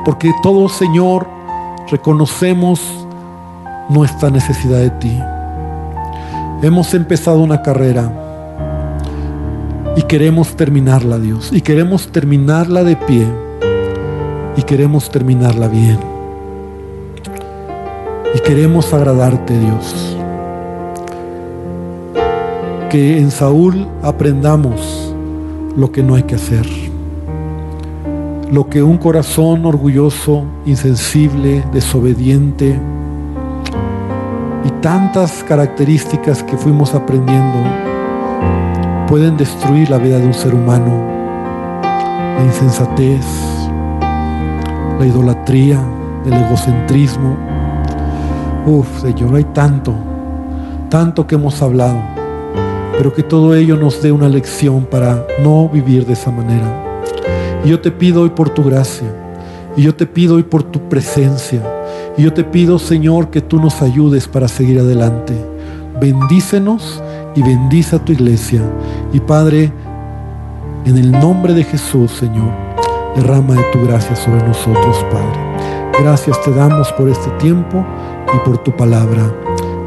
Porque 0.06 0.34
todos, 0.42 0.72
Señor, 0.72 1.28
reconocemos 1.92 2.82
nuestra 3.90 4.30
necesidad 4.30 4.80
de 4.80 4.90
ti. 4.92 5.20
Hemos 6.62 6.94
empezado 6.94 7.40
una 7.40 7.62
carrera 7.62 8.12
y 9.98 10.02
queremos 10.04 10.56
terminarla, 10.56 11.20
Dios. 11.20 11.50
Y 11.52 11.62
queremos 11.62 12.08
terminarla 12.08 12.84
de 12.84 12.96
pie. 12.96 13.47
Y 14.58 14.64
queremos 14.64 15.10
terminarla 15.10 15.68
bien. 15.68 16.00
Y 18.34 18.40
queremos 18.40 18.94
agradarte, 18.94 19.58
Dios. 19.58 20.18
Que 22.90 23.20
en 23.20 23.32
Saúl 23.32 23.88
aprendamos 24.02 25.14
lo 25.76 25.92
que 25.92 26.04
no 26.04 26.16
hay 26.16 26.24
que 26.24 26.36
hacer. 26.36 26.68
Lo 28.52 28.68
que 28.68 28.82
un 28.82 28.98
corazón 28.98 29.66
orgulloso, 29.66 30.44
insensible, 30.66 31.64
desobediente 31.72 32.80
y 34.66 34.70
tantas 34.82 35.44
características 35.44 36.44
que 36.44 36.58
fuimos 36.58 36.96
aprendiendo 36.96 37.60
pueden 39.08 39.38
destruir 39.38 39.90
la 39.90 39.98
vida 39.98 40.18
de 40.18 40.26
un 40.26 40.34
ser 40.34 40.54
humano. 40.54 40.92
La 42.38 42.44
insensatez, 42.44 43.26
la 45.00 45.06
idolatría, 45.06 45.80
el 46.26 46.34
egocentrismo. 46.34 47.38
Uf, 48.66 49.02
Señor, 49.02 49.36
hay 49.36 49.44
tanto, 49.46 49.94
tanto 50.90 51.26
que 51.26 51.36
hemos 51.36 51.62
hablado, 51.62 52.00
pero 52.98 53.14
que 53.14 53.24
todo 53.24 53.56
ello 53.56 53.78
nos 53.78 54.02
dé 54.02 54.12
una 54.12 54.28
lección 54.28 54.86
para 54.86 55.26
no 55.44 55.70
vivir 55.70 56.06
de 56.06 56.14
esa 56.14 56.32
manera. 56.32 57.02
Y 57.64 57.70
yo 57.70 57.80
te 57.80 57.92
pido 57.92 58.24
hoy 58.24 58.30
por 58.30 58.50
tu 58.50 58.64
gracia, 58.64 59.08
y 59.76 59.84
yo 59.84 59.96
te 59.96 60.06
pido 60.06 60.36
hoy 60.36 60.44
por 60.44 60.64
tu 60.64 60.90
presencia, 60.90 61.62
y 62.18 62.24
yo 62.24 62.34
te 62.34 62.44
pido, 62.44 62.80
Señor, 62.80 63.30
que 63.30 63.42
tú 63.42 63.60
nos 63.60 63.82
ayudes 63.82 64.28
para 64.28 64.48
seguir 64.48 64.80
adelante. 64.80 65.34
Bendícenos 66.02 67.02
y 67.36 67.42
bendice 67.42 67.96
a 67.96 68.00
tu 68.00 68.12
iglesia. 68.12 68.62
Y 69.14 69.20
Padre, 69.20 69.72
en 70.86 70.98
el 70.98 71.12
nombre 71.12 71.54
de 71.54 71.64
Jesús, 71.64 72.12
Señor, 72.12 72.52
derrama 73.18 73.56
de 73.56 73.64
tu 73.72 73.86
gracia 73.86 74.16
sobre 74.16 74.44
nosotros, 74.44 75.06
Padre. 75.12 75.92
Gracias 76.00 76.40
te 76.44 76.52
damos 76.52 76.92
por 76.94 77.10
este 77.10 77.30
tiempo 77.32 77.86
y 78.34 78.38
por 78.48 78.60
tu 78.60 78.72
palabra. 78.72 79.34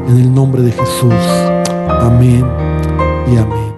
En 0.07 0.17
el 0.17 0.33
nombre 0.33 0.61
de 0.61 0.71
Jesús. 0.71 1.13
Amén 2.01 2.45
y 3.31 3.37
amén. 3.37 3.70